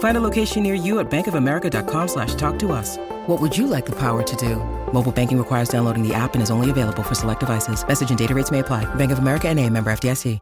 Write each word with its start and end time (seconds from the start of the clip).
Find 0.00 0.16
a 0.16 0.20
location 0.20 0.62
near 0.62 0.74
you 0.74 0.98
at 1.00 1.10
bankofamerica.com 1.10 2.08
slash 2.08 2.34
talk 2.34 2.58
to 2.58 2.72
us. 2.72 2.98
What 3.26 3.40
would 3.40 3.56
you 3.56 3.66
like 3.66 3.86
the 3.86 3.96
power 3.96 4.22
to 4.22 4.36
do? 4.36 4.56
Mobile 4.92 5.12
banking 5.12 5.38
requires 5.38 5.70
downloading 5.70 6.06
the 6.06 6.12
app 6.12 6.34
and 6.34 6.42
is 6.42 6.50
only 6.50 6.68
available 6.68 7.02
for 7.02 7.14
select 7.14 7.40
devices. 7.40 7.86
Message 7.86 8.10
and 8.10 8.18
data 8.18 8.34
rates 8.34 8.50
may 8.50 8.58
apply. 8.58 8.84
Bank 8.96 9.12
of 9.12 9.18
America 9.18 9.48
and 9.48 9.58
a 9.58 9.70
member 9.70 9.90
FDIC. 9.90 10.38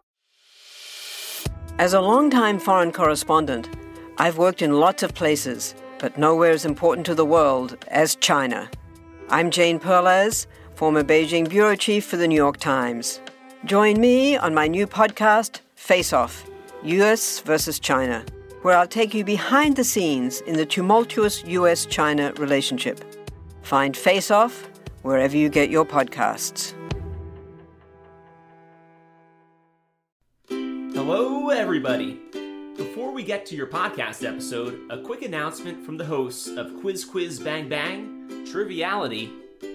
As 1.80 1.92
a 1.92 2.00
longtime 2.00 2.58
foreign 2.58 2.90
correspondent, 2.90 3.68
I've 4.18 4.36
worked 4.36 4.62
in 4.62 4.80
lots 4.80 5.04
of 5.04 5.14
places, 5.14 5.76
but 6.00 6.18
nowhere 6.18 6.50
as 6.50 6.64
important 6.64 7.06
to 7.06 7.14
the 7.14 7.24
world 7.24 7.76
as 7.86 8.16
China. 8.16 8.68
I'm 9.28 9.52
Jane 9.52 9.78
Perlez, 9.78 10.48
former 10.74 11.04
Beijing 11.04 11.48
bureau 11.48 11.76
chief 11.76 12.04
for 12.04 12.16
the 12.16 12.26
New 12.26 12.34
York 12.34 12.56
Times. 12.56 13.20
Join 13.64 14.00
me 14.00 14.36
on 14.36 14.54
my 14.54 14.66
new 14.66 14.88
podcast, 14.88 15.60
Face 15.76 16.12
Off 16.12 16.44
US 16.82 17.40
versus 17.40 17.78
China, 17.78 18.24
where 18.62 18.76
I'll 18.76 18.86
take 18.86 19.14
you 19.14 19.24
behind 19.24 19.76
the 19.76 19.84
scenes 19.84 20.40
in 20.42 20.56
the 20.56 20.66
tumultuous 20.66 21.44
US 21.44 21.86
China 21.86 22.32
relationship. 22.38 23.04
Find 23.62 23.96
Face 23.96 24.30
Off 24.30 24.70
wherever 25.02 25.36
you 25.36 25.48
get 25.48 25.70
your 25.70 25.84
podcasts. 25.84 26.74
Hello, 30.48 31.50
everybody. 31.50 32.20
Before 32.76 33.12
we 33.12 33.22
get 33.22 33.44
to 33.46 33.56
your 33.56 33.66
podcast 33.66 34.26
episode, 34.26 34.80
a 34.90 35.00
quick 35.00 35.22
announcement 35.22 35.84
from 35.84 35.96
the 35.96 36.04
hosts 36.04 36.48
of 36.48 36.80
Quiz 36.80 37.04
Quiz 37.04 37.38
Bang 37.38 37.68
Bang, 37.68 38.44
Triviality, 38.50 39.30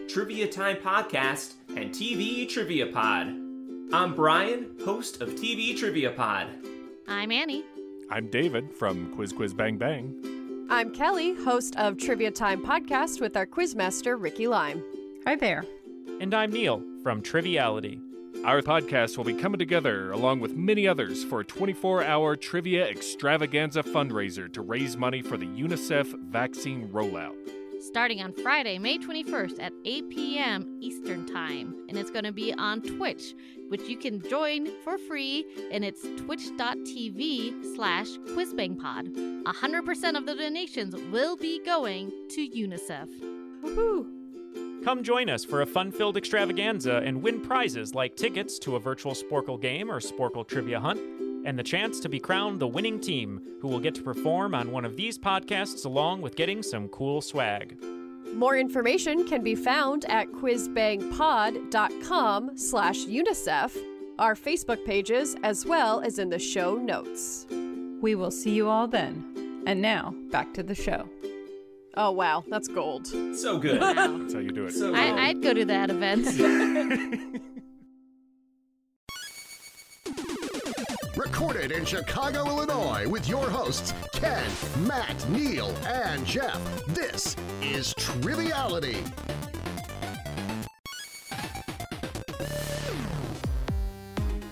Trivia 0.08 0.48
Time 0.48 0.78
Podcast, 0.78 1.54
and 1.70 1.92
TV 1.92 2.48
Trivia 2.48 2.88
Pod. 2.88 3.28
I'm 3.94 4.16
Brian, 4.16 4.78
host 4.84 5.22
of 5.22 5.30
TV 5.30 5.78
Trivia 5.78 6.12
Pod. 6.12 6.48
I'm 7.08 7.32
Annie. 7.32 7.64
I'm 8.14 8.28
David 8.28 8.72
from 8.76 9.12
Quiz 9.16 9.34
Quiz 9.34 9.56
Bang 9.56 9.80
Bang. 9.80 10.68
I'm 10.70 10.94
Kelly, 10.94 11.34
host 11.34 11.76
of 11.78 11.98
Trivia 11.98 12.30
Time 12.30 12.64
podcast 12.64 13.20
with 13.20 13.36
our 13.36 13.48
quizmaster, 13.48 14.22
Ricky 14.22 14.46
Lime. 14.46 14.84
Hi 15.26 15.36
there. 15.36 15.66
And 16.22 16.32
I'm 16.32 16.52
Neal 16.52 16.84
from 17.02 17.24
Triviality. 17.24 18.00
Our 18.46 18.62
podcast 18.62 19.18
will 19.18 19.24
be 19.24 19.34
coming 19.34 19.58
together 19.58 20.12
along 20.12 20.42
with 20.42 20.56
many 20.56 20.88
others 20.88 21.24
for 21.24 21.40
a 21.40 21.44
24 21.44 22.04
hour 22.04 22.36
trivia 22.36 22.88
extravaganza 22.88 23.82
fundraiser 23.82 24.54
to 24.54 24.62
raise 24.62 24.96
money 24.96 25.24
for 25.24 25.36
the 25.36 25.48
UNICEF 25.48 26.14
vaccine 26.30 26.90
rollout. 26.90 27.34
Starting 27.82 28.22
on 28.22 28.32
Friday, 28.32 28.78
May 28.78 29.00
21st 29.00 29.60
at 29.60 29.74
8 29.86 30.10
p.m. 30.12 30.78
Eastern 30.82 31.26
Time. 31.26 31.76
And 31.90 31.98
it's 31.98 32.12
going 32.12 32.26
to 32.26 32.32
be 32.32 32.54
on 32.54 32.82
Twitch, 32.82 33.34
which 33.74 33.90
you 33.90 33.98
can 33.98 34.22
join 34.30 34.70
for 34.84 35.00
free. 35.00 35.48
And 35.72 35.84
it's 35.84 36.04
twitch.tv 36.18 37.76
slash 37.76 38.08
quizbangpod. 38.36 39.44
100% 39.46 40.16
of 40.16 40.28
the 40.28 40.36
donations 40.36 40.96
will 41.12 41.36
be 41.36 41.60
going 41.66 42.12
to 42.30 42.48
UNICEF. 42.48 43.10
Woohoo! 43.64 44.84
Come 44.84 45.02
join 45.02 45.28
us 45.28 45.44
for 45.44 45.64
a 45.64 45.66
fun 45.66 45.92
filled 45.92 46.18
extravaganza 46.18 46.98
and 46.98 47.24
win 47.24 47.42
prizes 47.42 47.96
like 47.96 48.16
tickets 48.16 48.60
to 48.60 48.76
a 48.76 48.80
virtual 48.80 49.14
Sporcle 49.14 49.60
game 49.60 49.90
or 49.90 50.00
Sporcle 50.00 50.48
trivia 50.48 50.80
hunt, 50.80 51.00
and 51.44 51.58
the 51.58 51.64
chance 51.64 52.00
to 52.02 52.10
be 52.10 52.20
crowned 52.20 52.60
the 52.60 52.68
winning 52.68 53.00
team 53.00 53.42
who 53.60 53.70
will 53.70 53.80
get 53.80 53.96
to 53.96 54.04
perform 54.04 54.54
on 54.54 54.72
one 54.72 54.86
of 54.86 54.96
these 54.96 55.18
podcasts 55.18 55.84
along 55.84 56.22
with 56.22 56.36
getting 56.36 56.62
some 56.62 56.88
cool 56.90 57.22
swag. 57.22 57.76
More 58.36 58.58
information 58.58 59.28
can 59.28 59.44
be 59.44 59.56
found 59.56 60.06
at 60.06 60.28
quizbangpod.com 60.28 62.58
slash 62.58 63.06
UNICEF, 63.06 63.78
our 64.20 64.36
Facebook 64.36 64.86
pages, 64.86 65.36
as 65.44 65.66
well 65.66 66.02
as 66.02 66.20
in 66.20 66.30
the 66.30 66.40
show 66.40 66.76
notes. 66.76 67.48
We 68.02 68.16
will 68.16 68.32
see 68.32 68.52
you 68.52 68.70
all 68.70 68.88
then. 68.88 69.62
And 69.66 69.82
now, 69.82 70.14
back 70.32 70.54
to 70.56 70.64
the 70.64 70.76
show. 70.76 71.08
Oh, 71.96 72.12
wow, 72.12 72.44
that's 72.48 72.68
gold. 72.68 73.08
So 73.08 73.60
good. 73.60 73.80
That's 73.80 74.34
how 74.34 74.40
you 74.40 74.52
do 74.52 74.66
it. 74.66 74.74
So. 74.74 74.94
I, 74.96 75.28
I'd 75.28 75.44
go 75.44 75.54
to 75.54 75.64
that 75.66 75.92
event. 75.92 76.26
Recorded 81.34 81.72
in 81.72 81.84
Chicago, 81.84 82.46
Illinois, 82.46 83.08
with 83.08 83.28
your 83.28 83.50
hosts, 83.50 83.92
Ken, 84.12 84.46
Matt, 84.86 85.28
Neal, 85.32 85.76
and 85.88 86.24
Jeff. 86.28 86.62
This 86.90 87.36
is 87.60 87.92
Triviality. 87.96 89.04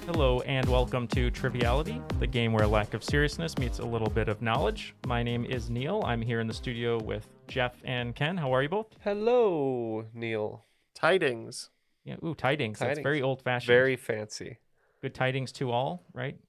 Hello, 0.08 0.40
and 0.48 0.68
welcome 0.68 1.08
to 1.10 1.30
Triviality, 1.30 2.02
the 2.18 2.26
game 2.26 2.52
where 2.52 2.66
lack 2.66 2.96
of 2.96 3.04
seriousness 3.04 3.60
meets 3.60 3.78
a 3.78 3.86
little 3.86 4.10
bit 4.10 4.28
of 4.28 4.42
knowledge. 4.42 4.96
My 5.06 5.22
name 5.22 5.46
is 5.46 5.70
Neal. 5.70 6.02
I'm 6.04 6.24
here 6.24 6.40
in 6.40 6.48
the 6.48 6.54
studio 6.54 6.98
with 6.98 7.28
Jeff 7.48 7.76
and 7.84 8.16
Ken. 8.16 8.38
How 8.38 8.52
are 8.56 8.64
you 8.64 8.70
both? 8.70 8.88
Hello, 9.04 10.08
Neal. 10.16 10.66
Tidings. 10.96 11.70
Yeah, 12.06 12.16
ooh, 12.26 12.34
tidings. 12.34 12.80
That's 12.80 13.00
very 13.02 13.22
old 13.22 13.44
fashioned. 13.44 13.68
Very 13.68 13.96
fancy. 13.98 14.58
good 15.00 15.14
tidings 15.14 15.52
to 15.54 15.70
all, 15.70 16.04
right? 16.14 16.40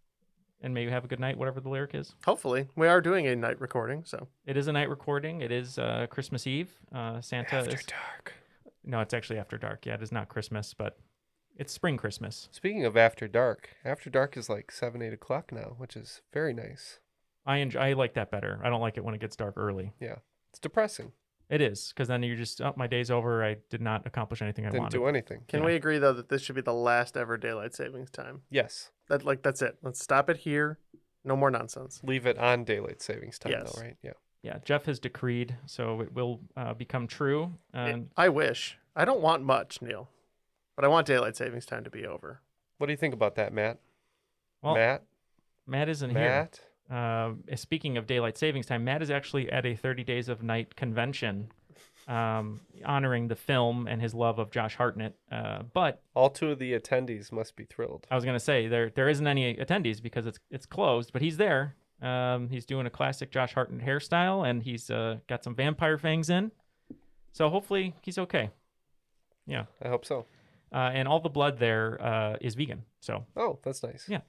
And 0.64 0.72
may 0.72 0.84
you 0.84 0.90
have 0.90 1.04
a 1.04 1.08
good 1.08 1.18
night, 1.18 1.36
whatever 1.36 1.60
the 1.60 1.68
lyric 1.68 1.94
is. 1.94 2.14
Hopefully, 2.24 2.68
we 2.76 2.86
are 2.86 3.00
doing 3.00 3.26
a 3.26 3.34
night 3.34 3.60
recording, 3.60 4.04
so 4.04 4.28
It 4.46 4.56
is 4.56 4.68
a 4.68 4.72
night 4.72 4.88
recording. 4.88 5.40
It 5.40 5.50
is 5.50 5.76
uh, 5.76 6.06
Christmas 6.08 6.46
Eve. 6.46 6.70
Uh, 6.94 7.20
Santa 7.20 7.56
after 7.56 7.74
is. 7.74 7.84
dark. 7.84 8.34
No, 8.84 9.00
it's 9.00 9.12
actually 9.12 9.38
after 9.40 9.58
dark. 9.58 9.86
Yeah, 9.86 9.94
it 9.94 10.02
is 10.02 10.12
not 10.12 10.28
Christmas, 10.28 10.72
but 10.72 10.98
it's 11.56 11.72
spring 11.72 11.96
Christmas. 11.96 12.48
Speaking 12.52 12.84
of 12.84 12.96
after 12.96 13.26
dark, 13.26 13.70
after 13.84 14.08
dark 14.08 14.36
is 14.36 14.48
like 14.48 14.70
seven, 14.70 15.02
eight 15.02 15.12
o'clock 15.12 15.50
now, 15.52 15.74
which 15.78 15.96
is 15.96 16.22
very 16.32 16.52
nice. 16.54 17.00
I 17.44 17.56
enjoy, 17.58 17.80
I 17.80 17.92
like 17.94 18.14
that 18.14 18.30
better. 18.30 18.60
I 18.62 18.68
don't 18.70 18.80
like 18.80 18.96
it 18.96 19.04
when 19.04 19.14
it 19.14 19.20
gets 19.20 19.34
dark 19.34 19.54
early. 19.56 19.92
Yeah, 20.00 20.16
it's 20.50 20.60
depressing. 20.60 21.10
It 21.50 21.60
is 21.60 21.88
because 21.88 22.08
then 22.08 22.22
you're 22.22 22.36
just 22.36 22.60
oh, 22.62 22.72
my 22.76 22.86
day's 22.86 23.10
over. 23.10 23.44
I 23.44 23.56
did 23.70 23.80
not 23.82 24.06
accomplish 24.06 24.40
anything 24.42 24.64
I 24.64 24.70
Didn't 24.70 24.82
wanted. 24.84 24.96
do 24.98 25.06
anything. 25.06 25.42
Can 25.48 25.60
Yeah. 25.60 25.66
we 25.66 25.74
agree 25.74 25.98
though 25.98 26.12
that 26.14 26.28
this 26.28 26.40
should 26.42 26.54
be 26.54 26.62
the 26.62 26.72
last 26.72 27.16
ever 27.16 27.36
daylight 27.36 27.74
savings 27.74 28.10
time? 28.10 28.42
Yes, 28.50 28.90
That 29.08 29.24
like 29.24 29.42
that's 29.42 29.60
it. 29.62 29.76
Let's 29.82 30.02
stop 30.02 30.30
it 30.30 30.38
here. 30.38 30.78
No 31.24 31.36
more 31.36 31.50
nonsense. 31.50 32.00
leave 32.02 32.26
it 32.26 32.38
on 32.38 32.64
daylight 32.64 33.00
savings 33.02 33.38
time, 33.38 33.52
Yes. 33.52 33.72
though, 33.74 33.82
right? 33.82 33.96
Yeah. 34.02 34.12
Yeah, 34.42 34.58
Jeff 34.64 34.86
has 34.86 34.98
decreed, 34.98 35.56
so 35.66 36.00
it 36.00 36.12
will 36.12 36.40
uh, 36.56 36.74
become 36.74 37.06
true. 37.06 37.54
It- 37.72 37.78
And 37.78 38.10
I 38.16 38.28
wish. 38.28 38.76
I 38.96 39.04
don't 39.04 39.20
want 39.20 39.44
much, 39.44 39.80
Neal, 39.80 40.10
but 40.74 40.84
I 40.84 40.88
want 40.88 41.06
daylight 41.06 41.36
savings 41.36 41.64
time 41.64 41.84
to 41.84 41.90
be 41.90 42.04
over. 42.06 42.40
What 42.78 42.86
do 42.88 42.92
you 42.92 42.96
think 42.96 43.14
about 43.14 43.36
that, 43.36 43.52
Matt? 43.52 43.78
well, 44.62 44.74
Matt, 44.74 45.04
Matt. 45.66 45.88
isn't 45.88 46.10
here. 46.10 46.18
Matt. 46.18 46.60
Uh, 46.92 47.32
speaking 47.56 47.96
of 47.96 48.06
daylight 48.06 48.36
savings 48.36 48.66
time, 48.66 48.84
Matt 48.84 49.00
is 49.02 49.10
actually 49.10 49.50
at 49.50 49.64
a 49.64 49.74
30 49.74 50.04
Days 50.04 50.28
of 50.28 50.42
Night 50.42 50.76
convention, 50.76 51.50
um, 52.06 52.60
honoring 52.84 53.28
the 53.28 53.36
film 53.36 53.86
and 53.86 54.02
his 54.02 54.14
love 54.14 54.38
of 54.38 54.50
Josh 54.50 54.74
Hartnett. 54.76 55.14
Uh, 55.30 55.62
but 55.72 56.02
All 56.14 56.28
two 56.28 56.50
of 56.50 56.58
the 56.58 56.72
attendees 56.78 57.32
must 57.32 57.56
be 57.56 57.64
thrilled. 57.64 58.06
I 58.10 58.14
was 58.14 58.24
gonna 58.24 58.40
say 58.40 58.66
there 58.68 58.90
there 58.90 59.08
isn't 59.08 59.26
any 59.26 59.54
attendees 59.56 60.02
because 60.02 60.26
it's 60.26 60.38
it's 60.50 60.66
closed, 60.66 61.12
but 61.12 61.22
he's 61.22 61.36
there. 61.38 61.76
Um, 62.02 62.48
he's 62.48 62.66
doing 62.66 62.86
a 62.86 62.90
classic 62.90 63.30
Josh 63.30 63.54
Hartnett 63.54 63.86
hairstyle, 63.86 64.46
and 64.48 64.62
he's 64.62 64.90
uh, 64.90 65.18
got 65.28 65.44
some 65.44 65.54
vampire 65.54 65.96
fangs 65.98 66.28
in. 66.28 66.50
So 67.32 67.48
hopefully 67.48 67.94
he's 68.02 68.18
okay. 68.18 68.50
Yeah, 69.46 69.64
I 69.80 69.88
hope 69.88 70.04
so. 70.04 70.26
uh, 70.72 70.90
and 70.92 71.06
all 71.08 71.20
the 71.20 71.28
blood 71.30 71.58
there 71.58 71.98
uh, 72.02 72.36
is 72.40 72.54
vegan. 72.54 72.82
So 73.00 73.24
Oh, 73.36 73.58
that's 73.62 73.82
nice. 73.82 74.06
Yeah. 74.08 74.20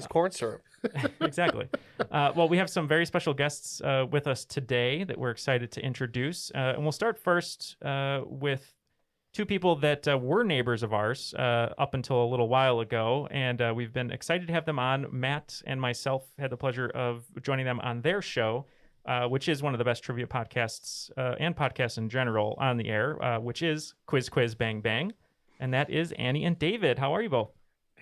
Just 0.00 0.10
corn 0.10 0.30
syrup. 0.30 0.62
exactly. 1.20 1.68
Uh, 2.10 2.32
well, 2.34 2.48
we 2.48 2.56
have 2.56 2.70
some 2.70 2.88
very 2.88 3.06
special 3.06 3.34
guests 3.34 3.80
uh, 3.82 4.06
with 4.10 4.26
us 4.26 4.44
today 4.44 5.04
that 5.04 5.18
we're 5.18 5.30
excited 5.30 5.70
to 5.72 5.84
introduce. 5.84 6.50
Uh, 6.54 6.74
and 6.74 6.82
we'll 6.82 6.92
start 6.92 7.18
first 7.18 7.76
uh, 7.84 8.22
with 8.24 8.74
two 9.32 9.46
people 9.46 9.76
that 9.76 10.08
uh, 10.08 10.18
were 10.18 10.42
neighbors 10.42 10.82
of 10.82 10.92
ours 10.92 11.34
uh, 11.34 11.72
up 11.78 11.94
until 11.94 12.24
a 12.24 12.28
little 12.28 12.48
while 12.48 12.80
ago. 12.80 13.28
And 13.30 13.60
uh, 13.60 13.72
we've 13.74 13.92
been 13.92 14.10
excited 14.10 14.46
to 14.48 14.52
have 14.52 14.64
them 14.64 14.78
on. 14.78 15.06
Matt 15.12 15.62
and 15.66 15.80
myself 15.80 16.24
had 16.38 16.50
the 16.50 16.56
pleasure 16.56 16.88
of 16.88 17.24
joining 17.42 17.66
them 17.66 17.80
on 17.80 18.02
their 18.02 18.22
show. 18.22 18.66
Uh, 19.06 19.26
which 19.26 19.48
is 19.48 19.62
one 19.62 19.72
of 19.72 19.78
the 19.78 19.84
best 19.84 20.04
trivia 20.04 20.26
podcasts 20.26 21.10
uh, 21.16 21.34
and 21.40 21.56
podcasts 21.56 21.96
in 21.96 22.10
general 22.10 22.54
on 22.60 22.76
the 22.76 22.90
air, 22.90 23.20
uh, 23.24 23.40
which 23.40 23.62
is 23.62 23.94
Quiz 24.04 24.28
Quiz 24.28 24.54
Bang 24.54 24.82
Bang. 24.82 25.14
And 25.58 25.72
that 25.72 25.88
is 25.88 26.12
Annie 26.12 26.44
and 26.44 26.58
David. 26.58 26.98
How 26.98 27.14
are 27.14 27.22
you 27.22 27.30
both? 27.30 27.50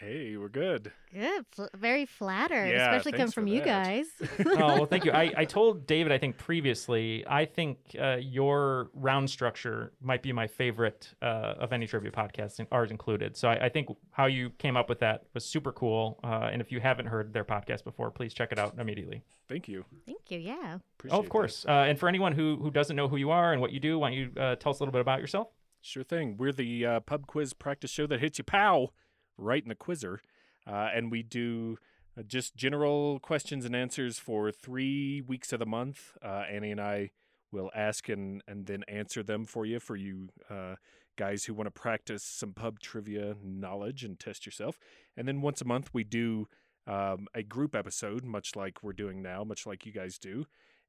Hey, 0.00 0.36
we're 0.36 0.48
good. 0.48 0.92
Good. 1.12 1.44
Fl- 1.50 1.64
very 1.74 2.06
flattered, 2.06 2.68
Yeah, 2.68 2.88
especially 2.88 3.12
coming 3.12 3.26
thanks 3.26 3.34
for 3.34 3.40
from 3.40 3.48
you 3.48 3.64
that. 3.64 3.84
guys. 3.84 4.06
oh 4.46 4.56
well, 4.56 4.86
thank 4.86 5.04
you. 5.04 5.10
I, 5.10 5.32
I 5.36 5.44
told 5.44 5.88
David 5.88 6.12
I 6.12 6.18
think 6.18 6.38
previously 6.38 7.24
I 7.26 7.44
think 7.44 7.78
uh, 8.00 8.18
your 8.20 8.90
round 8.94 9.28
structure 9.28 9.92
might 10.00 10.22
be 10.22 10.32
my 10.32 10.46
favorite 10.46 11.12
uh, 11.20 11.54
of 11.58 11.72
any 11.72 11.88
trivia 11.88 12.12
podcast, 12.12 12.60
and 12.60 12.68
ours 12.70 12.92
included. 12.92 13.36
So 13.36 13.48
I, 13.48 13.64
I 13.66 13.68
think 13.68 13.88
how 14.12 14.26
you 14.26 14.50
came 14.50 14.76
up 14.76 14.88
with 14.88 15.00
that 15.00 15.24
was 15.34 15.44
super 15.44 15.72
cool. 15.72 16.20
Uh, 16.22 16.48
and 16.52 16.62
if 16.62 16.70
you 16.70 16.78
haven't 16.78 17.06
heard 17.06 17.32
their 17.32 17.44
podcast 17.44 17.82
before, 17.82 18.12
please 18.12 18.32
check 18.32 18.52
it 18.52 18.58
out 18.58 18.78
immediately. 18.78 19.24
Thank 19.48 19.66
you. 19.66 19.84
Thank 20.06 20.30
you. 20.30 20.38
Yeah. 20.38 20.78
Appreciate 20.98 21.16
oh, 21.16 21.20
of 21.20 21.28
course. 21.28 21.66
Uh, 21.66 21.72
and 21.88 21.98
for 21.98 22.08
anyone 22.08 22.32
who 22.32 22.56
who 22.62 22.70
doesn't 22.70 22.94
know 22.94 23.08
who 23.08 23.16
you 23.16 23.30
are 23.30 23.52
and 23.52 23.60
what 23.60 23.72
you 23.72 23.80
do, 23.80 23.98
why 23.98 24.10
don't 24.10 24.18
you 24.18 24.30
uh, 24.40 24.54
tell 24.54 24.70
us 24.70 24.78
a 24.78 24.82
little 24.84 24.92
bit 24.92 25.00
about 25.00 25.20
yourself? 25.20 25.48
Sure 25.80 26.04
thing. 26.04 26.36
We're 26.36 26.52
the 26.52 26.86
uh, 26.86 27.00
pub 27.00 27.26
quiz 27.26 27.52
practice 27.52 27.90
show 27.90 28.06
that 28.06 28.20
hits 28.20 28.38
you 28.38 28.44
pow 28.44 28.90
right 29.38 29.62
in 29.62 29.68
the 29.68 29.74
quizzer. 29.74 30.20
Uh, 30.66 30.90
and 30.94 31.10
we 31.10 31.22
do 31.22 31.78
uh, 32.18 32.22
just 32.22 32.56
general 32.56 33.18
questions 33.20 33.64
and 33.64 33.74
answers 33.74 34.18
for 34.18 34.52
three 34.52 35.22
weeks 35.22 35.52
of 35.52 35.58
the 35.58 35.66
month. 35.66 36.16
Uh, 36.22 36.44
Annie 36.50 36.72
and 36.72 36.80
I 36.80 37.10
will 37.50 37.70
ask 37.74 38.08
and, 38.08 38.42
and 38.46 38.66
then 38.66 38.82
answer 38.88 39.22
them 39.22 39.46
for 39.46 39.64
you, 39.64 39.80
for 39.80 39.96
you 39.96 40.28
uh, 40.50 40.74
guys 41.16 41.44
who 41.44 41.54
want 41.54 41.66
to 41.66 41.80
practice 41.80 42.22
some 42.22 42.52
pub 42.52 42.80
trivia 42.80 43.36
knowledge 43.42 44.04
and 44.04 44.18
test 44.18 44.44
yourself. 44.44 44.78
And 45.16 45.26
then 45.26 45.40
once 45.40 45.62
a 45.62 45.64
month, 45.64 45.90
we 45.94 46.04
do 46.04 46.48
um, 46.86 47.26
a 47.34 47.42
group 47.42 47.74
episode, 47.74 48.24
much 48.24 48.54
like 48.54 48.82
we're 48.82 48.92
doing 48.92 49.22
now, 49.22 49.44
much 49.44 49.66
like 49.66 49.86
you 49.86 49.92
guys 49.92 50.18
do 50.18 50.44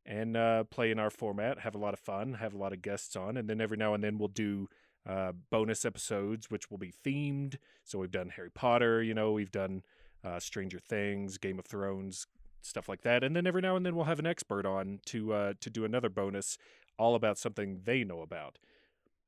and 0.06 0.36
uh, 0.36 0.64
play 0.66 0.92
in 0.92 1.00
our 1.00 1.10
format, 1.10 1.60
have 1.60 1.76
a 1.76 1.78
lot 1.80 1.94
of 1.94 2.00
fun, 2.00 2.34
have 2.34 2.54
a 2.54 2.58
lot 2.58 2.74
of 2.74 2.82
guests 2.82 3.16
on, 3.16 3.38
and 3.38 3.50
then 3.50 3.62
every 3.62 3.78
now 3.78 3.94
and 3.94 4.04
then 4.04 4.18
we'll 4.18 4.28
do 4.28 4.68
uh, 5.08 5.34
bonus 5.50 5.86
episodes, 5.86 6.50
which 6.50 6.70
will 6.70 6.78
be 6.78 6.94
themed. 7.06 7.58
So 7.84 8.00
we've 8.00 8.12
done 8.12 8.30
Harry 8.30 8.52
Potter, 8.52 9.02
you 9.02 9.14
know, 9.14 9.32
we've 9.32 9.52
done 9.52 9.84
uh, 10.24 10.40
Stranger 10.40 10.80
Things, 10.80 11.38
Game 11.38 11.60
of 11.60 11.66
Thrones, 11.66 12.28
stuff 12.62 12.90
like 12.90 13.02
that, 13.02 13.24
and 13.24 13.36
then 13.36 13.48
every 13.48 13.62
now 13.62 13.76
and 13.76 13.86
then 13.86 13.96
we'll 13.96 14.06
have 14.06 14.20
an 14.20 14.28
expert 14.28 14.66
on 14.66 15.00
to 15.06 15.34
uh, 15.34 15.54
to 15.62 15.70
do 15.70 15.86
another 15.86 16.10
bonus, 16.10 16.58
all 16.98 17.16
about 17.16 17.38
something 17.38 17.82
they 17.86 18.04
know 18.04 18.22
about. 18.22 18.58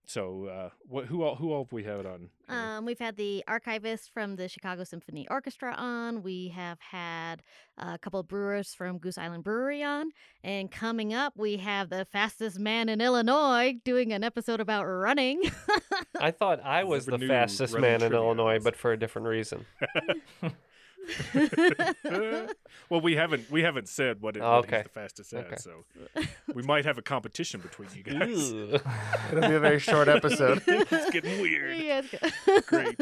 So 0.06 0.46
uh, 0.46 0.70
what 0.88 1.06
who 1.06 1.24
all 1.24 1.36
who 1.36 1.52
all 1.52 1.64
have 1.64 1.72
we 1.72 1.84
had 1.84 2.06
on? 2.06 2.30
Um, 2.50 2.86
we've 2.86 3.00
had 3.00 3.16
the 3.16 3.44
archivist 3.48 4.12
from 4.14 4.36
the 4.36 4.50
Chicago 4.50 4.84
Symphony 4.84 5.26
Orchestra 5.30 5.74
on. 5.78 6.22
We 6.22 6.50
have 6.50 6.80
had 6.82 7.44
a 7.78 7.98
couple 7.98 8.20
of 8.20 8.28
brewers 8.28 8.74
from 8.74 8.98
Goose 8.98 9.18
Island 9.18 9.44
Brewery 9.44 9.84
on. 9.84 10.10
And 10.44 10.70
coming 10.70 11.14
up, 11.14 11.34
we 11.38 11.58
have 11.58 11.90
the 11.90 12.06
fastest 12.12 12.60
man 12.60 12.90
in 12.90 13.00
Illinois 13.00 13.76
doing 13.86 14.12
an 14.12 14.24
episode 14.24 14.60
about 14.60 14.84
running. 14.84 15.44
I 16.20 16.32
thought 16.32 16.60
I 16.62 16.84
was 16.84 17.06
the 17.06 17.20
fastest 17.20 17.78
man 17.80 18.04
in 18.04 18.14
Illinois, 18.14 18.60
but 18.62 18.76
for 18.76 18.92
a 18.92 19.00
different 19.00 19.28
reason. 19.28 19.66
well, 22.90 23.02
we 23.02 23.16
haven't 23.16 23.50
we 23.52 23.62
haven't 23.64 23.90
said 23.90 24.22
what, 24.22 24.38
it, 24.38 24.42
Oh, 24.42 24.58
what 24.58 24.66
okay. 24.66 24.78
he's 24.78 24.84
the 24.86 24.90
fastest 24.90 25.34
at, 25.34 25.46
Okay. 25.48 25.56
so 25.58 25.84
we 26.54 26.64
might 26.64 26.86
have 26.86 26.98
a 26.98 27.02
competition 27.02 27.60
between 27.62 27.90
you 27.96 28.04
guys. 28.04 28.52
It'll 28.52 29.50
be 29.50 29.56
a 29.56 29.60
very 29.60 29.80
short 29.80 30.08
episode. 30.08 30.62
it's 30.68 31.10
getting 31.12 31.42
weird. 31.42 31.78
Yeah, 31.78 32.02
it's 32.04 32.36
good. 32.46 32.66
Great. 32.68 33.00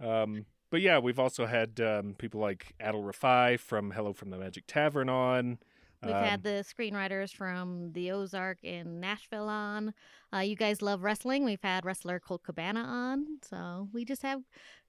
Um, 0.00 0.46
but 0.70 0.80
yeah, 0.80 0.98
we've 0.98 1.18
also 1.18 1.46
had 1.46 1.80
um, 1.80 2.14
people 2.18 2.40
like 2.40 2.74
Adal 2.80 3.04
Rifai 3.04 3.58
from 3.58 3.90
Hello 3.90 4.12
from 4.12 4.30
the 4.30 4.38
Magic 4.38 4.64
Tavern 4.66 5.08
on. 5.08 5.58
We've 6.02 6.14
Um, 6.14 6.24
had 6.24 6.42
the 6.42 6.64
screenwriters 6.66 7.30
from 7.34 7.92
The 7.92 8.12
Ozark 8.12 8.64
in 8.64 9.00
Nashville 9.00 9.50
on. 9.50 9.92
Uh, 10.32 10.38
you 10.38 10.56
guys 10.56 10.80
love 10.80 11.02
wrestling. 11.02 11.44
We've 11.44 11.60
had 11.60 11.84
wrestler 11.84 12.18
Colt 12.18 12.42
Cabana 12.42 12.80
on. 12.80 13.26
So 13.42 13.88
we 13.92 14.06
just 14.06 14.22
have 14.22 14.40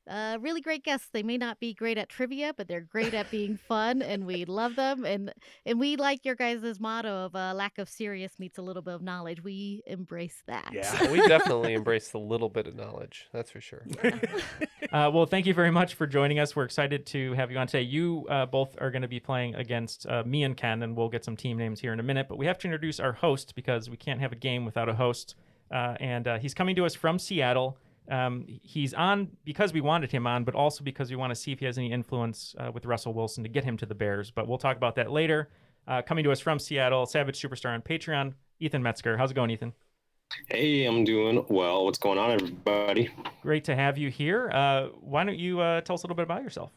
uh, 0.09 0.37
really 0.41 0.61
great 0.61 0.83
guests. 0.83 1.07
They 1.11 1.23
may 1.23 1.37
not 1.37 1.59
be 1.59 1.73
great 1.73 1.97
at 1.97 2.09
trivia, 2.09 2.53
but 2.55 2.67
they're 2.67 2.81
great 2.81 3.13
at 3.13 3.29
being 3.31 3.57
fun, 3.57 4.01
and 4.01 4.25
we 4.25 4.45
love 4.45 4.75
them. 4.75 5.05
And 5.05 5.33
and 5.65 5.79
we 5.79 5.95
like 5.95 6.25
your 6.25 6.35
guys' 6.35 6.79
motto 6.79 7.25
of 7.25 7.35
uh, 7.35 7.53
lack 7.55 7.77
of 7.77 7.89
serious 7.89 8.39
meets 8.39 8.57
a 8.57 8.61
little 8.61 8.81
bit 8.81 8.95
of 8.95 9.01
knowledge. 9.01 9.43
We 9.43 9.83
embrace 9.85 10.43
that. 10.47 10.69
Yeah, 10.73 11.11
we 11.11 11.25
definitely 11.27 11.73
embrace 11.73 12.09
the 12.09 12.19
little 12.19 12.49
bit 12.49 12.67
of 12.67 12.75
knowledge. 12.75 13.27
That's 13.33 13.51
for 13.51 13.61
sure. 13.61 13.85
Uh, 14.91 15.09
well, 15.09 15.25
thank 15.25 15.45
you 15.45 15.53
very 15.53 15.71
much 15.71 15.93
for 15.93 16.05
joining 16.05 16.37
us. 16.37 16.53
We're 16.53 16.65
excited 16.65 17.05
to 17.07 17.31
have 17.33 17.49
you 17.49 17.57
on 17.57 17.65
today. 17.65 17.83
You 17.83 18.25
uh, 18.29 18.45
both 18.45 18.75
are 18.81 18.91
going 18.91 19.03
to 19.03 19.07
be 19.07 19.21
playing 19.21 19.55
against 19.55 20.05
uh, 20.05 20.23
me 20.25 20.43
and 20.43 20.57
Ken, 20.57 20.83
and 20.83 20.97
we'll 20.97 21.07
get 21.07 21.23
some 21.23 21.37
team 21.37 21.57
names 21.57 21.79
here 21.79 21.93
in 21.93 22.01
a 22.01 22.03
minute. 22.03 22.27
But 22.27 22.37
we 22.37 22.45
have 22.47 22.57
to 22.59 22.67
introduce 22.67 22.99
our 22.99 23.13
host 23.13 23.55
because 23.55 23.89
we 23.89 23.95
can't 23.95 24.19
have 24.19 24.33
a 24.33 24.35
game 24.35 24.65
without 24.65 24.89
a 24.89 24.95
host. 24.95 25.35
Uh, 25.71 25.95
and 26.01 26.27
uh, 26.27 26.39
he's 26.39 26.53
coming 26.53 26.75
to 26.75 26.85
us 26.85 26.93
from 26.93 27.19
Seattle. 27.19 27.77
Um, 28.09 28.45
he's 28.47 28.93
on 28.93 29.29
because 29.45 29.73
we 29.73 29.81
wanted 29.81 30.11
him 30.11 30.27
on, 30.27 30.43
but 30.43 30.55
also 30.55 30.83
because 30.83 31.09
we 31.09 31.15
want 31.15 31.31
to 31.31 31.35
see 31.35 31.51
if 31.51 31.59
he 31.59 31.65
has 31.65 31.77
any 31.77 31.91
influence 31.91 32.55
uh, 32.57 32.71
with 32.71 32.85
Russell 32.85 33.13
Wilson 33.13 33.43
to 33.43 33.49
get 33.49 33.63
him 33.63 33.77
to 33.77 33.85
the 33.85 33.95
Bears. 33.95 34.31
But 34.31 34.47
we'll 34.47 34.57
talk 34.57 34.77
about 34.77 34.95
that 34.95 35.11
later. 35.11 35.49
Uh, 35.87 36.01
coming 36.01 36.23
to 36.23 36.31
us 36.31 36.39
from 36.39 36.59
Seattle, 36.59 37.05
Savage 37.05 37.41
Superstar 37.41 37.73
on 37.73 37.81
Patreon, 37.81 38.33
Ethan 38.59 38.83
Metzger. 38.83 39.17
How's 39.17 39.31
it 39.31 39.33
going, 39.33 39.49
Ethan? 39.49 39.73
Hey, 40.47 40.85
I'm 40.85 41.03
doing 41.03 41.45
well. 41.49 41.85
What's 41.85 41.97
going 41.97 42.17
on, 42.17 42.31
everybody? 42.31 43.09
Great 43.41 43.63
to 43.65 43.75
have 43.75 43.97
you 43.97 44.09
here. 44.09 44.49
Uh, 44.53 44.87
why 44.99 45.23
don't 45.23 45.37
you 45.37 45.59
uh, 45.59 45.81
tell 45.81 45.95
us 45.95 46.03
a 46.03 46.05
little 46.05 46.15
bit 46.15 46.23
about 46.23 46.43
yourself? 46.43 46.71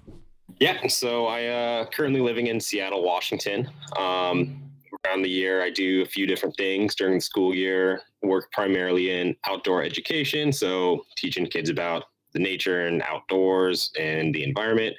Yeah, 0.61 0.87
so 0.87 1.27
I 1.27 1.47
uh, 1.47 1.87
currently 1.87 2.21
living 2.21 2.47
in 2.47 2.61
Seattle, 2.61 3.03
Washington. 3.03 3.69
Um, 3.97 4.61
around 5.07 5.23
the 5.23 5.31
year, 5.31 5.63
I 5.63 5.71
do 5.71 6.03
a 6.03 6.07
few 6.07 6.27
different 6.27 6.57
things 6.57 6.95
during 6.95 7.15
the 7.15 7.21
school 7.21 7.55
year. 7.55 8.03
Work 8.25 8.51
primarily 8.53 9.11
in 9.11 9.37
outdoor 9.47 9.83
education, 9.83 10.53
so 10.53 11.05
teaching 11.17 11.47
kids 11.47 11.71
about 11.71 12.05
the 12.33 12.41
nature 12.41 12.87
and 12.87 13.01
outdoors 13.03 13.93
and 13.99 14.35
the 14.35 14.43
environment. 14.43 14.97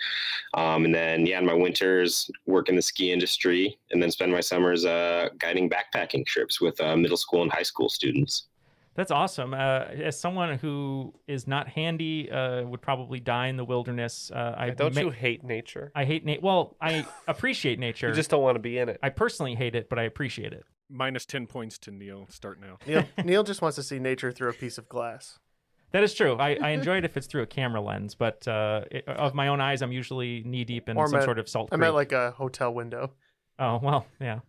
Um, 0.53 0.85
and 0.85 0.95
then, 0.95 1.25
yeah, 1.25 1.39
in 1.39 1.45
my 1.45 1.53
winters, 1.53 2.31
work 2.45 2.69
in 2.69 2.75
the 2.75 2.81
ski 2.81 3.11
industry, 3.11 3.77
and 3.91 4.01
then 4.01 4.09
spend 4.09 4.31
my 4.31 4.39
summers 4.39 4.85
uh, 4.85 5.29
guiding 5.37 5.69
backpacking 5.69 6.25
trips 6.25 6.61
with 6.61 6.79
uh, 6.79 6.95
middle 6.95 7.17
school 7.17 7.41
and 7.41 7.51
high 7.51 7.63
school 7.63 7.89
students. 7.89 8.47
That's 8.95 9.11
awesome. 9.11 9.53
Uh, 9.53 9.57
as 9.57 10.17
someone 10.17 10.57
who 10.57 11.13
is 11.27 11.47
not 11.47 11.67
handy, 11.67 12.31
uh, 12.31 12.63
would 12.63 12.81
probably 12.81 13.19
die 13.19 13.47
in 13.47 13.57
the 13.57 13.65
wilderness. 13.65 14.31
Uh, 14.33 14.55
I 14.57 14.69
Don't 14.69 14.95
ma- 14.95 15.01
you 15.01 15.09
hate 15.09 15.43
nature? 15.43 15.91
I 15.93 16.05
hate 16.05 16.23
nature. 16.23 16.39
Well, 16.41 16.77
I 16.79 17.05
appreciate 17.27 17.77
nature. 17.77 18.07
You 18.07 18.13
just 18.13 18.29
don't 18.29 18.41
want 18.41 18.55
to 18.55 18.61
be 18.61 18.77
in 18.77 18.87
it. 18.87 18.97
I 19.03 19.09
personally 19.09 19.55
hate 19.55 19.75
it, 19.75 19.89
but 19.89 19.99
I 19.99 20.03
appreciate 20.03 20.53
it. 20.53 20.63
Minus 20.89 21.25
10 21.25 21.47
points 21.47 21.77
to 21.79 21.91
Neal. 21.91 22.27
Start 22.29 22.59
now. 22.61 22.77
Neal, 22.85 23.03
Neal 23.25 23.43
just 23.43 23.61
wants 23.61 23.75
to 23.77 23.83
see 23.83 23.99
nature 23.99 24.31
through 24.31 24.49
a 24.49 24.53
piece 24.53 24.77
of 24.77 24.87
glass. 24.87 25.39
That 25.91 26.03
is 26.03 26.13
true. 26.13 26.35
I, 26.37 26.55
I 26.61 26.69
enjoy 26.71 26.97
it 26.97 27.05
if 27.05 27.15
it's 27.17 27.25
through 27.27 27.43
a 27.43 27.47
camera 27.47 27.81
lens, 27.81 28.15
but 28.15 28.47
uh, 28.47 28.81
it, 28.91 29.07
of 29.07 29.33
my 29.33 29.47
own 29.47 29.61
eyes, 29.61 29.81
I'm 29.81 29.91
usually 29.91 30.43
knee 30.45 30.63
deep 30.63 30.89
in 30.89 30.97
Or 30.97 31.07
some 31.07 31.13
meant- 31.13 31.25
sort 31.25 31.39
of 31.39 31.47
salt. 31.49 31.69
I 31.71 31.77
meant 31.77 31.93
creek. 31.95 32.11
like 32.11 32.11
a 32.11 32.31
hotel 32.31 32.73
window. 32.73 33.11
Oh 33.57 33.79
well, 33.81 34.05
yeah. 34.19 34.39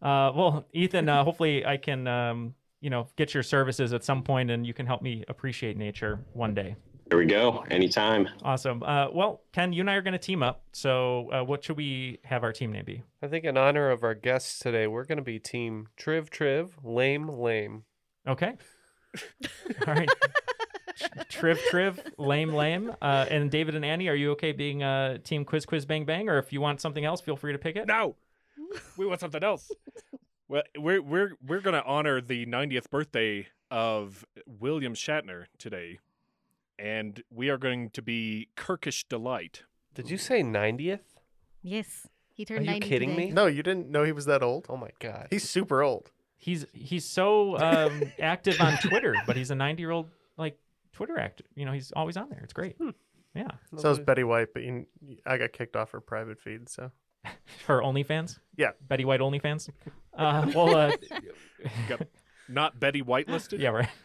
Uh, 0.00 0.30
well, 0.34 0.66
Ethan, 0.72 1.08
uh, 1.08 1.24
hopefully 1.24 1.64
I 1.66 1.78
can, 1.78 2.06
um, 2.06 2.54
you 2.80 2.90
know, 2.90 3.08
get 3.16 3.34
your 3.34 3.42
services 3.42 3.92
at 3.92 4.04
some 4.04 4.22
point, 4.22 4.50
and 4.50 4.64
you 4.66 4.72
can 4.74 4.86
help 4.86 5.02
me 5.02 5.24
appreciate 5.26 5.76
nature 5.76 6.20
one 6.34 6.54
day. 6.54 6.76
There 7.08 7.18
we 7.18 7.26
go. 7.26 7.64
Anytime. 7.70 8.28
Awesome. 8.42 8.82
Uh, 8.82 9.06
well, 9.12 9.42
Ken, 9.52 9.72
you 9.72 9.80
and 9.80 9.90
I 9.90 9.94
are 9.94 10.02
going 10.02 10.12
to 10.12 10.18
team 10.18 10.42
up. 10.42 10.64
So, 10.72 11.30
uh, 11.32 11.44
what 11.44 11.62
should 11.62 11.76
we 11.76 12.18
have 12.24 12.42
our 12.42 12.52
team 12.52 12.72
name 12.72 12.84
be? 12.84 13.04
I 13.22 13.28
think 13.28 13.44
in 13.44 13.56
honor 13.56 13.90
of 13.90 14.02
our 14.02 14.14
guests 14.14 14.58
today, 14.58 14.88
we're 14.88 15.04
going 15.04 15.18
to 15.18 15.24
be 15.24 15.38
Team 15.38 15.86
Triv 15.96 16.30
Triv 16.30 16.70
Lame 16.82 17.28
Lame. 17.28 17.84
Okay. 18.26 18.54
All 19.86 19.94
right. 19.94 20.08
Triv, 21.28 21.58
Triv, 21.70 22.00
lame, 22.18 22.52
lame. 22.52 22.92
Uh, 23.00 23.26
and 23.30 23.50
David 23.50 23.74
and 23.74 23.84
Annie, 23.84 24.08
are 24.08 24.14
you 24.14 24.32
okay 24.32 24.52
being 24.52 24.82
uh, 24.82 25.18
Team 25.18 25.44
Quiz, 25.44 25.66
Quiz, 25.66 25.84
Bang, 25.84 26.04
Bang? 26.04 26.28
Or 26.28 26.38
if 26.38 26.52
you 26.52 26.60
want 26.60 26.80
something 26.80 27.04
else, 27.04 27.20
feel 27.20 27.36
free 27.36 27.52
to 27.52 27.58
pick 27.58 27.76
it. 27.76 27.86
No, 27.86 28.16
we 28.96 29.06
want 29.06 29.20
something 29.20 29.44
else. 29.44 29.70
Well, 30.48 30.62
we're 30.76 31.02
we're 31.02 31.32
we're 31.46 31.60
gonna 31.60 31.82
honor 31.84 32.20
the 32.20 32.46
90th 32.46 32.90
birthday 32.90 33.48
of 33.70 34.24
William 34.46 34.94
Shatner 34.94 35.46
today, 35.58 35.98
and 36.78 37.22
we 37.30 37.48
are 37.48 37.58
going 37.58 37.90
to 37.90 38.02
be 38.02 38.48
Kirkish 38.56 39.04
delight. 39.08 39.62
Did 39.94 40.10
you 40.10 40.18
say 40.18 40.42
90th? 40.42 41.00
Yes. 41.62 42.06
He 42.34 42.44
turned 42.44 42.60
Are 42.60 42.64
you 42.64 42.70
90 42.72 42.88
kidding 42.88 43.10
today. 43.10 43.26
me? 43.26 43.32
No, 43.32 43.46
you 43.46 43.62
didn't 43.62 43.88
know 43.90 44.04
he 44.04 44.12
was 44.12 44.26
that 44.26 44.42
old? 44.42 44.66
Oh 44.68 44.76
my 44.76 44.90
god. 44.98 45.28
He's 45.30 45.48
super 45.48 45.82
old. 45.82 46.10
He's 46.36 46.66
he's 46.74 47.04
so 47.06 47.56
um, 47.58 48.02
active 48.20 48.60
on 48.60 48.76
Twitter, 48.78 49.14
but 49.26 49.36
he's 49.36 49.50
a 49.50 49.54
90 49.54 49.80
year 49.82 49.90
old 49.90 50.10
like 50.36 50.58
Twitter 50.92 51.18
actor. 51.18 51.44
You 51.54 51.64
know, 51.64 51.72
he's 51.72 51.92
always 51.92 52.16
on 52.18 52.28
there. 52.28 52.40
It's 52.42 52.52
great. 52.52 52.76
Yeah. 53.34 53.48
So 53.78 53.90
is 53.90 53.98
Betty 53.98 54.22
White, 54.24 54.48
but 54.52 54.62
you, 54.62 54.86
I 55.26 55.38
got 55.38 55.52
kicked 55.52 55.76
off 55.76 55.92
her 55.92 56.00
private 56.00 56.38
feed. 56.38 56.68
So 56.68 56.90
Her 57.66 57.80
OnlyFans. 57.80 58.38
Yeah. 58.56 58.70
Betty 58.86 59.04
White 59.04 59.20
OnlyFans. 59.20 59.70
Uh, 60.18 60.50
well, 60.54 60.74
uh, 60.74 60.96
Got 61.90 62.00
not 62.48 62.78
Betty 62.78 63.02
White 63.02 63.28
listed. 63.28 63.60
Yeah, 63.60 63.70
right. 63.70 63.88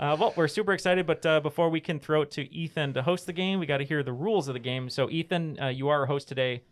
uh, 0.00 0.16
well, 0.18 0.32
we're 0.36 0.48
super 0.48 0.72
excited, 0.72 1.06
but 1.06 1.24
uh, 1.24 1.40
before 1.40 1.70
we 1.70 1.80
can 1.80 1.98
throw 1.98 2.22
it 2.22 2.30
to 2.32 2.52
Ethan 2.52 2.94
to 2.94 3.02
host 3.02 3.26
the 3.26 3.32
game, 3.32 3.58
we 3.58 3.66
got 3.66 3.78
to 3.78 3.84
hear 3.84 4.02
the 4.02 4.12
rules 4.12 4.48
of 4.48 4.54
the 4.54 4.60
game. 4.60 4.88
So, 4.90 5.10
Ethan, 5.10 5.58
uh, 5.60 5.68
you 5.68 5.88
are 5.88 6.00
our 6.00 6.06
host 6.06 6.28
today. 6.28 6.62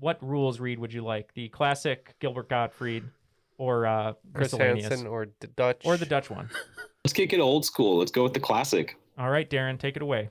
What 0.00 0.22
rules 0.22 0.60
read 0.60 0.78
would 0.78 0.92
you 0.92 1.02
like? 1.04 1.32
The 1.34 1.48
classic 1.48 2.14
Gilbert 2.18 2.48
Gottfried, 2.48 3.04
or 3.58 3.86
uh, 3.86 4.14
Chris? 4.32 4.52
Hansen 4.52 5.06
or 5.06 5.26
D- 5.26 5.48
Dutch? 5.56 5.82
or 5.84 5.96
the 5.96 6.06
Dutch 6.06 6.30
one? 6.30 6.50
Let's 7.04 7.12
kick 7.12 7.32
it 7.32 7.40
old 7.40 7.64
school. 7.64 7.98
Let's 7.98 8.10
go 8.10 8.22
with 8.22 8.34
the 8.34 8.40
classic. 8.40 8.96
All 9.18 9.30
right, 9.30 9.48
Darren, 9.48 9.78
take 9.78 9.96
it 9.96 10.02
away. 10.02 10.30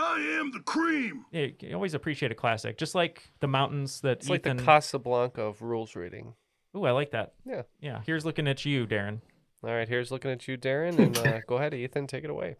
I 0.00 0.38
am 0.40 0.50
the 0.50 0.60
cream. 0.60 1.24
Yeah, 1.30 1.48
you 1.60 1.74
always 1.74 1.94
appreciate 1.94 2.32
a 2.32 2.34
classic, 2.34 2.78
just 2.78 2.94
like 2.94 3.30
the 3.40 3.46
mountains 3.46 4.00
that 4.00 4.18
It's 4.18 4.28
like 4.30 4.46
Ethan. 4.46 4.56
the 4.58 4.62
Casablanca 4.62 5.42
of 5.42 5.60
rules 5.62 5.94
reading. 5.94 6.34
Ooh, 6.76 6.84
I 6.84 6.92
like 6.92 7.10
that. 7.10 7.34
Yeah. 7.44 7.62
Yeah. 7.80 8.00
Here's 8.06 8.24
looking 8.24 8.48
at 8.48 8.64
you, 8.64 8.86
Darren. 8.86 9.20
All 9.62 9.74
right, 9.74 9.88
here's 9.88 10.10
looking 10.10 10.30
at 10.30 10.48
you, 10.48 10.56
Darren, 10.56 10.98
and 10.98 11.18
uh, 11.18 11.40
go 11.46 11.56
ahead, 11.56 11.74
Ethan, 11.74 12.06
take 12.06 12.24
it 12.24 12.30
away. 12.30 12.56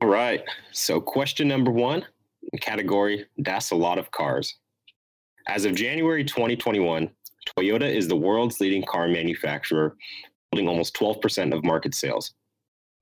All 0.00 0.08
right. 0.08 0.44
So, 0.70 1.00
question 1.00 1.48
number 1.48 1.70
one 1.72 2.04
category 2.60 3.26
That's 3.38 3.72
a 3.72 3.76
lot 3.76 3.98
of 3.98 4.10
cars. 4.12 4.54
As 5.48 5.64
of 5.64 5.74
January 5.74 6.22
2021, 6.24 7.10
Toyota 7.58 7.82
is 7.92 8.06
the 8.06 8.16
world's 8.16 8.60
leading 8.60 8.84
car 8.84 9.08
manufacturer, 9.08 9.96
holding 10.52 10.68
almost 10.68 10.94
12% 10.94 11.52
of 11.52 11.64
market 11.64 11.94
sales. 11.94 12.32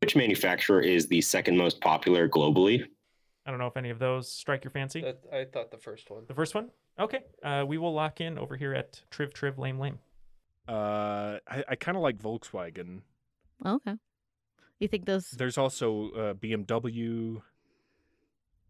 Which 0.01 0.17
manufacturer 0.17 0.81
is 0.81 1.07
the 1.09 1.21
second 1.21 1.57
most 1.57 1.81
popular 1.81 2.29
globally? 2.29 2.85
I 3.49 3.50
don't 3.50 3.61
know 3.61 3.67
if 3.67 3.78
any 3.78 3.88
of 3.88 3.99
those 3.99 4.31
strike 4.31 4.62
your 4.62 4.71
fancy. 4.71 5.00
That, 5.00 5.21
I 5.33 5.47
thought 5.47 5.71
the 5.71 5.78
first 5.78 6.11
one. 6.11 6.25
The 6.28 6.35
first 6.35 6.55
one? 6.55 6.69
Okay. 7.00 7.21
Uh, 7.43 7.64
we 7.67 7.78
will 7.78 7.95
lock 7.95 8.21
in 8.21 8.38
over 8.38 8.59
here 8.59 8.75
at 8.75 9.00
Triv 9.11 9.33
Triv 9.33 9.57
Lame 9.57 9.78
Lame. 9.78 10.00
Uh, 10.69 11.38
I, 11.49 11.64
I 11.71 11.75
kind 11.76 11.97
of 11.97 12.02
like 12.02 12.19
Volkswagen. 12.19 13.00
Okay. 13.64 13.95
You 14.81 14.88
think 14.88 15.07
those? 15.07 15.31
There's 15.31 15.57
also 15.57 16.11
uh, 16.11 16.35
BMW, 16.35 17.40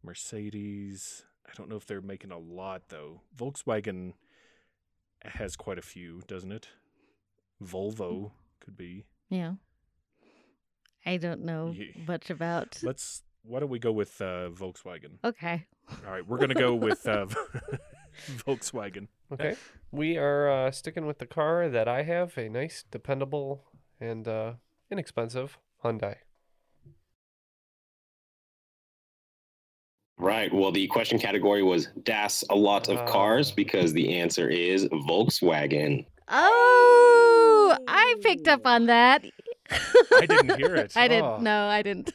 Mercedes. 0.05 1.25
I 1.45 1.51
don't 1.57 1.69
know 1.69 1.77
if 1.77 1.87
they're 1.87 2.01
making 2.01 2.31
a 2.31 2.39
lot 2.39 2.83
though. 2.89 3.23
Volkswagen 3.37 4.13
has 5.23 5.57
quite 5.57 5.79
a 5.79 5.83
few, 5.83 6.23
doesn't 6.29 6.53
it? 6.53 6.69
Volvo 7.61 8.31
could 8.61 8.77
be. 8.77 9.07
Yeah. 9.29 9.55
I 11.05 11.17
don't 11.17 11.41
know 11.41 11.73
Ye- 11.77 11.95
much 12.07 12.31
about. 12.31 12.79
Let's. 12.81 13.25
Why 13.49 13.61
don't 13.61 13.71
we 13.71 13.79
go 13.79 13.93
with 13.93 14.21
uh, 14.21 14.51
Volkswagen? 14.51 15.13
Okay. 15.25 15.65
All 16.07 16.13
right, 16.13 16.27
we're 16.27 16.37
gonna 16.37 16.53
go 16.53 16.75
with 16.75 17.09
uh, 17.09 17.25
Volkswagen. 18.47 19.09
Okay. 19.33 19.57
We 19.91 20.19
are 20.19 20.51
uh, 20.51 20.71
sticking 20.71 21.07
with 21.07 21.19
the 21.19 21.27
car 21.27 21.71
that 21.71 21.89
I 21.89 22.03
have 22.03 22.37
a 22.37 22.51
nice, 22.51 22.85
dependable, 22.91 23.65
and 23.99 24.29
uh, 24.29 24.53
inexpensive 24.91 25.57
Hyundai. 25.83 26.17
Right. 30.19 30.53
Well, 30.53 30.73
the 30.73 30.87
question 30.89 31.19
category 31.19 31.63
was 31.63 31.89
Das 32.03 32.45
a 32.51 32.57
lot 32.57 32.89
of 32.89 33.07
cars 33.09 33.51
because 33.51 33.95
the 33.95 34.19
answer 34.19 34.51
is 34.51 34.85
Volkswagen. 34.87 36.05
Oh, 36.29 37.77
I 37.87 38.17
picked 38.21 38.49
up 38.49 38.67
on 38.67 38.87
that. 38.87 39.25
I 39.71 40.27
didn't 40.27 40.57
hear 40.57 40.75
it. 40.77 40.93
I 40.97 41.09
didn't. 41.09 41.25
Oh. 41.25 41.39
No, 41.39 41.69
I 41.69 41.83
didn't. 41.83 42.13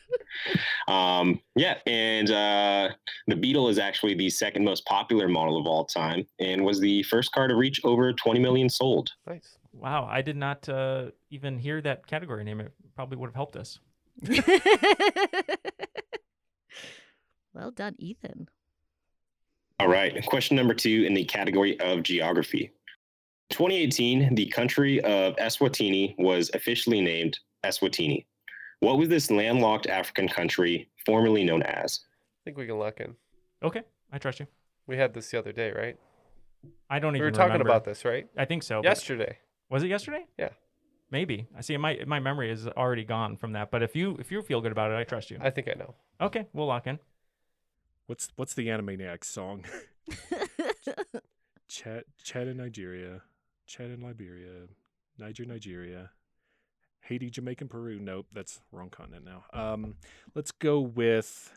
Um, 0.88 1.40
yeah, 1.56 1.78
and 1.86 2.32
uh, 2.32 2.90
the 3.28 3.36
Beetle 3.36 3.70
is 3.70 3.78
actually 3.80 4.16
the 4.16 4.30
second 4.30 4.64
most 4.66 4.86
popular 4.86 5.28
model 5.28 5.60
of 5.60 5.68
all 5.68 5.86
time 5.86 6.26
and 6.40 6.64
was 6.64 6.80
the 6.80 7.04
first 7.04 7.32
car 7.32 7.48
to 7.48 7.56
reach 7.56 7.80
over 7.84 8.12
20 8.14 8.40
million 8.40 8.70
sold. 8.70 9.12
Nice. 9.28 9.58
Wow. 9.74 10.08
I 10.10 10.22
did 10.22 10.38
not 10.38 10.68
uh, 10.70 11.12
even 11.30 11.60
hear 11.60 11.82
that 11.82 12.08
category 12.08 12.44
name. 12.44 12.60
It 12.60 12.74
probably 12.96 13.18
would 13.18 13.28
have 13.28 13.36
helped 13.36 13.56
us. 13.56 13.80
well 17.54 17.72
done, 17.72 17.96
Ethan. 17.98 18.50
All 19.80 19.88
right. 19.88 20.24
Question 20.26 20.56
number 20.56 20.74
two 20.74 21.04
in 21.06 21.14
the 21.14 21.26
category 21.26 21.80
of 21.80 22.04
geography. 22.04 22.72
2018, 23.50 24.36
the 24.36 24.48
country 24.48 25.00
of 25.02 25.36
Eswatini 25.38 26.16
was 26.18 26.50
officially 26.54 27.02
named 27.02 27.40
Eswatini. 27.64 28.26
What 28.80 28.98
was 28.98 29.10
this 29.10 29.30
landlocked 29.32 29.88
African 29.88 30.28
country 30.28 30.90
formerly 31.06 31.44
known 31.44 31.64
as? 31.64 32.02
I 32.06 32.40
think 32.46 32.58
we 32.58 32.66
can 32.66 32.78
lock 32.80 33.00
in. 33.00 33.16
Okay. 33.64 33.84
I 34.12 34.18
trust 34.18 34.40
you. 34.40 34.48
We 34.88 34.98
had 34.98 35.14
this 35.14 35.30
the 35.32 35.40
other 35.40 35.52
day, 35.54 35.72
right? 35.72 35.98
I 36.90 37.00
don't 37.00 37.14
We 37.14 37.20
even 37.20 37.26
were 37.28 37.32
talking 37.32 37.54
remember. 37.54 37.70
about 37.70 37.86
this, 37.86 38.04
right? 38.06 38.28
I 38.38 38.46
think 38.46 38.64
so. 38.64 38.82
Yesterday. 38.84 39.38
Was 39.70 39.84
it 39.84 39.88
yesterday? 39.88 40.26
Yeah. 40.38 40.50
Maybe. 41.12 41.48
I 41.58 41.62
see. 41.62 41.78
My 41.78 42.00
my 42.08 42.20
memory 42.20 42.52
is 42.52 42.68
already 42.68 43.04
gone 43.04 43.38
from 43.38 43.54
that. 43.54 43.70
But 43.72 43.84
if 43.84 43.96
you 43.96 44.18
if 44.20 44.32
you 44.32 44.42
feel 44.42 44.62
good 44.62 44.72
about 44.72 44.92
it, 44.92 44.96
I 44.96 45.04
trust 45.04 45.30
you. 45.32 45.38
I 45.42 45.50
think 45.52 45.68
I 45.70 45.78
know. 45.78 45.94
Okay, 46.20 46.48
we'll 46.54 46.66
lock 46.68 46.88
in. 46.88 47.00
What's 48.08 48.30
what's 48.36 48.54
the 48.56 48.68
Animaniacs 48.68 49.26
song? 49.26 49.64
Chad 51.68 52.04
Chad 52.24 52.48
in 52.48 52.58
Nigeria, 52.58 53.22
Chad 53.74 53.90
in 53.90 54.02
Liberia, 54.02 54.68
Niger 55.18 55.46
Nigeria, 55.46 56.12
Haiti, 57.02 57.32
Jamaican, 57.32 57.70
Peru. 57.70 58.00
Nope, 58.00 58.28
that's 58.32 58.62
wrong 58.72 58.92
continent 58.92 59.26
now. 59.26 59.46
Um, 59.52 59.96
let's 60.36 60.52
go 60.52 60.80
with. 60.80 61.52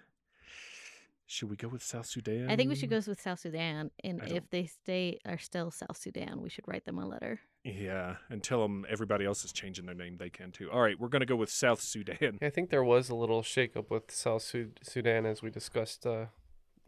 Should 1.27 1.51
we 1.51 1.57
go 1.57 1.69
with 1.69 1.83
South 1.83 2.07
Sudan? 2.07 2.49
I 2.49 2.57
think 2.57 2.71
we 2.71 2.77
should 2.77 2.89
go 2.89 3.03
with 3.07 3.21
South 3.21 3.41
Sudan, 3.41 3.91
and 4.03 4.23
if 4.29 4.49
they 4.49 4.65
stay 4.65 5.19
are 5.27 5.37
still 5.37 5.71
South 5.71 5.99
Sudan, 5.99 6.41
we 6.41 6.49
should 6.49 6.67
write 6.67 6.87
them 6.87 6.99
a 6.99 7.07
letter. 7.07 7.41
Yeah, 7.65 8.17
and 8.31 8.43
tell 8.43 8.63
them 8.63 8.87
everybody 8.89 9.27
else 9.27 9.45
is 9.45 9.53
changing 9.53 9.85
their 9.85 9.95
name. 9.95 10.17
They 10.17 10.31
can 10.31 10.53
too. 10.53 10.71
All 10.71 10.81
right, 10.81 10.99
we're 10.99 11.09
gonna 11.09 11.27
go 11.27 11.37
with 11.37 11.51
South 11.51 11.83
Sudan. 11.83 12.39
I 12.41 12.49
think 12.49 12.71
there 12.71 12.85
was 12.85 13.11
a 13.11 13.15
little 13.15 13.43
shakeup 13.43 13.91
with 13.91 14.11
South 14.11 14.41
Sud- 14.41 14.81
Sudan 14.83 15.27
as 15.27 15.43
we 15.43 15.51
discussed 15.51 16.07
uh, 16.07 16.27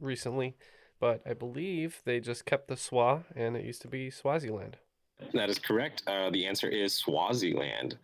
recently, 0.01 0.57
but 0.99 1.21
I 1.29 1.35
believe 1.35 2.01
they 2.07 2.19
just 2.19 2.47
kept 2.47 2.69
the 2.69 2.77
SWA 2.77 3.25
and 3.37 3.59
it 3.59 3.67
used 3.67 3.83
to 3.83 3.89
be 3.89 4.09
Swaziland. 4.09 4.79
That 5.35 5.51
is 5.51 5.59
correct. 5.59 6.03
Uh, 6.07 6.31
the 6.31 6.47
answer 6.47 6.69
is 6.69 6.95
Swaziland. 6.95 7.97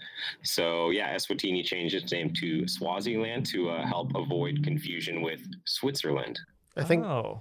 So, 0.43 0.91
yeah, 0.91 1.15
Eswatini 1.15 1.65
changed 1.65 1.95
its 1.95 2.13
name 2.13 2.33
to 2.41 2.67
Swaziland 2.69 3.47
to 3.47 3.71
uh, 3.71 3.87
help 3.87 4.15
avoid 4.15 4.63
confusion 4.65 5.23
with 5.23 5.41
Switzerland. 5.65 6.41
I 6.77 6.83
think 6.85 7.05
Oh, 7.05 7.41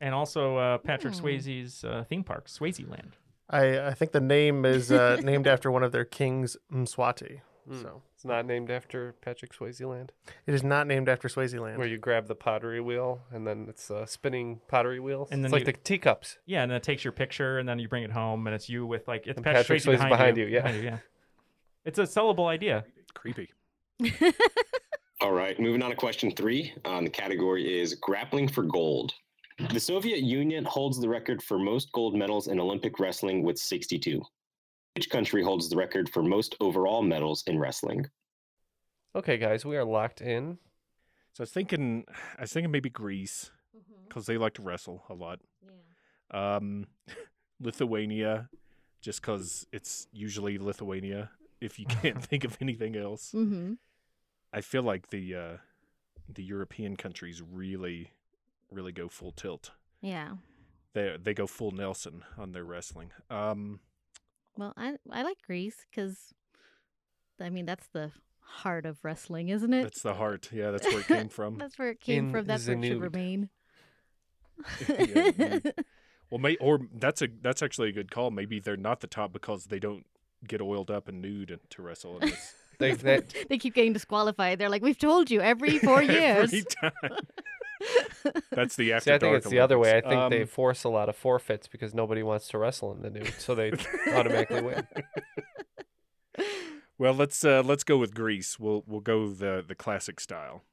and 0.00 0.14
also 0.14 0.56
uh, 0.56 0.78
Patrick 0.78 1.14
Hmm. 1.14 1.24
Swayze's 1.24 1.84
uh, 1.84 2.04
theme 2.08 2.22
park, 2.22 2.48
Swaziland. 2.48 3.16
I, 3.50 3.80
I 3.88 3.94
think 3.94 4.12
the 4.12 4.20
name 4.20 4.64
is 4.66 4.92
uh, 4.92 5.18
named 5.22 5.46
after 5.46 5.70
one 5.70 5.82
of 5.82 5.90
their 5.92 6.04
kings, 6.04 6.56
Mswati. 6.70 7.40
Hmm. 7.68 7.82
So 7.82 8.02
It's 8.14 8.24
not 8.24 8.46
named 8.46 8.70
after 8.70 9.14
Patrick 9.20 9.52
Swaziland, 9.52 10.12
it 10.46 10.54
is 10.54 10.62
not 10.64 10.86
named 10.86 11.08
after 11.08 11.28
Swaziland. 11.28 11.78
where 11.78 11.86
you 11.86 11.98
grab 11.98 12.26
the 12.26 12.34
pottery 12.34 12.80
wheel 12.80 13.20
and 13.30 13.46
then 13.46 13.66
it's 13.68 13.90
a 13.90 14.06
spinning 14.06 14.60
pottery 14.68 15.00
wheel. 15.00 15.28
And 15.30 15.44
then 15.44 15.46
it's 15.46 15.52
then 15.52 15.60
like 15.60 15.66
you- 15.66 15.72
the 15.72 15.78
teacups. 15.84 16.38
Yeah, 16.46 16.62
and 16.62 16.70
then 16.70 16.76
it 16.76 16.82
takes 16.82 17.04
your 17.04 17.12
picture, 17.12 17.58
and 17.58 17.68
then 17.68 17.78
you 17.78 17.88
bring 17.88 18.02
it 18.04 18.10
home, 18.12 18.46
and 18.46 18.54
it's 18.54 18.68
you 18.68 18.86
with 18.86 19.06
like 19.08 19.26
it's 19.26 19.40
Patrick, 19.40 19.66
Patrick 19.66 19.82
Swayze 19.82 19.86
Swayze 19.86 19.92
behind, 19.96 20.10
behind 20.10 20.36
you. 20.36 20.44
you, 20.46 20.50
yeah. 20.54 20.62
behind 20.62 20.82
you, 20.82 20.88
yeah. 20.90 20.98
It's 21.84 21.98
a 21.98 22.02
sellable 22.02 22.46
idea. 22.48 22.84
Creepy. 23.14 23.50
All 25.20 25.32
right, 25.32 25.58
moving 25.58 25.82
on 25.82 25.90
to 25.90 25.96
question 25.96 26.30
three. 26.30 26.72
Um, 26.84 27.04
the 27.04 27.10
category 27.10 27.80
is 27.80 27.94
grappling 27.94 28.48
for 28.48 28.62
gold. 28.62 29.12
The 29.72 29.80
Soviet 29.80 30.20
Union 30.20 30.64
holds 30.64 31.00
the 31.00 31.08
record 31.08 31.42
for 31.42 31.58
most 31.58 31.90
gold 31.90 32.14
medals 32.14 32.46
in 32.46 32.60
Olympic 32.60 33.00
wrestling 33.00 33.42
with 33.42 33.58
62. 33.58 34.22
Which 34.98 35.10
country 35.10 35.44
holds 35.44 35.68
the 35.68 35.76
record 35.76 36.08
for 36.08 36.24
most 36.24 36.56
overall 36.58 37.02
medals 37.02 37.44
in 37.46 37.56
wrestling? 37.56 38.06
Okay, 39.14 39.38
guys, 39.38 39.64
we 39.64 39.76
are 39.76 39.84
locked 39.84 40.20
in. 40.20 40.58
So 41.34 41.42
I 41.42 41.44
was 41.44 41.52
thinking, 41.52 42.04
I 42.36 42.40
was 42.40 42.52
thinking 42.52 42.72
maybe 42.72 42.90
Greece 42.90 43.52
because 44.08 44.26
they 44.26 44.36
like 44.36 44.54
to 44.54 44.62
wrestle 44.62 45.04
a 45.08 45.14
lot. 45.14 45.38
Um, 46.32 46.88
Lithuania, 47.60 48.48
just 49.00 49.20
because 49.22 49.68
it's 49.70 50.08
usually 50.10 50.58
Lithuania. 50.58 51.30
If 51.60 51.78
you 51.78 51.86
can't 51.86 52.20
think 52.30 52.42
of 52.42 52.58
anything 52.60 52.96
else, 52.96 53.30
Mm-hmm. 53.32 53.74
I 54.52 54.60
feel 54.62 54.82
like 54.82 55.10
the 55.10 55.32
uh, 55.36 55.56
the 56.28 56.42
European 56.42 56.96
countries 56.96 57.40
really, 57.40 58.10
really 58.72 58.90
go 58.90 59.06
full 59.08 59.30
tilt. 59.30 59.70
Yeah. 60.00 60.30
They 60.92 61.16
they 61.22 61.34
go 61.34 61.46
full 61.46 61.70
Nelson 61.70 62.24
on 62.36 62.50
their 62.50 62.64
wrestling. 62.64 63.12
Um, 63.30 63.78
Well, 64.58 64.74
I 64.76 64.96
I 65.10 65.22
like 65.22 65.38
Greece 65.46 65.86
because, 65.88 66.34
I 67.40 67.48
mean, 67.48 67.64
that's 67.64 67.86
the 67.92 68.10
heart 68.40 68.84
of 68.86 68.98
wrestling, 69.04 69.50
isn't 69.50 69.72
it? 69.72 69.84
that's 69.84 70.02
the 70.02 70.14
heart. 70.14 70.50
Yeah, 70.52 70.72
that's 70.72 70.84
where 70.86 70.98
it 71.00 71.06
came 71.06 71.28
from. 71.38 71.58
that's 71.58 71.78
where 71.78 71.90
it 71.90 72.00
came 72.00 72.26
In 72.26 72.32
from. 72.32 72.46
That's 72.46 72.66
where 72.66 72.76
it 72.76 72.84
should 72.84 73.00
remain. 73.00 73.48
Yeah, 74.88 75.30
nude. 75.38 75.74
Well, 76.30 76.40
may 76.40 76.56
or 76.56 76.80
that's 76.92 77.22
a 77.22 77.28
that's 77.40 77.62
actually 77.62 77.88
a 77.88 77.92
good 77.92 78.10
call. 78.10 78.30
Maybe 78.30 78.58
they're 78.60 78.76
not 78.76 79.00
the 79.00 79.06
top 79.06 79.32
because 79.32 79.64
they 79.66 79.78
don't 79.78 80.04
get 80.46 80.60
oiled 80.60 80.90
up 80.90 81.08
and 81.08 81.22
nude 81.22 81.58
to 81.70 81.82
wrestle. 81.82 82.18
in 82.18 82.28
this. 82.28 82.54
They, 82.78 82.92
they, 82.92 83.22
they 83.48 83.56
keep 83.58 83.74
getting 83.74 83.92
disqualified. 83.94 84.58
They're 84.58 84.68
like, 84.68 84.82
"We've 84.82 84.98
told 84.98 85.30
you 85.30 85.40
every 85.40 85.78
four 85.78 86.02
years." 86.02 86.52
Every 86.52 86.64
time. 86.64 86.92
That's 88.50 88.76
the 88.76 88.92
after 88.92 89.10
See, 89.10 89.14
I 89.14 89.18
think 89.18 89.36
it's 89.36 89.48
the 89.48 89.60
other 89.60 89.78
way. 89.78 89.90
I 89.90 89.92
Olympics. 90.00 90.10
think 90.10 90.30
they 90.30 90.42
Um, 90.42 90.48
force 90.48 90.84
a 90.84 90.88
lot 90.88 91.08
of 91.08 91.16
forfeits 91.16 91.68
because 91.68 91.94
nobody 91.94 92.22
wants 92.22 92.48
to 92.48 92.58
wrestle 92.58 92.92
in 92.92 93.02
the 93.02 93.10
nude, 93.10 93.32
so 93.38 93.54
they 93.54 93.72
automatically 94.12 94.62
win. 94.62 94.86
Well, 97.00 97.14
let's 97.14 97.44
uh, 97.44 97.62
let's 97.64 97.84
go 97.84 97.96
with 97.96 98.12
Greece. 98.12 98.58
We'll 98.58 98.82
we'll 98.86 99.00
go 99.00 99.28
the 99.28 99.64
the 99.66 99.76
classic 99.76 100.18
style. 100.18 100.64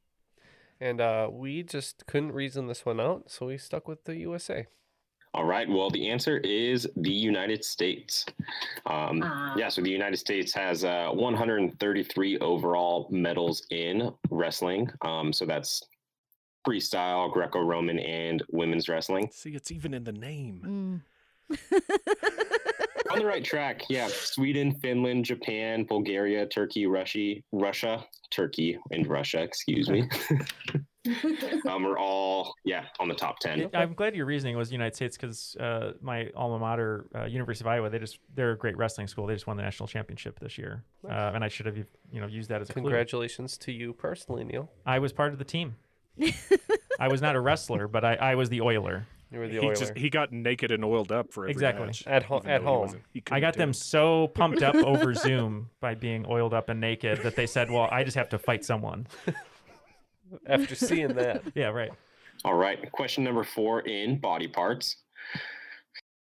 And 0.81 0.99
uh, 0.99 1.29
we 1.31 1.61
just 1.61 2.07
couldn't 2.07 2.31
reason 2.31 2.65
this 2.67 2.83
one 2.83 2.99
out, 2.99 3.29
so 3.29 3.45
we 3.45 3.57
stuck 3.59 3.87
with 3.87 4.05
the 4.05 4.15
USA. 4.17 4.65
All 5.35 5.45
right. 5.45 5.69
Well, 5.69 5.89
the 5.91 6.09
answer 6.09 6.37
is 6.39 6.87
the 6.95 7.11
United 7.11 7.63
States. 7.63 8.25
Um, 8.87 9.19
yeah. 9.55 9.69
So 9.69 9.81
the 9.83 9.91
United 9.91 10.17
States 10.17 10.51
has 10.53 10.83
uh, 10.83 11.09
133 11.11 12.39
overall 12.39 13.07
medals 13.11 13.65
in 13.69 14.11
wrestling. 14.31 14.89
Um, 15.01 15.31
so 15.31 15.45
that's 15.45 15.83
freestyle, 16.67 17.31
Greco-Roman, 17.31 17.99
and 17.99 18.43
women's 18.51 18.89
wrestling. 18.89 19.29
See, 19.31 19.51
it's 19.51 19.71
even 19.71 19.93
in 19.93 20.03
the 20.03 20.11
name. 20.11 21.01
On 23.11 23.19
the 23.19 23.25
right 23.25 23.43
track. 23.43 23.83
Yeah. 23.89 24.07
Sweden, 24.07 24.73
Finland, 24.81 25.25
Japan, 25.25 25.85
Bulgaria, 25.85 26.45
Turkey, 26.47 26.87
Russia, 26.87 27.35
Russia, 27.51 28.03
Turkey, 28.31 28.79
and 28.91 29.07
Russia. 29.07 29.41
Excuse 29.41 29.89
me. 29.89 30.09
um, 31.69 31.85
are 31.85 31.97
all 31.97 32.55
yeah 32.63 32.85
on 32.99 33.07
the 33.07 33.13
top 33.13 33.39
ten. 33.39 33.69
I'm 33.73 33.93
glad 33.93 34.15
your 34.15 34.25
reasoning 34.25 34.57
was 34.57 34.71
United 34.71 34.95
States 34.95 35.15
because 35.15 35.55
uh, 35.59 35.93
my 36.01 36.29
alma 36.35 36.57
mater, 36.57 37.05
uh, 37.15 37.25
University 37.25 37.63
of 37.63 37.67
Iowa, 37.67 37.89
they 37.89 37.99
just 37.99 38.19
they're 38.33 38.51
a 38.51 38.57
great 38.57 38.77
wrestling 38.77 39.07
school. 39.07 39.27
They 39.27 39.35
just 39.35 39.47
won 39.47 39.57
the 39.57 39.63
national 39.63 39.87
championship 39.87 40.39
this 40.39 40.57
year, 40.57 40.83
uh, 41.07 41.31
and 41.33 41.43
I 41.43 41.47
should 41.47 41.67
have 41.67 41.77
you 41.77 42.21
know 42.21 42.27
used 42.27 42.49
that 42.49 42.61
as 42.61 42.69
a 42.69 42.73
clue. 42.73 42.83
Congratulations 42.83 43.57
to 43.59 43.71
you 43.71 43.93
personally, 43.93 44.43
Neal. 44.43 44.69
I 44.85 44.99
was 44.99 45.13
part 45.13 45.31
of 45.31 45.39
the 45.39 45.45
team. 45.45 45.75
I 46.99 47.07
was 47.07 47.21
not 47.21 47.35
a 47.35 47.39
wrestler, 47.39 47.87
but 47.87 48.03
I, 48.05 48.15
I 48.15 48.35
was 48.35 48.49
the 48.49 48.61
Oiler. 48.61 49.05
You 49.31 49.39
were 49.39 49.47
the 49.47 49.53
He 49.55 49.59
Oiler. 49.59 49.75
just 49.75 49.97
he 49.97 50.09
got 50.09 50.31
naked 50.31 50.71
and 50.71 50.85
oiled 50.85 51.11
up 51.11 51.33
for 51.33 51.43
every 51.43 51.51
Exactly. 51.51 51.87
match, 51.87 52.03
At 52.07 52.23
ho- 52.23 52.41
at 52.45 52.61
home. 52.61 52.95
I 53.31 53.39
got 53.39 53.55
them 53.55 53.71
it. 53.71 53.75
so 53.75 54.27
pumped 54.29 54.61
up 54.63 54.75
over 54.91 55.13
Zoom 55.13 55.69
by 55.81 55.95
being 55.95 56.25
oiled 56.29 56.53
up 56.53 56.69
and 56.69 56.79
naked 56.79 57.21
that 57.23 57.35
they 57.35 57.47
said, 57.47 57.69
"Well, 57.69 57.89
I 57.91 58.03
just 58.03 58.15
have 58.15 58.29
to 58.29 58.37
fight 58.39 58.63
someone." 58.63 59.07
After 60.47 60.75
seeing 60.75 61.09
that, 61.15 61.43
yeah, 61.53 61.67
right. 61.67 61.91
All 62.43 62.55
right. 62.55 62.91
Question 62.91 63.23
number 63.23 63.43
four 63.43 63.81
in 63.81 64.19
body 64.19 64.47
parts. 64.47 64.97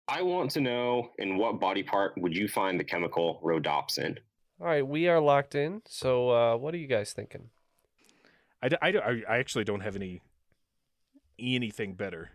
I 0.09 0.23
want 0.23 0.51
to 0.53 0.61
know 0.61 1.11
in 1.19 1.37
what 1.39 1.61
body 1.61 1.83
part 1.83 2.13
would 2.19 2.37
you 2.37 2.49
find 2.49 2.79
the 2.79 2.85
chemical 2.85 3.41
rhodopsin? 3.45 4.19
all 4.61 4.67
right, 4.67 4.87
we 4.87 5.09
are 5.09 5.21
locked 5.21 5.55
in. 5.55 5.81
So, 5.87 6.31
uh, 6.31 6.57
what 6.57 6.75
are 6.75 6.79
you 6.79 6.87
guys 6.87 7.13
thinking? 7.15 7.49
I, 8.63 8.69
d- 8.69 8.77
I, 8.83 8.91
d- 8.93 8.99
I- 8.99 9.23
I 9.29 9.39
actually 9.39 9.65
don't 9.65 9.81
have 9.81 9.97
any 9.97 10.21
anything 11.39 11.95
better. 11.95 12.31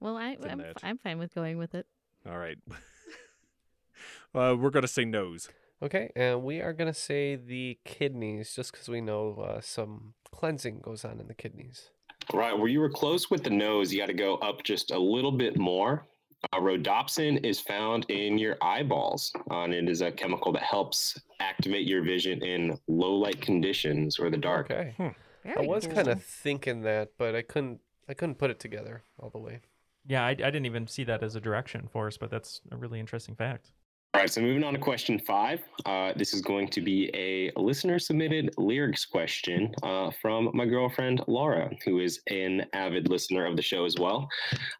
Well, 0.00 0.16
I, 0.16 0.36
Than 0.36 0.50
I'm, 0.50 0.58
that. 0.58 0.76
I'm 0.82 0.98
fine 0.98 1.18
with 1.18 1.34
going 1.34 1.58
with 1.58 1.74
it. 1.74 1.86
All 2.28 2.38
right. 2.38 2.58
uh, 4.34 4.56
we're 4.58 4.70
gonna 4.70 4.88
say 4.88 5.04
nose. 5.04 5.48
Okay, 5.82 6.10
and 6.16 6.42
we 6.42 6.60
are 6.60 6.72
gonna 6.72 6.94
say 6.94 7.36
the 7.36 7.78
kidneys, 7.84 8.54
just 8.54 8.72
because 8.72 8.88
we 8.88 9.00
know 9.00 9.34
uh, 9.36 9.60
some 9.60 10.14
cleansing 10.32 10.80
goes 10.80 11.04
on 11.04 11.20
in 11.20 11.28
the 11.28 11.34
kidneys. 11.34 11.90
Right. 12.32 12.56
Where 12.56 12.68
you 12.68 12.80
were 12.80 12.90
close 12.90 13.30
with 13.30 13.42
the 13.44 13.50
nose, 13.50 13.92
you 13.92 14.00
got 14.00 14.06
to 14.06 14.12
go 14.12 14.34
up 14.36 14.62
just 14.62 14.90
a 14.90 14.98
little 14.98 15.32
bit 15.32 15.56
more. 15.56 16.06
Uh, 16.52 16.58
rhodopsin 16.58 17.44
is 17.44 17.58
found 17.58 18.04
in 18.10 18.36
your 18.38 18.56
eyeballs, 18.60 19.32
uh, 19.50 19.60
and 19.62 19.72
it 19.72 19.88
is 19.88 20.02
a 20.02 20.10
chemical 20.12 20.52
that 20.52 20.62
helps 20.62 21.18
activate 21.40 21.86
your 21.86 22.02
vision 22.02 22.42
in 22.42 22.78
low 22.86 23.14
light 23.14 23.40
conditions 23.40 24.18
or 24.18 24.30
the 24.30 24.36
dark. 24.36 24.70
Okay, 24.70 24.94
I 24.98 25.14
Very 25.54 25.66
was 25.66 25.86
kind 25.86 26.08
of 26.08 26.22
thinking 26.22 26.82
that, 26.82 27.10
but 27.18 27.34
I 27.34 27.42
couldn't. 27.42 27.80
I 28.08 28.14
couldn't 28.14 28.36
put 28.36 28.50
it 28.50 28.58
together 28.58 29.02
all 29.18 29.28
the 29.28 29.38
way. 29.38 29.60
Yeah, 30.06 30.24
I, 30.24 30.30
I 30.30 30.34
didn't 30.34 30.64
even 30.64 30.86
see 30.86 31.04
that 31.04 31.22
as 31.22 31.36
a 31.36 31.40
direction 31.40 31.88
for 31.92 32.06
us, 32.06 32.16
but 32.16 32.30
that's 32.30 32.62
a 32.70 32.76
really 32.76 32.98
interesting 32.98 33.34
fact. 33.34 33.72
All 34.14 34.22
right, 34.22 34.30
so 34.30 34.40
moving 34.40 34.64
on 34.64 34.72
to 34.72 34.78
question 34.78 35.18
five. 35.18 35.60
Uh, 35.84 36.12
this 36.16 36.32
is 36.32 36.40
going 36.40 36.68
to 36.68 36.80
be 36.80 37.10
a 37.12 37.52
listener 37.60 37.98
submitted 37.98 38.54
lyrics 38.56 39.04
question 39.04 39.74
uh, 39.82 40.10
from 40.22 40.50
my 40.54 40.64
girlfriend 40.64 41.22
Laura, 41.26 41.70
who 41.84 42.00
is 42.00 42.20
an 42.28 42.64
avid 42.72 43.10
listener 43.10 43.44
of 43.44 43.54
the 43.54 43.62
show 43.62 43.84
as 43.84 43.96
well. 43.98 44.26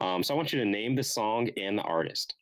Um, 0.00 0.22
so 0.22 0.32
I 0.32 0.36
want 0.36 0.54
you 0.54 0.58
to 0.60 0.64
name 0.64 0.96
the 0.96 1.02
song 1.02 1.50
and 1.58 1.76
the 1.76 1.82
artist. 1.82 2.36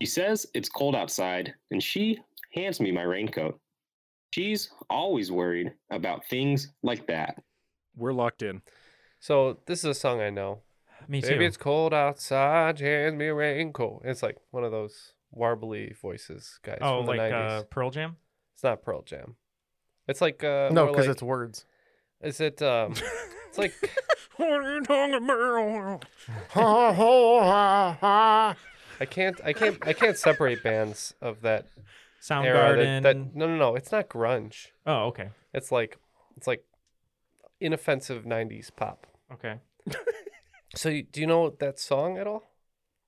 He 0.00 0.06
says 0.06 0.46
it's 0.54 0.70
cold 0.70 0.96
outside, 0.96 1.52
and 1.70 1.82
she 1.82 2.18
hands 2.54 2.80
me 2.80 2.90
my 2.90 3.02
raincoat. 3.02 3.60
She's 4.32 4.70
always 4.88 5.30
worried 5.30 5.72
about 5.90 6.26
things 6.28 6.68
like 6.82 7.06
that. 7.08 7.42
We're 7.96 8.12
locked 8.12 8.42
in. 8.42 8.62
So 9.18 9.58
this 9.66 9.80
is 9.80 9.84
a 9.84 9.94
song 9.94 10.20
I 10.20 10.30
know. 10.30 10.60
Me 11.08 11.20
too. 11.20 11.30
Maybe 11.30 11.46
it's 11.46 11.56
cold 11.56 11.94
outside, 11.94 12.80
hand 12.80 13.18
me 13.18 13.26
a 13.26 13.34
raincoat. 13.34 14.02
It's 14.04 14.22
like 14.22 14.36
one 14.50 14.64
of 14.64 14.72
those 14.72 15.12
warbly 15.36 15.96
voices 15.98 16.58
guys 16.62 16.78
oh, 16.80 16.98
from 16.98 17.06
the 17.06 17.12
like 17.12 17.32
90s. 17.32 17.50
uh, 17.50 17.62
Pearl 17.64 17.90
Jam. 17.90 18.16
It's 18.54 18.62
not 18.62 18.82
Pearl 18.82 19.02
Jam. 19.02 19.36
It's 20.08 20.20
like 20.20 20.42
uh 20.44 20.70
No, 20.72 20.86
because 20.86 21.06
like- 21.06 21.14
it's 21.14 21.22
words. 21.22 21.64
Is 22.22 22.40
it 22.40 22.62
um 22.62 22.92
it's 23.48 23.58
like 23.58 23.74
I 29.00 29.04
can't 29.04 29.40
I 29.44 29.52
can't 29.52 29.86
I 29.86 29.92
can't 29.92 30.16
separate 30.16 30.62
bands 30.62 31.14
of 31.20 31.42
that 31.42 31.66
era 32.30 32.76
that, 32.76 33.02
that 33.02 33.34
no 33.34 33.46
no 33.46 33.56
no, 33.56 33.76
it's 33.76 33.92
not 33.92 34.08
grunge. 34.08 34.68
Oh, 34.86 35.06
okay. 35.06 35.30
It's 35.52 35.70
like 35.70 35.98
it's 36.36 36.46
like 36.46 36.64
inoffensive 37.60 38.24
90s 38.24 38.70
pop. 38.74 39.06
Okay. 39.32 39.60
So 40.74 40.90
you, 40.90 41.04
do 41.04 41.20
you 41.22 41.26
know 41.26 41.50
that 41.60 41.78
song 41.78 42.18
at 42.18 42.26
all? 42.26 42.42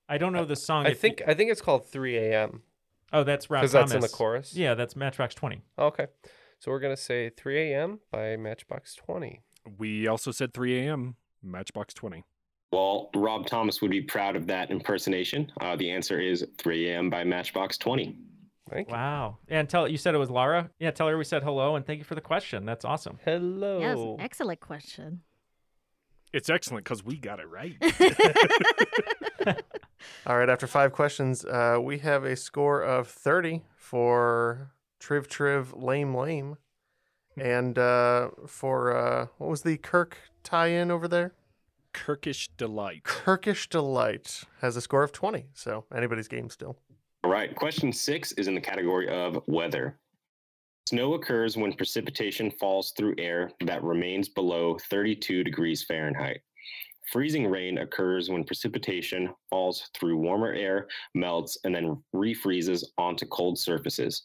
I 0.09 0.17
don't 0.17 0.33
know 0.33 0.47
the 0.47 0.57
song. 0.57 0.87
I 0.87 0.91
if 0.91 0.95
you- 0.95 1.01
think 1.01 1.23
I 1.27 1.35
think 1.35 1.51
it's 1.51 1.61
called 1.61 1.85
3 1.87 2.17
a.m. 2.17 2.63
Oh, 3.13 3.25
that's 3.25 3.51
Rob 3.51 3.61
because 3.61 3.73
that's 3.73 3.93
in 3.93 4.01
the 4.01 4.09
chorus. 4.09 4.55
Yeah, 4.55 4.75
that's 4.75 4.97
Matchbox 4.97 5.35
Twenty. 5.35 5.63
Okay. 5.79 6.07
So 6.61 6.71
we're 6.71 6.81
gonna 6.81 6.97
say 6.97 7.29
3 7.31 7.73
a.m. 7.73 8.01
by 8.11 8.37
Matchbox 8.37 8.95
20. 8.95 9.43
We 9.77 10.07
also 10.07 10.31
said 10.31 10.55
3 10.55 10.79
a.m. 10.87 11.17
Matchbox 11.43 11.93
20. 11.95 12.25
Well, 12.73 13.11
Rob 13.15 13.47
Thomas 13.47 13.83
would 13.83 13.91
be 13.91 14.03
proud 14.03 14.35
of 14.37 14.47
that 14.47 14.71
impersonation. 14.71 15.53
Uh, 15.61 15.77
the 15.77 15.91
answer 15.91 16.21
is 16.21 16.47
3 16.59 16.91
a.m. 16.91 17.11
by 17.11 17.23
Matchbox 17.25 17.77
20. 17.77 18.17
Thank 18.69 18.89
you. 18.89 18.95
Wow. 18.95 19.39
And 19.49 19.69
tell 19.69 19.89
you 19.89 19.97
said 19.97 20.15
it 20.15 20.19
was 20.19 20.31
Laura. 20.31 20.71
Yeah, 20.79 20.91
tell 20.91 21.09
her 21.09 21.17
we 21.19 21.25
said 21.25 21.43
hello 21.43 21.77
and 21.77 21.87
thank 21.87 21.99
you 21.99 22.05
for 22.05 22.15
the 22.15 22.21
question. 22.21 22.65
That's 22.65 22.85
awesome. 22.85 23.19
Hello. 23.25 23.81
Yes, 23.81 24.25
excellent 24.25 24.61
question. 24.61 25.23
It's 26.33 26.51
excellent 26.51 26.85
because 26.85 27.03
we 27.03 27.17
got 27.17 27.41
it 27.41 27.49
right. 27.49 27.77
All 30.27 30.39
right, 30.39 30.51
after 30.51 30.67
five 30.67 30.93
questions, 30.93 31.45
uh, 31.45 31.79
we 31.83 31.99
have 31.99 32.25
a 32.25 32.37
score 32.37 32.83
of 32.83 33.09
30 33.09 33.63
for 33.77 34.73
Triv 35.01 35.27
Triv 35.27 35.73
Lame 35.75 36.15
Lame. 36.15 36.59
And 37.37 37.79
uh, 37.79 38.31
for, 38.47 38.95
uh, 38.95 39.27
what 39.39 39.49
was 39.49 39.63
the 39.63 39.79
Kirk 39.79 40.19
tie 40.43 40.67
in 40.67 40.91
over 40.91 41.09
there? 41.09 41.33
Kirkish 41.93 42.49
delight. 42.57 43.03
Kirkish 43.05 43.69
Delight 43.69 44.45
has 44.61 44.77
a 44.77 44.81
score 44.81 45.03
of 45.03 45.13
20. 45.13 45.47
So 45.55 45.85
anybody's 45.95 46.29
game 46.29 46.51
still. 46.51 46.77
All 47.29 47.35
right. 47.35 47.55
Question 47.55 47.93
six 47.93 48.33
is 48.33 48.49
in 48.49 48.55
the 48.55 48.61
category 48.63 49.07
of 49.07 49.43
weather. 49.47 49.99
Snow 50.89 51.13
occurs 51.13 51.59
when 51.59 51.75
precipitation 51.75 52.51
falls 52.53 52.95
through 52.97 53.17
air 53.19 53.51
that 53.67 53.85
remains 53.85 54.31
below 54.31 54.79
32 54.89 55.45
degrees 55.45 55.85
Fahrenheit. 55.85 56.41
Freezing 57.13 57.47
rain 57.47 57.77
occurs 57.77 58.31
when 58.31 58.45
precipitation 58.45 59.29
falls 59.51 59.91
through 59.93 60.17
warmer 60.17 60.55
air, 60.55 60.89
melts, 61.15 61.59
and 61.65 61.75
then 61.75 62.03
refreezes 62.17 62.83
onto 62.97 63.27
cold 63.27 63.59
surfaces. 63.59 64.23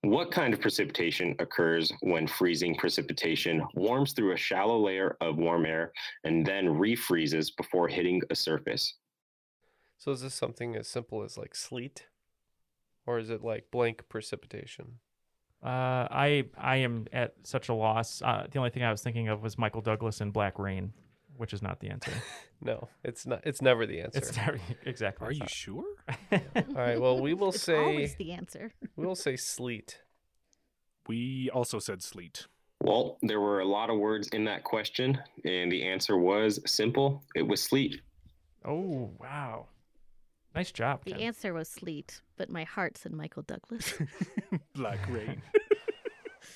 What 0.00 0.32
kind 0.32 0.54
of 0.54 0.60
precipitation 0.62 1.36
occurs 1.38 1.92
when 2.00 2.26
freezing 2.26 2.76
precipitation 2.76 3.62
warms 3.74 4.14
through 4.14 4.32
a 4.32 4.38
shallow 4.38 4.82
layer 4.82 5.18
of 5.20 5.36
warm 5.36 5.66
air 5.66 5.92
and 6.24 6.46
then 6.46 6.64
refreezes 6.64 7.54
before 7.54 7.88
hitting 7.88 8.22
a 8.30 8.34
surface? 8.34 8.94
So 9.98 10.12
is 10.12 10.22
this 10.22 10.32
something 10.32 10.76
as 10.76 10.88
simple 10.88 11.22
as 11.22 11.36
like 11.36 11.54
sleet? 11.54 12.06
Or 13.06 13.18
is 13.18 13.30
it 13.30 13.42
like 13.42 13.70
blank 13.70 14.08
precipitation? 14.08 14.98
Uh, 15.62 16.06
I 16.10 16.44
I 16.58 16.76
am 16.78 17.06
at 17.12 17.34
such 17.44 17.68
a 17.68 17.74
loss. 17.74 18.20
Uh, 18.22 18.46
the 18.50 18.58
only 18.58 18.70
thing 18.70 18.82
I 18.82 18.90
was 18.90 19.02
thinking 19.02 19.28
of 19.28 19.42
was 19.42 19.56
Michael 19.58 19.80
Douglas 19.80 20.20
in 20.20 20.30
Black 20.30 20.58
Rain, 20.58 20.92
which 21.36 21.52
is 21.52 21.62
not 21.62 21.80
the 21.80 21.88
answer. 21.90 22.12
No, 22.64 22.88
it's 23.02 23.26
not 23.26 23.40
it's 23.44 23.60
never 23.60 23.86
the 23.86 24.00
answer. 24.02 24.18
It's 24.20 24.36
never, 24.36 24.60
exactly. 24.86 25.26
Are 25.26 25.32
you 25.32 25.44
sure? 25.48 25.82
All 26.32 26.38
right, 26.76 27.00
well 27.00 27.20
we 27.20 27.34
will 27.34 27.48
It's 27.48 27.62
say 27.62 27.74
always 27.76 28.14
the 28.14 28.30
answer. 28.30 28.70
we 28.94 29.04
will 29.04 29.16
say 29.16 29.34
sleet. 29.36 29.98
We 31.08 31.50
also 31.52 31.80
said 31.80 32.04
sleet. 32.04 32.46
Well, 32.80 33.18
there 33.22 33.40
were 33.40 33.58
a 33.58 33.64
lot 33.64 33.90
of 33.90 33.98
words 33.98 34.28
in 34.28 34.44
that 34.44 34.62
question, 34.62 35.18
and 35.44 35.72
the 35.72 35.82
answer 35.82 36.16
was 36.16 36.60
simple. 36.66 37.24
It 37.34 37.42
was 37.42 37.60
sleet. 37.60 38.00
Oh 38.64 39.10
wow, 39.18 39.66
nice 40.54 40.70
job. 40.70 41.04
The 41.04 41.10
Ken. 41.14 41.20
answer 41.20 41.52
was 41.52 41.68
sleet, 41.68 42.20
but 42.42 42.50
my 42.50 42.64
heart's 42.64 43.06
in 43.06 43.16
Michael 43.16 43.42
Douglas. 43.42 43.94
Black 44.74 44.98
rain. 45.08 45.40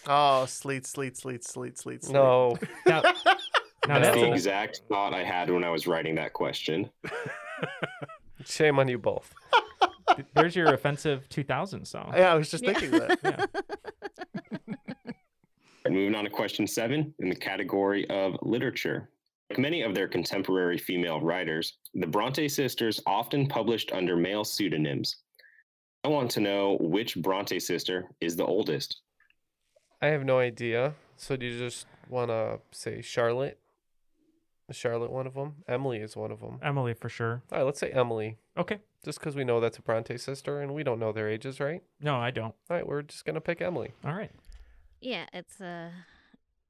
Oh, 0.09 0.45
sleet, 0.47 0.85
sleet, 0.85 1.17
sleet, 1.17 1.45
sleet, 1.45 1.79
sleet, 1.79 2.03
sleet. 2.03 2.13
No. 2.13 2.59
Now, 2.89 3.03
Now 3.03 3.13
That's 4.01 4.07
that's 4.09 4.17
the 4.17 4.25
a- 4.25 4.33
exact 4.33 4.81
thought 4.89 5.15
I 5.15 5.23
had 5.23 5.49
when 5.49 5.63
I 5.63 5.71
was 5.71 5.87
writing 5.87 6.17
that 6.17 6.33
question. 6.33 6.91
Shame 8.45 8.81
on 8.81 8.89
you 8.89 8.99
both. 8.99 9.33
There's 10.35 10.57
your 10.57 10.75
offensive 10.75 11.29
2000 11.29 11.85
song. 11.87 12.13
Yeah, 12.17 12.33
I 12.33 12.35
was 12.35 12.51
just 12.51 12.65
Yeah. 12.65 12.73
thinking 12.73 12.99
that. 12.99 13.19
Yeah. 13.23 14.75
And 15.85 15.95
moving 15.95 16.17
on 16.17 16.25
to 16.25 16.31
question 16.31 16.67
seven 16.67 17.15
in 17.21 17.29
the 17.29 17.37
category 17.37 18.11
of 18.11 18.35
literature. 18.43 19.09
Like 19.51 19.61
many 19.61 19.83
of 19.83 19.95
their 19.95 20.09
contemporary 20.09 20.79
female 20.79 21.21
writers, 21.21 21.79
the 21.95 22.09
Bronte 22.09 22.49
sisters 22.49 23.01
often 23.07 23.47
published 23.47 23.93
under 23.93 24.17
male 24.17 24.43
pseudonyms. 24.45 25.19
I 26.07 26.09
want 26.09 26.31
to 26.33 26.41
know 26.41 26.77
which 26.81 27.17
Bronte 27.17 27.59
sister 27.59 28.09
is 28.21 28.37
the 28.37 28.45
oldest. 28.45 29.01
I 30.01 30.07
have 30.07 30.25
no 30.25 30.39
idea. 30.39 30.95
So 31.17 31.35
do 31.35 31.45
you 31.45 31.59
just 31.59 31.85
want 32.09 32.31
to 32.31 32.61
say 32.71 33.03
Charlotte? 33.03 33.59
Is 34.69 34.77
Charlotte 34.77 35.11
one 35.11 35.27
of 35.27 35.35
them? 35.35 35.65
Emily 35.67 35.99
is 35.99 36.17
one 36.17 36.31
of 36.31 36.39
them. 36.39 36.61
Emily 36.63 36.95
for 36.95 37.09
sure. 37.09 37.43
All 37.51 37.59
right, 37.59 37.65
let's 37.65 37.81
say 37.81 37.91
Emily. 37.91 38.37
Okay. 38.57 38.79
Just 39.05 39.19
because 39.19 39.35
we 39.35 39.43
know 39.43 39.59
that's 39.59 39.79
a 39.79 39.83
Bronte 39.83 40.17
sister 40.17 40.61
and 40.61 40.75
we 40.75 40.85
don't 40.85 41.01
know 41.01 41.11
their 41.11 41.29
ages, 41.29 41.59
right? 41.59 41.83
No, 42.01 42.15
I 42.15 42.31
don't. 42.31 42.55
All 42.71 42.77
right, 42.77 42.87
we're 42.87 43.03
just 43.03 43.25
gonna 43.25 43.41
pick 43.41 43.61
Emily. 43.61 43.91
All 44.05 44.15
right. 44.15 44.31
Yeah, 45.01 45.27
it's 45.33 45.61
uh, 45.61 45.91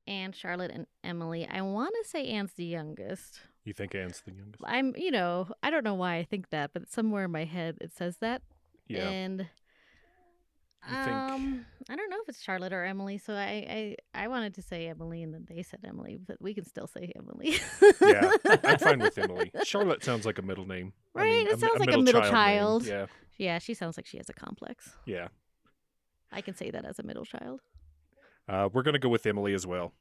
Anne, 0.07 0.33
Charlotte, 0.33 0.71
and 0.71 0.87
Emily. 1.05 1.47
I 1.47 1.61
want 1.61 1.95
to 2.03 2.09
say 2.09 2.27
Anne's 2.27 2.55
the 2.55 2.65
youngest. 2.65 3.41
You 3.65 3.75
think 3.75 3.95
Anne's 3.95 4.23
the 4.25 4.33
youngest? 4.33 4.65
I'm, 4.65 4.95
you 4.97 5.11
know, 5.11 5.49
I 5.63 5.69
don't 5.69 5.85
know 5.85 5.95
why 5.95 6.17
I 6.17 6.25
think 6.25 6.49
that, 6.49 6.71
but 6.73 6.91
somewhere 6.91 7.27
in 7.27 7.33
my 7.33 7.45
head 7.45 7.77
it 7.83 7.93
says 7.93 8.17
that. 8.23 8.41
Yeah. 8.89 9.09
And 9.09 9.41
You 9.41 10.95
think- 10.95 11.09
um, 11.09 11.67
I 11.89 11.97
don't 11.97 12.11
know 12.11 12.19
if 12.23 12.29
it's 12.29 12.41
Charlotte 12.43 12.73
or 12.73 12.85
Emily. 12.85 13.19
So 13.19 13.33
I, 13.35 13.97
I, 14.15 14.23
I 14.25 14.29
wanted 14.29 14.55
to 14.55 14.63
say 14.63 14.87
Emily, 14.89 15.23
and 15.23 15.33
then 15.35 15.47
they 15.49 15.63
said 15.63 15.81
Emily, 15.85 16.19
but 16.25 16.41
we 16.41 16.55
can 16.55 16.65
still 16.65 16.87
say 16.87 17.13
Emily. 17.17 17.59
yeah, 18.01 18.31
I'm 18.65 18.79
fine 18.79 18.99
with 19.01 19.17
Emily. 19.19 19.51
Charlotte 19.65 20.03
sounds 20.05 20.27
like 20.27 20.39
a 20.39 20.43
middle 20.43 20.67
name. 20.67 20.93
I 21.15 21.21
Right? 21.21 21.31
mean, 21.31 21.47
it 21.49 21.55
a- 21.55 21.59
sounds 21.59 21.77
a 21.77 21.79
like 21.81 21.93
a 21.95 21.99
middle 21.99 22.23
child. 22.23 22.85
name. 22.87 22.93
Yeah, 22.93 23.07
Yeah, 23.39 23.59
she 23.59 23.75
sounds 23.75 23.97
like 23.97 24.07
she 24.07 24.17
has 24.19 24.29
a 24.29 24.33
complex. 24.33 24.91
yeah. 25.07 25.29
I 26.33 26.41
can 26.41 26.55
say 26.57 26.71
that 26.73 26.85
as 26.85 26.99
a 26.99 27.03
middle 27.05 27.25
child. 27.25 27.61
Uh, 28.49 28.69
we're 28.73 28.83
gonna 28.83 28.99
go 28.99 29.09
with 29.09 29.25
Emily 29.27 29.55
as 29.55 29.67
well. 29.67 29.93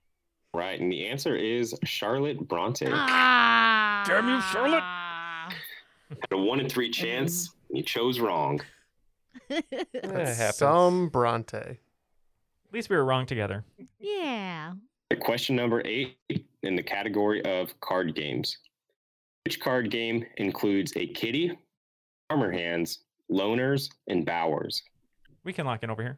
Right, 0.53 0.79
and 0.79 0.91
the 0.91 1.07
answer 1.07 1.35
is 1.35 1.73
Charlotte 1.83 2.47
Bronte. 2.47 2.87
Ah, 2.89 4.03
Damn 4.07 4.27
you, 4.29 4.41
Charlotte! 4.41 4.83
Had 6.09 6.31
a 6.31 6.37
one 6.37 6.59
in 6.59 6.69
three 6.69 6.89
chance. 6.89 7.49
You 7.75 7.83
chose 7.83 8.19
wrong. 8.19 8.61
That. 9.49 10.55
Some 10.55 11.09
Bronte. 11.09 11.57
At 11.57 11.77
least 12.71 12.89
we 12.89 12.95
were 12.95 13.05
wrong 13.05 13.25
together. 13.25 13.63
yeah. 13.99 14.73
Question 15.21 15.55
number 15.55 15.81
eight 15.85 16.17
in 16.63 16.75
the 16.75 16.83
category 16.83 17.43
of 17.45 17.79
card 17.79 18.15
games. 18.15 18.57
Which 19.45 19.59
card 19.61 19.89
game 19.91 20.25
includes 20.37 20.91
a 20.95 21.07
kitty, 21.07 21.57
farmer 22.27 22.51
hands, 22.51 22.99
loners, 23.31 23.89
and 24.07 24.25
bowers? 24.25 24.81
We 25.43 25.53
can 25.53 25.65
lock 25.65 25.83
in 25.83 25.89
over 25.89 26.01
here. 26.01 26.17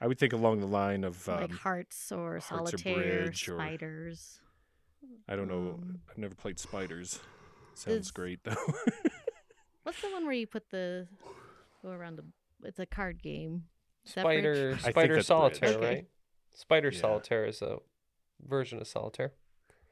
I 0.00 0.06
would 0.06 0.18
think 0.18 0.32
along 0.32 0.60
the 0.60 0.66
line 0.66 1.02
of 1.04 1.28
um, 1.28 1.40
like 1.40 1.50
hearts 1.52 2.12
or 2.12 2.34
Hearts 2.38 2.52
or 2.52 2.56
solitaire, 2.78 2.94
Bridge 3.24 3.48
or- 3.48 3.56
spiders. 3.58 4.40
I 5.28 5.36
don't 5.36 5.48
know. 5.48 5.74
um, 5.74 5.98
I've 6.08 6.18
never 6.18 6.34
played 6.34 6.58
spiders. 6.58 7.20
Sounds 7.74 7.96
Does- 7.98 8.10
great 8.12 8.44
though. 8.44 8.54
What's 9.88 10.02
the 10.02 10.10
one 10.10 10.24
where 10.26 10.34
you 10.34 10.46
put 10.46 10.68
the 10.68 11.06
go 11.82 11.88
around 11.88 12.16
the? 12.18 12.24
It's 12.62 12.78
a 12.78 12.84
card 12.84 13.22
game. 13.22 13.62
Is 14.06 14.12
that 14.16 14.24
Bridge? 14.24 14.42
Spider 14.42 14.78
Spider 14.90 15.22
Solitaire, 15.22 15.70
Okay. 15.70 15.86
right? 15.88 16.06
Spider 16.54 16.90
Yeah. 16.92 17.00
Solitaire 17.00 17.46
is 17.46 17.62
a 17.62 17.78
version 18.46 18.78
of 18.82 18.86
Solitaire. 18.86 19.32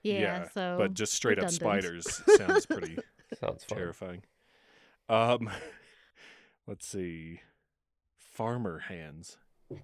Yeah. 0.03 0.49
so. 0.53 0.77
but 0.79 0.93
just 0.93 1.15
straight 1.15 1.39
up 1.43 1.49
spiders 1.51 2.23
sounds 2.37 2.67
pretty 2.67 2.99
Sounds 3.41 3.65
terrifying. 3.67 4.23
Um, 5.09 5.49
let's 6.67 6.87
see. 6.87 7.41
Farmer 8.19 8.81
hands. 8.81 9.39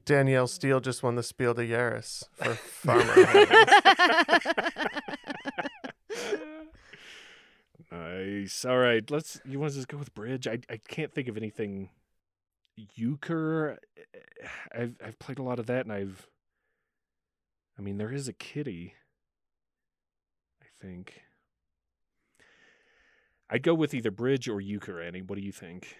Danielle 0.04 0.46
Steele 0.46 0.80
just 0.80 1.02
won 1.02 1.14
the 1.14 1.22
Spiel 1.22 1.54
des 1.54 1.68
Jahres 1.68 2.24
for 2.34 2.54
Farmer. 2.54 3.24
Hands. 3.24 5.16
Nice. 7.92 8.64
All 8.64 8.78
right. 8.78 9.08
Let's. 9.10 9.38
You 9.44 9.60
want 9.60 9.72
to 9.72 9.78
just 9.78 9.88
go 9.88 9.98
with 9.98 10.14
bridge? 10.14 10.46
I 10.48 10.58
I 10.70 10.78
can't 10.88 11.12
think 11.12 11.28
of 11.28 11.36
anything. 11.36 11.90
Euchre. 12.76 13.78
I've 14.74 14.96
I've 15.04 15.18
played 15.18 15.38
a 15.38 15.42
lot 15.42 15.58
of 15.58 15.66
that, 15.66 15.84
and 15.84 15.92
I've. 15.92 16.26
I 17.78 17.82
mean, 17.82 17.98
there 17.98 18.12
is 18.12 18.28
a 18.28 18.32
kitty. 18.32 18.94
I 20.62 20.66
think. 20.80 21.22
I'd 23.50 23.62
go 23.62 23.74
with 23.74 23.92
either 23.92 24.10
bridge 24.10 24.48
or 24.48 24.62
euchre. 24.62 25.02
Annie, 25.02 25.20
what 25.20 25.36
do 25.36 25.44
you 25.44 25.52
think? 25.52 25.96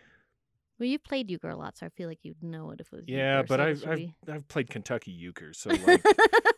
well, 0.83 0.89
you've 0.89 1.05
played 1.05 1.31
euchre 1.31 1.51
a 1.51 1.57
lot, 1.57 1.79
so 1.79 1.87
I 1.87 1.91
feel 1.91 2.09
like 2.09 2.19
you'd 2.23 2.43
know 2.43 2.73
it 2.73 2.81
if 2.81 2.93
it 2.93 2.97
was. 2.97 3.05
Yeah, 3.07 3.37
euchre, 3.37 3.47
but 3.47 3.61
so 3.61 3.65
I've 3.65 3.89
I've, 3.89 4.35
I've 4.35 4.49
played 4.49 4.69
Kentucky 4.69 5.13
euchre, 5.13 5.53
so 5.53 5.71
like 5.71 6.03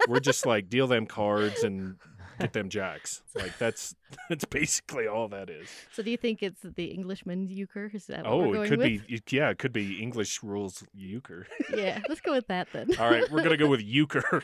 we're 0.09 0.21
just 0.21 0.47
like 0.47 0.71
deal 0.71 0.87
them 0.87 1.05
cards 1.05 1.63
and 1.63 1.97
get 2.39 2.53
them 2.53 2.69
jacks. 2.69 3.23
Like 3.35 3.59
that's 3.59 3.95
that's 4.29 4.45
basically 4.45 5.07
all 5.09 5.29
that 5.29 5.51
is. 5.51 5.69
So 5.93 6.03
do 6.03 6.11
you 6.11 6.17
think 6.17 6.43
it's 6.43 6.61
the 6.63 6.85
Englishman's 6.87 7.51
euchre? 7.51 7.91
Is 7.93 8.07
that 8.07 8.25
what 8.25 8.33
Oh, 8.33 8.49
we're 8.49 8.65
it 8.65 8.69
could 8.69 8.79
with? 8.79 9.07
be. 9.09 9.23
Yeah, 9.31 9.51
it 9.51 9.59
could 9.59 9.73
be 9.73 10.01
English 10.01 10.43
rules 10.43 10.85
euchre. 10.93 11.47
yeah, 11.77 12.01
let's 12.09 12.21
go 12.21 12.33
with 12.33 12.47
that 12.49 12.69
then. 12.73 12.89
All 12.99 13.11
right, 13.11 13.29
we're 13.31 13.43
gonna 13.43 13.57
go 13.57 13.69
with 13.69 13.83
euchre. 13.83 14.43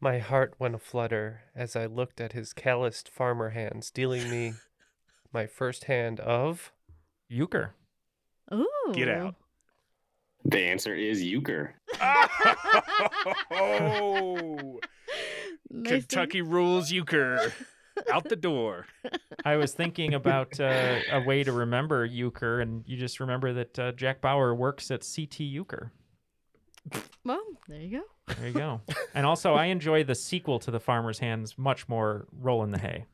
My 0.00 0.18
heart 0.18 0.54
went 0.58 0.74
aflutter 0.74 1.42
as 1.56 1.74
I 1.76 1.86
looked 1.86 2.20
at 2.20 2.32
his 2.32 2.52
calloused 2.52 3.08
farmer 3.08 3.50
hands, 3.50 3.90
dealing 3.90 4.28
me 4.30 4.52
my 5.32 5.46
first 5.46 5.84
hand 5.84 6.20
of 6.20 6.72
Euchre. 7.28 7.74
Ooh. 8.52 8.92
Get 8.92 9.08
out. 9.08 9.34
The 10.44 10.58
answer 10.60 10.94
is 10.94 11.22
euchre. 11.22 11.74
oh, 13.50 14.78
Nice 15.74 16.06
to- 16.06 16.16
Kentucky 16.16 16.42
rules 16.42 16.90
euchre. 16.90 17.52
Out 18.12 18.28
the 18.28 18.36
door. 18.36 18.86
I 19.44 19.56
was 19.56 19.72
thinking 19.72 20.14
about 20.14 20.58
uh, 20.58 20.98
a 21.12 21.20
way 21.20 21.44
to 21.44 21.52
remember 21.52 22.04
Euchre, 22.04 22.60
and 22.60 22.82
you 22.88 22.96
just 22.96 23.20
remember 23.20 23.52
that 23.52 23.78
uh, 23.78 23.92
Jack 23.92 24.20
Bauer 24.20 24.52
works 24.52 24.90
at 24.90 25.06
CT 25.14 25.40
Euchre. 25.40 25.92
Well, 27.24 27.40
there 27.68 27.80
you 27.80 28.00
go. 28.00 28.34
There 28.34 28.48
you 28.48 28.52
go. 28.52 28.80
and 29.14 29.24
also, 29.24 29.54
I 29.54 29.66
enjoy 29.66 30.02
the 30.02 30.16
sequel 30.16 30.58
to 30.60 30.72
The 30.72 30.80
Farmer's 30.80 31.20
Hands 31.20 31.56
much 31.56 31.88
more, 31.88 32.26
Roll 32.32 32.64
in 32.64 32.72
the 32.72 32.78
Hay. 32.78 33.04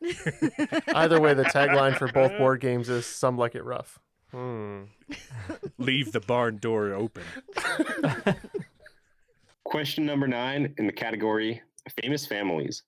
Either 0.94 1.20
way, 1.20 1.34
the 1.34 1.44
tagline 1.44 1.96
for 1.96 2.06
both 2.06 2.36
board 2.38 2.60
games 2.60 2.88
is 2.88 3.06
"Some 3.06 3.36
like 3.36 3.54
it 3.56 3.64
rough." 3.64 3.98
hmm. 4.30 4.82
Leave 5.78 6.12
the 6.12 6.20
barn 6.20 6.58
door 6.58 6.92
open. 6.92 7.24
Question 9.64 10.06
number 10.06 10.26
nine 10.26 10.74
in 10.78 10.86
the 10.86 10.92
category 10.92 11.62
famous 12.02 12.26
families. 12.26 12.82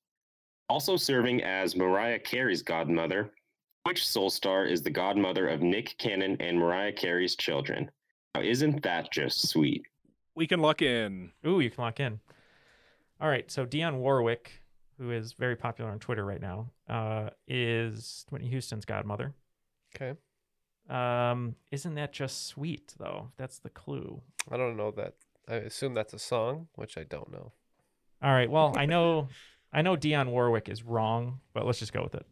Also 0.68 0.96
serving 0.96 1.42
as 1.42 1.76
Mariah 1.76 2.18
Carey's 2.18 2.62
godmother, 2.62 3.32
which 3.84 4.06
Soul 4.06 4.30
Star 4.30 4.64
is 4.64 4.82
the 4.82 4.90
godmother 4.90 5.48
of 5.48 5.62
Nick 5.62 5.96
Cannon 5.98 6.36
and 6.40 6.58
Mariah 6.58 6.92
Carey's 6.92 7.36
children? 7.36 7.90
Now, 8.34 8.42
isn't 8.42 8.82
that 8.82 9.12
just 9.12 9.48
sweet? 9.48 9.82
We 10.34 10.46
can 10.46 10.60
lock 10.60 10.82
in. 10.82 11.30
Ooh, 11.46 11.60
you 11.60 11.70
can 11.70 11.84
lock 11.84 12.00
in. 12.00 12.20
All 13.20 13.28
right, 13.28 13.50
so 13.50 13.64
Dionne 13.64 13.98
Warwick, 13.98 14.62
who 14.98 15.10
is 15.10 15.34
very 15.34 15.54
popular 15.54 15.90
on 15.90 15.98
Twitter 15.98 16.24
right 16.24 16.40
now, 16.40 16.70
uh, 16.88 17.30
is 17.46 18.26
Whitney 18.30 18.48
Houston's 18.48 18.84
godmother. 18.84 19.34
Okay. 19.94 20.18
Um, 20.88 21.54
isn't 21.70 21.94
that 21.94 22.12
just 22.12 22.46
sweet 22.46 22.94
though? 22.98 23.30
That's 23.36 23.58
the 23.58 23.70
clue. 23.70 24.20
I 24.50 24.56
don't 24.56 24.76
know 24.76 24.90
that. 24.92 25.14
I 25.48 25.56
assume 25.56 25.94
that's 25.94 26.14
a 26.14 26.18
song, 26.18 26.68
which 26.74 26.98
I 26.98 27.04
don't 27.04 27.30
know. 27.30 27.52
All 28.24 28.32
right. 28.32 28.50
Well, 28.50 28.72
I 28.76 28.86
know, 28.86 29.28
I 29.72 29.82
know 29.82 29.96
Dionne 29.96 30.30
Warwick 30.30 30.68
is 30.68 30.82
wrong, 30.82 31.40
but 31.52 31.66
let's 31.66 31.78
just 31.78 31.92
go 31.92 32.02
with 32.02 32.14
it. 32.14 32.26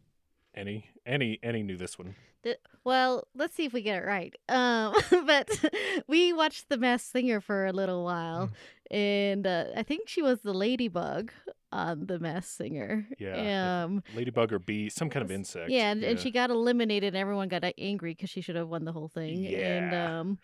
Any, 0.55 0.89
any, 1.05 1.39
any 1.43 1.63
knew 1.63 1.77
this 1.77 1.97
one. 1.97 2.15
The- 2.43 2.57
well, 2.83 3.27
let's 3.35 3.55
see 3.55 3.63
if 3.65 3.71
we 3.73 3.81
get 3.81 4.01
it 4.03 4.05
right. 4.05 4.35
Um, 4.49 4.93
but 5.25 5.49
we 6.07 6.33
watched 6.33 6.67
The 6.69 6.77
Masked 6.77 7.11
Singer 7.11 7.39
for 7.41 7.65
a 7.67 7.71
little 7.71 8.03
while, 8.03 8.49
Mm. 8.91 8.97
and 8.97 9.47
uh, 9.47 9.65
I 9.77 9.83
think 9.83 10.09
she 10.09 10.21
was 10.21 10.41
the 10.41 10.53
ladybug 10.53 11.31
on 11.71 12.05
The 12.07 12.19
Masked 12.19 12.57
Singer. 12.57 13.07
Yeah. 13.19 13.83
Um, 13.85 14.03
Ladybug 14.15 14.51
or 14.51 14.59
bee, 14.59 14.89
some 14.89 15.09
kind 15.09 15.23
of 15.23 15.31
insect. 15.31 15.69
yeah, 15.71 15.91
and, 15.91 16.03
and 16.03 16.19
she 16.19 16.29
got 16.31 16.49
eliminated, 16.49 17.15
and 17.15 17.17
everyone 17.17 17.47
got 17.47 17.63
uh, 17.63 17.71
angry 17.77 18.13
because 18.13 18.29
she 18.29 18.41
should 18.41 18.55
have 18.57 18.67
won 18.67 18.83
the 18.83 18.91
whole 18.91 19.07
thing. 19.07 19.45
And 19.47 19.91
Yeah. 19.91 20.19
um, 20.19 20.37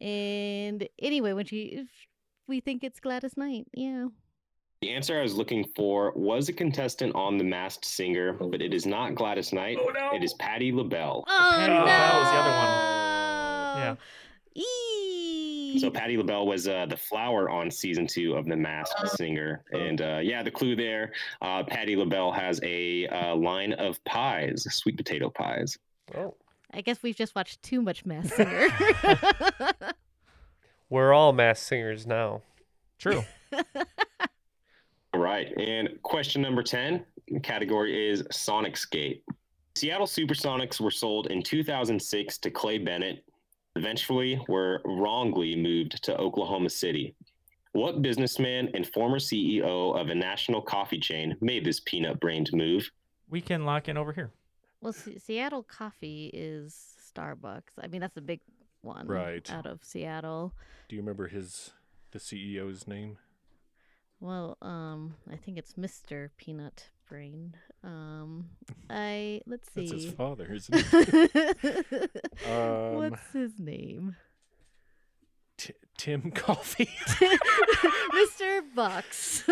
and 0.00 0.88
anyway, 0.98 1.32
when 1.34 1.44
she, 1.44 1.84
we 2.48 2.60
think 2.60 2.82
it's 2.82 2.98
Gladys 3.00 3.36
Knight. 3.36 3.66
Yeah. 3.74 4.06
The 4.82 4.90
answer 4.90 5.16
I 5.16 5.22
was 5.22 5.36
looking 5.36 5.64
for 5.76 6.12
was 6.16 6.48
a 6.48 6.52
contestant 6.52 7.14
on 7.14 7.38
The 7.38 7.44
Masked 7.44 7.84
Singer, 7.84 8.32
but 8.32 8.60
it 8.60 8.74
is 8.74 8.84
not 8.84 9.14
Gladys 9.14 9.52
Knight. 9.52 9.78
Oh, 9.80 9.92
no. 9.94 10.10
It 10.12 10.24
is 10.24 10.34
Patti 10.34 10.72
LaBelle. 10.72 11.24
Oh 11.24 11.50
Patti 11.54 11.72
no! 11.72 11.78
LaBelle 11.78 12.22
is 12.22 12.28
the 12.28 12.36
other 12.36 12.50
one. 12.50 13.96
Yeah. 14.56 14.60
Eee. 14.60 15.78
So 15.78 15.88
Patti 15.88 16.16
LaBelle 16.16 16.46
was 16.46 16.66
uh, 16.66 16.86
the 16.86 16.96
flower 16.96 17.48
on 17.48 17.70
season 17.70 18.08
two 18.08 18.34
of 18.34 18.44
The 18.44 18.56
Masked 18.56 19.08
Singer, 19.10 19.62
and 19.70 20.02
uh, 20.02 20.18
yeah, 20.20 20.42
the 20.42 20.50
clue 20.50 20.74
there: 20.74 21.12
uh, 21.42 21.62
Patti 21.62 21.94
LaBelle 21.94 22.32
has 22.32 22.58
a 22.64 23.06
uh, 23.06 23.36
line 23.36 23.74
of 23.74 24.02
pies, 24.04 24.66
sweet 24.68 24.96
potato 24.96 25.30
pies. 25.30 25.78
Oh, 26.16 26.34
I 26.74 26.80
guess 26.80 27.04
we've 27.04 27.14
just 27.14 27.36
watched 27.36 27.62
too 27.62 27.82
much 27.82 28.04
Mass 28.04 28.34
Singer. 28.34 28.66
we're 30.90 31.12
all 31.12 31.32
mass 31.32 31.60
singers 31.60 32.04
now. 32.04 32.42
True. 32.98 33.22
All 35.22 35.28
right, 35.28 35.56
and 35.56 35.88
question 36.02 36.42
number 36.42 36.64
ten 36.64 37.06
category 37.44 38.10
is 38.10 38.24
Sonicsgate. 38.32 39.22
Seattle 39.76 40.08
Supersonics 40.08 40.80
were 40.80 40.90
sold 40.90 41.28
in 41.28 41.44
2006 41.44 42.38
to 42.38 42.50
Clay 42.50 42.78
Bennett. 42.78 43.24
Eventually, 43.76 44.44
were 44.48 44.82
wrongly 44.84 45.54
moved 45.54 46.02
to 46.02 46.16
Oklahoma 46.18 46.68
City. 46.70 47.14
What 47.70 48.02
businessman 48.02 48.70
and 48.74 48.84
former 48.84 49.20
CEO 49.20 49.96
of 49.96 50.08
a 50.08 50.14
national 50.16 50.60
coffee 50.60 50.98
chain 50.98 51.36
made 51.40 51.64
this 51.64 51.78
peanut-brained 51.78 52.50
move? 52.52 52.90
We 53.30 53.40
can 53.40 53.64
lock 53.64 53.88
in 53.88 53.96
over 53.96 54.12
here. 54.12 54.32
well, 54.80 54.92
Se- 54.92 55.18
Seattle 55.18 55.62
coffee 55.62 56.30
is 56.34 56.96
Starbucks. 57.14 57.78
I 57.80 57.86
mean, 57.86 58.00
that's 58.00 58.16
a 58.16 58.20
big 58.20 58.40
one. 58.80 59.06
Right. 59.06 59.48
Out 59.52 59.66
of 59.66 59.84
Seattle. 59.84 60.52
Do 60.88 60.96
you 60.96 61.00
remember 61.00 61.28
his 61.28 61.70
the 62.10 62.18
CEO's 62.18 62.88
name? 62.88 63.18
Well, 64.22 64.56
um, 64.62 65.16
I 65.30 65.34
think 65.34 65.58
it's 65.58 65.72
Mr. 65.74 66.30
Peanut 66.36 66.90
Brain. 67.08 67.56
Um, 67.82 68.50
I 68.88 69.40
let's 69.46 69.68
see. 69.74 69.88
That's 69.88 70.04
his 70.04 70.12
father, 70.12 70.46
isn't 70.52 70.74
it? 70.92 72.10
Um, 72.48 72.94
What's 72.94 73.32
his 73.32 73.58
name? 73.58 74.14
T- 75.58 75.74
Tim 75.98 76.30
Coffee. 76.34 76.88
Mr. 78.14 78.62
Bucks. 78.76 79.42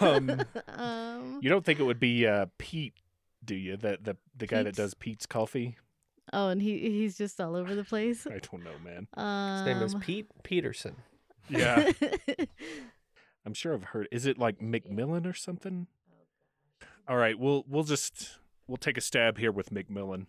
um, 0.00 0.40
um, 0.68 1.40
you 1.42 1.50
don't 1.50 1.64
think 1.64 1.80
it 1.80 1.84
would 1.84 1.98
be 2.00 2.24
uh, 2.24 2.46
Pete, 2.58 2.94
do 3.44 3.56
you? 3.56 3.76
The 3.76 3.98
the 4.00 4.16
the 4.36 4.46
guy 4.46 4.62
that 4.62 4.76
does 4.76 4.94
Peet's 4.94 5.26
Coffee? 5.26 5.76
oh, 6.32 6.46
and 6.48 6.62
he 6.62 6.78
he's 6.78 7.18
just 7.18 7.40
all 7.40 7.56
over 7.56 7.74
the 7.74 7.82
place. 7.84 8.24
I 8.24 8.38
don't 8.38 8.62
know, 8.62 8.78
man. 8.84 9.08
Um, 9.14 9.66
His 9.66 9.74
name 9.74 9.82
is 9.82 9.94
Pete 9.96 10.28
Peterson. 10.44 10.94
Yeah, 11.48 11.90
I'm 13.44 13.54
sure 13.54 13.74
I've 13.74 13.84
heard. 13.84 14.08
Is 14.12 14.26
it 14.26 14.38
like 14.38 14.60
McMillan 14.60 15.26
or 15.26 15.34
something? 15.34 15.86
All 17.08 17.16
right, 17.16 17.38
we'll 17.38 17.64
we'll 17.68 17.84
just 17.84 18.38
we'll 18.66 18.76
take 18.76 18.96
a 18.96 19.00
stab 19.00 19.38
here 19.38 19.52
with 19.52 19.70
McMillan. 19.70 20.26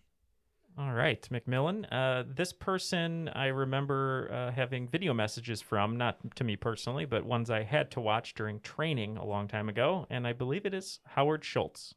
All 0.75 0.91
right, 0.91 1.29
Macmillan. 1.29 1.85
Uh, 1.85 2.23
this 2.27 2.51
person 2.51 3.29
I 3.29 3.47
remember 3.47 4.29
uh, 4.33 4.51
having 4.51 4.87
video 4.87 5.13
messages 5.13 5.61
from, 5.61 5.97
not 5.97 6.17
to 6.35 6.43
me 6.43 6.55
personally, 6.55 7.05
but 7.05 7.25
ones 7.25 7.51
I 7.51 7.61
had 7.61 7.91
to 7.91 7.99
watch 7.99 8.33
during 8.33 8.59
training 8.59 9.17
a 9.17 9.25
long 9.25 9.47
time 9.47 9.69
ago, 9.69 10.07
and 10.09 10.25
I 10.25 10.33
believe 10.33 10.65
it 10.65 10.73
is 10.73 10.99
Howard 11.05 11.45
Schultz. 11.45 11.93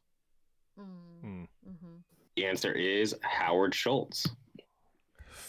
Hmm. 0.79 1.45
The 2.35 2.45
answer 2.45 2.71
is 2.71 3.15
Howard 3.23 3.73
Schultz. 3.73 4.27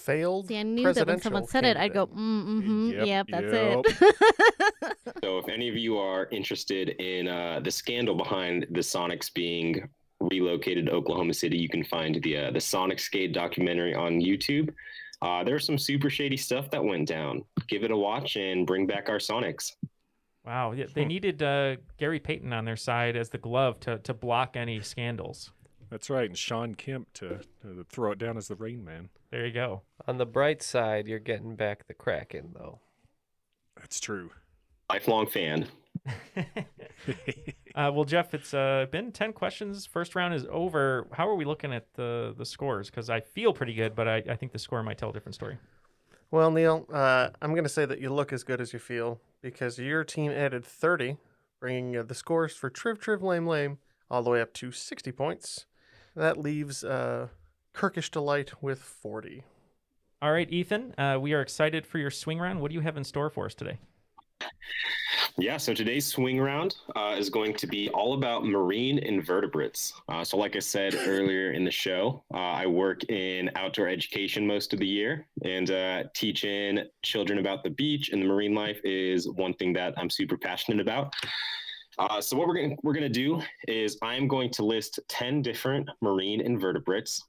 Failed 0.08 0.48
See, 0.48 0.56
I 0.56 0.62
knew 0.62 0.90
that 0.90 1.06
when 1.06 1.20
someone 1.20 1.46
said 1.46 1.66
it, 1.66 1.76
I'd 1.76 1.92
go, 1.92 2.06
mm, 2.06 2.14
mm-hmm, 2.16 2.90
Yep, 2.92 3.06
yep, 3.06 3.26
that's 3.28 3.52
yep. 3.52 3.84
it. 3.84 4.96
So, 5.22 5.36
if 5.36 5.48
any 5.48 5.68
of 5.68 5.76
you 5.76 5.98
are 5.98 6.28
interested 6.30 6.90
in 6.90 7.28
uh, 7.28 7.60
the 7.62 7.70
scandal 7.70 8.14
behind 8.14 8.66
the 8.70 8.80
Sonics 8.80 9.32
being 9.32 9.86
relocated 10.20 10.86
to 10.86 10.92
Oklahoma 10.92 11.34
City, 11.34 11.58
you 11.58 11.68
can 11.68 11.84
find 11.84 12.22
the 12.22 12.36
uh, 12.38 12.50
the 12.52 12.58
Sonicsgate 12.58 13.34
documentary 13.34 13.94
on 13.94 14.20
YouTube. 14.20 14.72
Uh, 15.20 15.44
there's 15.44 15.66
some 15.66 15.76
super 15.76 16.08
shady 16.08 16.38
stuff 16.38 16.70
that 16.70 16.82
went 16.82 17.06
down. 17.06 17.44
Give 17.66 17.84
it 17.84 17.90
a 17.90 17.96
watch 17.96 18.36
and 18.36 18.66
bring 18.66 18.86
back 18.86 19.10
our 19.10 19.18
Sonics. 19.18 19.72
Wow, 20.46 20.72
yeah, 20.72 20.86
they 20.94 21.04
needed 21.04 21.42
uh, 21.42 21.76
Gary 21.98 22.20
Payton 22.20 22.54
on 22.54 22.64
their 22.64 22.76
side 22.76 23.14
as 23.14 23.28
the 23.28 23.38
glove 23.38 23.78
to, 23.80 23.98
to 23.98 24.14
block 24.14 24.56
any 24.56 24.80
scandals. 24.80 25.50
That's 25.90 26.11
right, 26.11 26.29
and 26.29 26.37
Shawn 26.37 26.74
Kemp 26.74 27.12
to, 27.14 27.40
to 27.62 27.87
throw 27.88 28.12
it 28.12 28.18
down 28.18 28.37
as 28.37 28.48
the 28.48 28.55
Rain 28.55 28.85
Man. 28.85 29.09
There 29.31 29.46
you 29.46 29.53
go. 29.53 29.83
On 30.07 30.18
the 30.18 30.27
bright 30.27 30.62
side, 30.62 31.09
you're 31.09 31.18
getting 31.18 31.57
back 31.57 31.87
the 31.87 31.94
Kraken, 31.94 32.51
though. 32.55 32.81
That's 33.77 34.01
true. 34.01 34.31
Lifelong 34.90 35.27
fan. 35.27 35.68
Uh, 37.74 37.92
well, 37.94 38.05
Jeff, 38.05 38.35
it's 38.35 38.53
uh, 38.55 38.87
been 38.90 39.12
ten 39.12 39.33
questions. 39.33 39.87
First 39.87 40.16
round 40.16 40.35
is 40.35 40.44
over. 40.51 41.07
How 41.12 41.29
are 41.29 41.37
we 41.37 41.44
looking 41.44 41.72
at 41.72 41.87
the 41.94 42.35
the 42.37 42.44
scores? 42.44 42.90
Because 42.90 43.09
I 43.09 43.20
feel 43.20 43.53
pretty 43.53 43.72
good, 43.72 43.94
but 43.94 44.09
I, 44.09 44.16
I 44.29 44.35
think 44.35 44.51
the 44.51 44.59
score 44.59 44.83
might 44.83 44.98
tell 44.98 45.11
a 45.11 45.12
different 45.12 45.37
story. 45.37 45.59
Well, 46.33 46.51
Neal, 46.51 46.87
uh, 46.92 47.29
I'm 47.40 47.53
going 47.53 47.62
to 47.62 47.68
say 47.70 47.87
that 47.87 48.01
you 48.01 48.12
look 48.12 48.33
as 48.33 48.42
good 48.42 48.61
as 48.61 48.72
you 48.72 48.81
feel 48.81 49.20
because 49.42 49.79
your 49.79 50.03
team 50.03 50.33
added 50.33 50.64
30, 50.64 51.18
bringing 51.61 51.96
uh, 51.96 52.03
the 52.03 52.14
scores 52.16 52.57
for 52.57 52.68
Triv 52.68 52.98
Triv 52.98 53.22
Lame 53.22 53.46
Lame 53.46 53.79
all 54.11 54.24
the 54.24 54.31
way 54.31 54.40
up 54.40 54.53
to 54.55 54.72
60 54.72 55.12
points. 55.12 55.66
That 56.18 56.37
leaves 56.37 56.83
uh, 56.83 57.28
Kirkish 57.72 58.11
Delight 58.11 58.61
with 58.61 58.81
40. 58.81 59.44
All 60.20 60.33
right, 60.33 60.50
Ethan, 60.50 60.92
uh, 60.98 61.16
we 61.20 61.33
are 61.33 61.40
excited 61.40 61.87
for 61.87 61.98
your 61.98 62.11
swing 62.11 62.40
round. 62.40 62.61
What 62.61 62.72
do 62.72 62.74
you 62.74 62.81
have 62.81 62.96
in 62.96 63.04
store 63.04 63.31
for 63.31 63.46
us 63.46 63.54
today? 63.54 63.78
Yeah, 65.37 65.57
so 65.59 65.72
today's 65.72 66.07
swing 66.07 66.40
round 66.40 66.74
uh, 66.96 67.14
is 67.16 67.31
going 67.31 67.54
to 67.54 67.68
be 67.68 67.88
all 67.90 68.14
about 68.14 68.44
marine 68.44 68.98
invertebrates. 68.98 69.92
Uh, 70.09 70.24
so, 70.24 70.37
like 70.37 70.57
I 70.57 70.59
said 70.59 70.96
earlier 71.07 71.52
in 71.52 71.64
the 71.64 71.70
show, 71.70 72.24
uh, 72.35 72.38
I 72.38 72.66
work 72.66 73.04
in 73.04 73.52
outdoor 73.54 73.87
education 73.87 74.44
most 74.44 74.72
of 74.72 74.81
the 74.81 74.88
year, 74.88 75.28
and 75.44 75.70
uh, 75.70 76.02
teaching 76.14 76.81
children 77.02 77.38
about 77.38 77.62
the 77.62 77.70
beach 77.70 78.11
and 78.11 78.20
the 78.20 78.26
marine 78.26 78.57
life 78.57 78.81
is 78.83 79.28
one 79.28 79.54
thing 79.54 79.72
that 79.74 79.94
I'm 79.96 80.11
super 80.11 80.37
passionate 80.37 80.81
about. 80.81 81.14
Uh, 81.98 82.20
so, 82.20 82.37
what 82.37 82.46
we're 82.46 82.54
going 82.54 82.78
we're 82.82 82.92
gonna 82.92 83.08
do 83.08 83.42
is 83.66 83.98
I'm 84.02 84.28
going 84.28 84.50
to 84.50 84.64
list 84.64 85.00
ten 85.08 85.42
different 85.42 85.88
marine 86.00 86.40
invertebrates. 86.40 87.24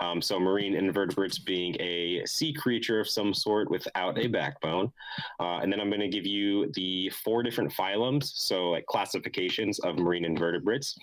Um, 0.00 0.20
so, 0.20 0.38
marine 0.38 0.74
invertebrates 0.74 1.38
being 1.38 1.74
a 1.80 2.22
sea 2.26 2.52
creature 2.52 3.00
of 3.00 3.08
some 3.08 3.32
sort 3.32 3.70
without 3.70 4.18
a 4.18 4.26
backbone. 4.26 4.92
Uh, 5.40 5.60
and 5.62 5.72
then 5.72 5.80
I'm 5.80 5.88
going 5.88 6.00
to 6.00 6.08
give 6.08 6.26
you 6.26 6.70
the 6.74 7.10
four 7.24 7.42
different 7.42 7.72
phylums, 7.72 8.24
so 8.24 8.70
like 8.70 8.84
classifications 8.84 9.78
of 9.78 9.96
marine 9.96 10.26
invertebrates. 10.26 10.98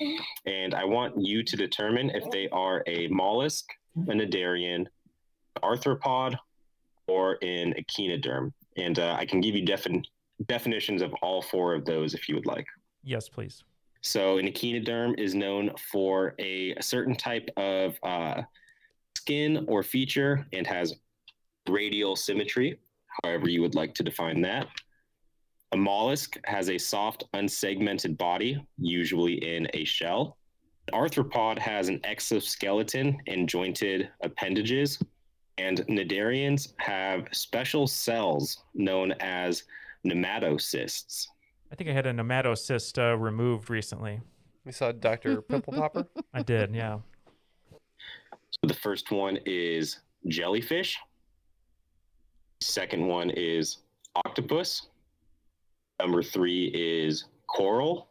And 0.46 0.76
I 0.76 0.86
want 0.86 1.20
you 1.20 1.42
to 1.44 1.58
determine 1.58 2.12
if 2.12 2.30
they 2.30 2.48
are 2.50 2.84
a 2.86 3.08
mollusk, 3.08 3.66
a 3.98 4.12
cnidarian, 4.12 4.86
arthropod, 5.64 6.36
or 7.08 7.38
an 7.42 7.74
echinoderm. 7.74 8.52
And 8.78 9.00
uh, 9.00 9.16
I 9.18 9.26
can 9.26 9.42
give 9.42 9.56
you 9.56 9.66
defin- 9.66 10.06
definitions 10.48 11.02
of 11.02 11.14
all 11.24 11.42
four 11.42 11.74
of 11.74 11.86
those 11.86 12.14
if 12.14 12.30
you 12.30 12.36
would 12.36 12.46
like. 12.46 12.68
Yes, 13.04 13.30
please. 13.30 13.64
So, 14.02 14.38
an 14.38 14.48
echinoderm 14.48 15.18
is 15.18 15.34
known 15.34 15.72
for 15.92 16.36
a, 16.40 16.76
certain 16.82 17.16
type 17.16 17.50
of 17.58 17.98
uh, 18.04 18.42
skin 19.18 19.66
or 19.68 19.84
feature 19.84 20.46
and 20.52 20.68
has 20.68 20.96
radial 21.70 22.16
symmetry, 22.16 22.80
however, 23.24 23.50
you 23.50 23.62
would 23.62 23.76
like 23.76 23.94
to 23.96 24.04
define 24.04 24.42
that. 24.42 24.68
A 25.72 25.78
mollusk 25.78 26.38
has 26.44 26.70
a 26.70 26.78
soft, 26.78 27.24
unsegmented 27.34 28.18
body, 28.18 28.64
usually 28.78 29.34
in 29.34 29.68
a 29.74 29.86
shell. 29.86 30.38
An 30.88 31.00
arthropod 31.00 31.58
has 31.58 31.88
an 31.88 32.02
exoskeleton 32.04 33.18
and 33.28 33.48
jointed 33.48 34.10
appendages. 34.22 35.00
And 35.58 35.80
cnidarians 35.88 36.74
have 36.78 37.28
special 37.32 37.88
cells 37.88 38.64
known 38.74 39.14
as 39.14 39.64
nematocysts. 40.06 41.28
I 41.74 41.76
think 41.76 41.90
I 41.90 41.94
had 41.94 42.06
a 42.06 42.14
nematocyst 42.14 43.00
uh, 43.00 43.18
removed 43.18 43.72
recently. 43.72 44.22
You 44.64 44.72
saw 44.72 44.92
Dr. 44.92 45.42
Pimple 45.50 45.74
Popper? 45.74 46.06
I 46.32 46.44
did, 46.44 46.76
yeah. 46.76 47.00
So 48.52 48.68
the 48.68 48.76
first 48.76 49.10
one 49.10 49.40
is 49.48 49.98
jellyfish. 50.28 51.00
Second 52.62 53.08
one 53.08 53.32
is 53.32 53.78
octopus. 54.24 54.90
Number 56.00 56.22
three 56.22 56.66
is 56.76 57.26
coral. 57.48 58.10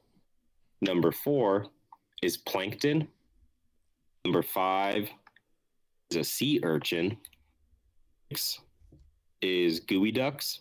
Number 0.80 1.12
four 1.12 1.66
is 2.20 2.36
plankton. 2.36 3.06
Number 4.24 4.42
five 4.42 5.08
is 6.10 6.16
a 6.16 6.24
sea 6.24 6.58
urchin. 6.64 7.16
Six 8.28 8.60
is 9.40 9.80
geoducks. 9.82 10.58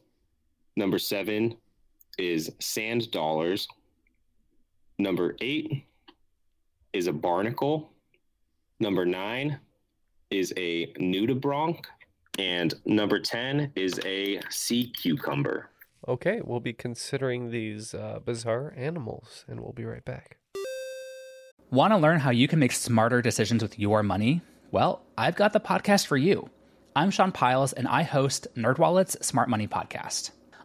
Number 0.78 1.00
seven 1.00 1.58
is 2.18 2.52
sand 2.60 3.12
dollars. 3.12 3.68
Number 5.00 5.36
eight 5.42 5.86
is 6.94 7.08
a 7.08 7.14
barnacle. 7.14 7.92
Number 8.80 9.06
nine 9.06 9.60
is 10.30 10.54
a 10.58 10.88
nudibranch. 10.94 11.84
And 12.40 12.74
number 12.86 13.20
10 13.20 13.74
is 13.76 14.00
a 14.06 14.40
sea 14.50 14.92
cucumber. 15.00 15.70
Okay, 16.08 16.42
we'll 16.44 16.62
be 16.62 16.74
considering 16.74 17.52
these 17.52 17.94
uh, 17.94 18.20
bizarre 18.26 18.74
animals, 18.76 19.46
and 19.48 19.60
we'll 19.60 19.74
be 19.74 19.86
right 19.86 20.04
back. 20.04 20.38
Want 21.70 21.94
to 21.94 21.98
learn 21.98 22.20
how 22.20 22.32
you 22.32 22.48
can 22.48 22.58
make 22.58 22.72
smarter 22.72 23.22
decisions 23.22 23.62
with 23.62 23.78
your 23.78 24.02
money? 24.02 24.42
Well, 24.72 25.04
I've 25.18 25.36
got 25.36 25.54
the 25.54 25.60
podcast 25.60 26.08
for 26.08 26.18
you. 26.18 26.50
I'm 26.96 27.12
Sean 27.12 27.32
Pyles, 27.32 27.74
and 27.74 27.88
I 27.88 28.04
host 28.04 28.48
NerdWallet's 28.56 29.26
Smart 29.26 29.48
Money 29.48 29.68
Podcast. 29.68 30.32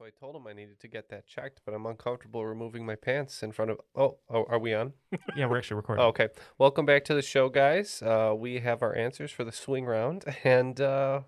Yeah, 0.00 0.06
so 0.06 0.06
I 0.06 0.10
told 0.18 0.36
him 0.36 0.46
I 0.46 0.52
needed 0.52 0.80
to 0.80 0.88
get 0.88 1.08
that 1.10 1.26
checked, 1.26 1.60
but 1.64 1.74
I'm 1.74 1.86
uncomfortable 1.86 2.44
removing 2.46 2.86
my 2.86 2.94
pants 2.94 3.42
in 3.42 3.52
front 3.52 3.70
of. 3.70 3.80
Oh, 3.94 4.18
oh 4.28 4.44
are 4.48 4.58
we 4.58 4.74
on? 4.74 4.92
Yeah, 5.36 5.46
we're 5.46 5.58
actually 5.58 5.76
recording. 5.76 6.04
Oh, 6.04 6.08
okay. 6.08 6.28
Welcome 6.58 6.86
back 6.86 7.04
to 7.06 7.14
the 7.14 7.22
show, 7.22 7.48
guys. 7.48 8.02
Uh, 8.02 8.34
we 8.36 8.60
have 8.60 8.82
our 8.82 8.94
answers 8.96 9.30
for 9.30 9.44
the 9.44 9.52
swing 9.52 9.84
round, 9.86 10.24
and 10.44 10.80
uh, 10.80 11.22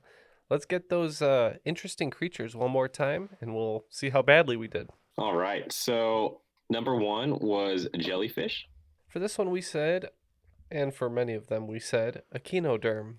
let's 0.50 0.64
get 0.64 0.88
those 0.88 1.22
uh, 1.22 1.56
interesting 1.64 2.10
creatures 2.10 2.54
one 2.56 2.70
more 2.70 2.88
time, 2.88 3.30
and 3.40 3.54
we'll 3.54 3.84
see 3.90 4.10
how 4.10 4.22
badly 4.22 4.56
we 4.56 4.68
did. 4.68 4.88
All 5.18 5.36
right. 5.36 5.70
So 5.72 6.40
number 6.70 6.96
one 6.96 7.38
was 7.38 7.88
jellyfish. 7.98 8.68
For 9.08 9.18
this 9.18 9.36
one, 9.38 9.50
we 9.50 9.60
said, 9.60 10.08
and 10.70 10.94
for 10.94 11.10
many 11.10 11.34
of 11.34 11.48
them, 11.48 11.66
we 11.66 11.78
said 11.78 12.22
echinoderm. 12.34 13.16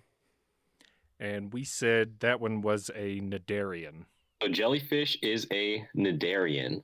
And 1.19 1.53
we 1.53 1.63
said 1.63 2.19
that 2.19 2.39
one 2.39 2.61
was 2.61 2.89
a 2.95 3.21
cnidarian. 3.21 4.05
So 4.43 4.49
jellyfish 4.49 5.17
is 5.21 5.47
a 5.53 5.87
cnidarian. 5.95 6.83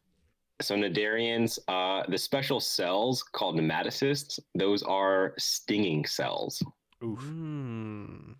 So 0.61 0.75
cnidarians, 0.75 1.59
uh, 1.67 2.03
the 2.07 2.17
special 2.17 2.61
cells 2.61 3.21
called 3.21 3.57
nematocysts, 3.57 4.39
those 4.55 4.81
are 4.83 5.33
stinging 5.37 6.05
cells. 6.05 6.63
Oof. 7.03 7.19
Hmm. 7.19 8.31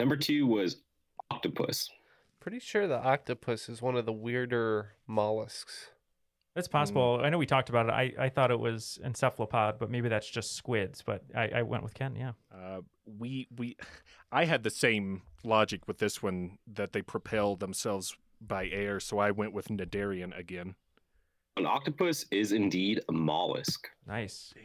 Number 0.00 0.16
two 0.16 0.46
was 0.46 0.78
octopus. 1.30 1.90
Pretty 2.40 2.58
sure 2.58 2.88
the 2.88 2.98
octopus 2.98 3.68
is 3.68 3.82
one 3.82 3.96
of 3.96 4.06
the 4.06 4.14
weirder 4.14 4.92
mollusks. 5.06 5.90
That's 6.56 6.68
possible. 6.68 7.20
I 7.22 7.28
know 7.28 7.36
we 7.36 7.44
talked 7.44 7.68
about 7.68 7.86
it. 7.86 7.92
I, 7.92 8.14
I 8.18 8.28
thought 8.30 8.50
it 8.50 8.58
was 8.58 8.98
encephalopod, 9.04 9.78
but 9.78 9.90
maybe 9.90 10.08
that's 10.08 10.28
just 10.28 10.56
squids. 10.56 11.02
But 11.02 11.22
I, 11.34 11.48
I 11.56 11.62
went 11.62 11.82
with 11.82 11.92
Ken. 11.92 12.16
Yeah. 12.16 12.32
Uh, 12.50 12.80
we 13.04 13.46
we, 13.58 13.76
I 14.32 14.46
had 14.46 14.62
the 14.62 14.70
same 14.70 15.20
logic 15.44 15.86
with 15.86 15.98
this 15.98 16.22
one 16.22 16.56
that 16.66 16.94
they 16.94 17.02
propel 17.02 17.56
themselves 17.56 18.16
by 18.40 18.68
air, 18.68 19.00
so 19.00 19.18
I 19.18 19.32
went 19.32 19.52
with 19.52 19.68
cnidarian 19.68 20.36
again. 20.36 20.76
An 21.58 21.66
octopus 21.66 22.24
is 22.30 22.52
indeed 22.52 23.02
a 23.10 23.12
mollusk. 23.12 23.90
Nice. 24.06 24.54
Damn. 24.54 24.64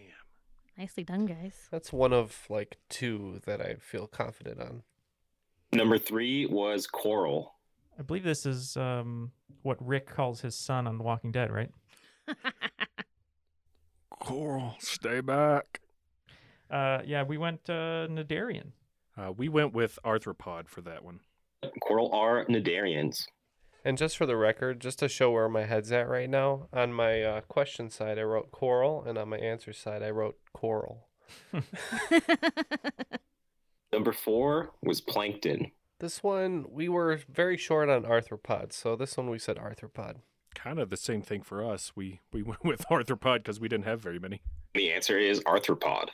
Nicely 0.78 1.04
done, 1.04 1.26
guys. 1.26 1.68
That's 1.72 1.92
one 1.92 2.14
of 2.14 2.46
like 2.50 2.78
two 2.88 3.42
that 3.46 3.60
I 3.60 3.76
feel 3.82 4.08
confident 4.08 4.62
on. 4.62 4.84
Number 5.74 5.98
three 5.98 6.46
was 6.46 6.88
coral. 6.88 7.56
I 8.00 8.04
believe 8.04 8.24
this 8.24 8.46
is 8.46 8.78
um, 8.78 9.34
what 9.64 9.86
Rick 9.86 10.08
calls 10.08 10.40
his 10.40 10.56
son 10.56 10.88
on 10.88 10.98
The 10.98 11.04
Walking 11.04 11.34
Dead, 11.34 11.52
right? 11.52 11.70
Coral, 14.20 14.76
stay 14.80 15.22
back. 15.22 15.82
Uh, 16.70 17.00
yeah, 17.06 17.24
we 17.24 17.38
went 17.38 17.70
uh, 17.70 18.08
cnidarian. 18.08 18.72
Uh, 19.18 19.32
we 19.36 19.50
went 19.50 19.74
with 19.74 20.00
arthropod 20.06 20.68
for 20.68 20.82
that 20.82 21.04
one. 21.04 21.20
Coral 21.82 22.12
are 22.14 22.46
cnidarians. 22.46 23.26
And 23.84 23.98
just 23.98 24.16
for 24.16 24.28
the 24.28 24.38
record, 24.38 24.80
just 24.80 25.00
to 25.00 25.10
show 25.10 25.32
where 25.32 25.50
my 25.50 25.66
head's 25.66 25.92
at 25.92 26.08
right 26.08 26.30
now, 26.30 26.68
on 26.72 26.94
my 26.94 27.24
uh, 27.24 27.42
question 27.42 27.90
side, 27.90 28.20
I 28.20 28.24
wrote 28.24 28.52
coral, 28.52 29.04
and 29.04 29.18
on 29.18 29.30
my 29.30 29.38
answer 29.38 29.74
side, 29.74 30.04
I 30.04 30.12
wrote 30.12 30.38
coral. 30.54 31.08
Number 33.92 34.14
four 34.14 34.72
was 34.84 35.02
plankton. 35.02 35.72
This 36.00 36.24
one, 36.24 36.66
we 36.70 36.90
were 36.90 37.20
very 37.30 37.58
short 37.58 37.90
on 37.90 38.04
arthropods, 38.04 38.74
so 38.74 38.96
this 38.96 39.18
one 39.18 39.30
we 39.30 39.40
said 39.40 39.58
arthropod. 39.58 40.18
Kind 40.56 40.80
of 40.80 40.90
the 40.90 40.98
same 40.98 41.22
thing 41.22 41.42
for 41.42 41.64
us. 41.64 41.92
We 41.96 42.20
we 42.32 42.42
went 42.44 42.64
with 42.64 42.86
arthropod 42.90 43.38
because 43.38 43.60
we 43.60 43.68
didn't 43.68 43.86
have 43.86 44.02
very 44.02 44.20
many. 44.20 44.42
The 44.74 44.92
answer 44.92 45.18
is 45.18 45.42
arthropod. 45.42 46.10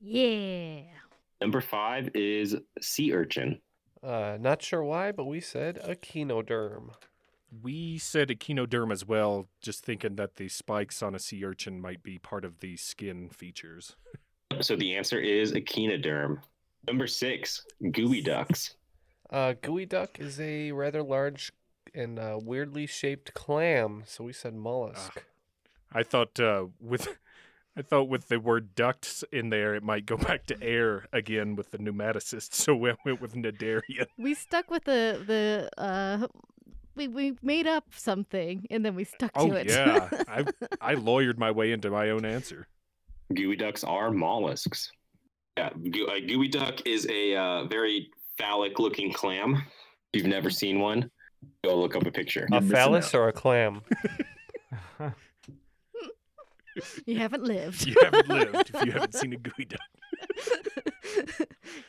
Yeah. 0.00 0.82
Number 1.40 1.60
five 1.60 2.10
is 2.14 2.56
sea 2.80 3.12
urchin. 3.12 3.60
Uh, 4.02 4.36
not 4.40 4.62
sure 4.62 4.82
why, 4.84 5.12
but 5.12 5.24
we 5.24 5.40
said 5.40 5.80
echinoderm. 5.84 6.90
We 7.62 7.98
said 7.98 8.28
echinoderm 8.28 8.92
as 8.92 9.06
well, 9.06 9.48
just 9.60 9.84
thinking 9.84 10.16
that 10.16 10.36
the 10.36 10.48
spikes 10.48 11.02
on 11.02 11.14
a 11.14 11.18
sea 11.18 11.44
urchin 11.44 11.80
might 11.80 12.02
be 12.02 12.18
part 12.18 12.44
of 12.44 12.60
the 12.60 12.76
skin 12.76 13.28
features. 13.30 13.96
So 14.60 14.74
the 14.76 14.96
answer 14.96 15.20
is 15.20 15.52
echinoderm. 15.52 16.40
Number 16.86 17.06
six, 17.06 17.64
geoducks. 17.82 18.74
Uh, 19.30 19.52
gooey 19.60 19.84
duck 19.84 20.18
is 20.18 20.40
a 20.40 20.72
rather 20.72 21.02
large 21.02 21.52
and 21.94 22.18
uh, 22.18 22.38
weirdly 22.42 22.86
shaped 22.86 23.34
clam, 23.34 24.02
so 24.06 24.24
we 24.24 24.32
said 24.32 24.54
mollusk. 24.54 25.24
I 25.92 26.02
thought 26.02 26.38
uh, 26.40 26.66
with 26.80 27.08
I 27.76 27.82
thought 27.82 28.08
with 28.08 28.28
the 28.28 28.40
word 28.40 28.74
ducts 28.74 29.22
in 29.32 29.50
there, 29.50 29.74
it 29.74 29.82
might 29.82 30.04
go 30.06 30.16
back 30.28 30.46
to 30.46 30.62
air 30.62 31.06
again 31.12 31.54
with 31.56 31.70
the 31.70 31.78
pneumaticist. 31.78 32.52
So 32.54 32.74
we 32.74 32.92
went 33.04 33.20
with 33.20 33.34
cnidarian. 33.34 34.06
We 34.18 34.34
stuck 34.34 34.70
with 34.70 34.84
the 34.84 35.22
the 35.26 35.70
uh 35.82 36.26
we 36.96 37.06
we 37.08 37.36
made 37.42 37.66
up 37.68 37.84
something 37.94 38.66
and 38.70 38.84
then 38.84 38.94
we 38.96 39.04
stuck 39.04 39.32
to 39.34 39.40
Oh 39.40 39.52
it. 39.52 39.68
yeah, 39.68 40.08
I 40.28 40.44
I 40.80 40.94
lawyered 40.96 41.38
my 41.38 41.50
way 41.52 41.70
into 41.72 41.90
my 41.90 42.10
own 42.10 42.24
answer. 42.24 42.66
Geoducks 43.32 43.86
are 43.86 44.10
mollusks. 44.10 44.90
Yeah, 45.56 45.70
goo- 45.90 46.06
a 46.06 46.20
geoduck 46.20 46.82
is 46.86 47.06
a 47.10 47.36
uh, 47.36 47.64
very 47.66 48.10
phallic-looking 48.38 49.12
clam. 49.12 49.62
You've 50.12 50.26
never 50.26 50.50
seen 50.50 50.80
one, 50.80 51.10
go 51.64 51.78
look 51.80 51.96
up 51.96 52.06
a 52.06 52.10
picture. 52.10 52.48
A 52.52 52.60
phallus 52.60 53.14
or 53.14 53.28
a 53.28 53.32
clam? 53.32 53.82
you 57.06 57.18
haven't 57.18 57.44
lived. 57.44 57.86
You 57.86 57.96
haven't 58.02 58.28
lived 58.28 58.70
if 58.74 58.84
you 58.84 58.92
haven't 58.92 59.14
seen 59.14 59.32
a 59.32 59.36
geoduck. 59.38 59.78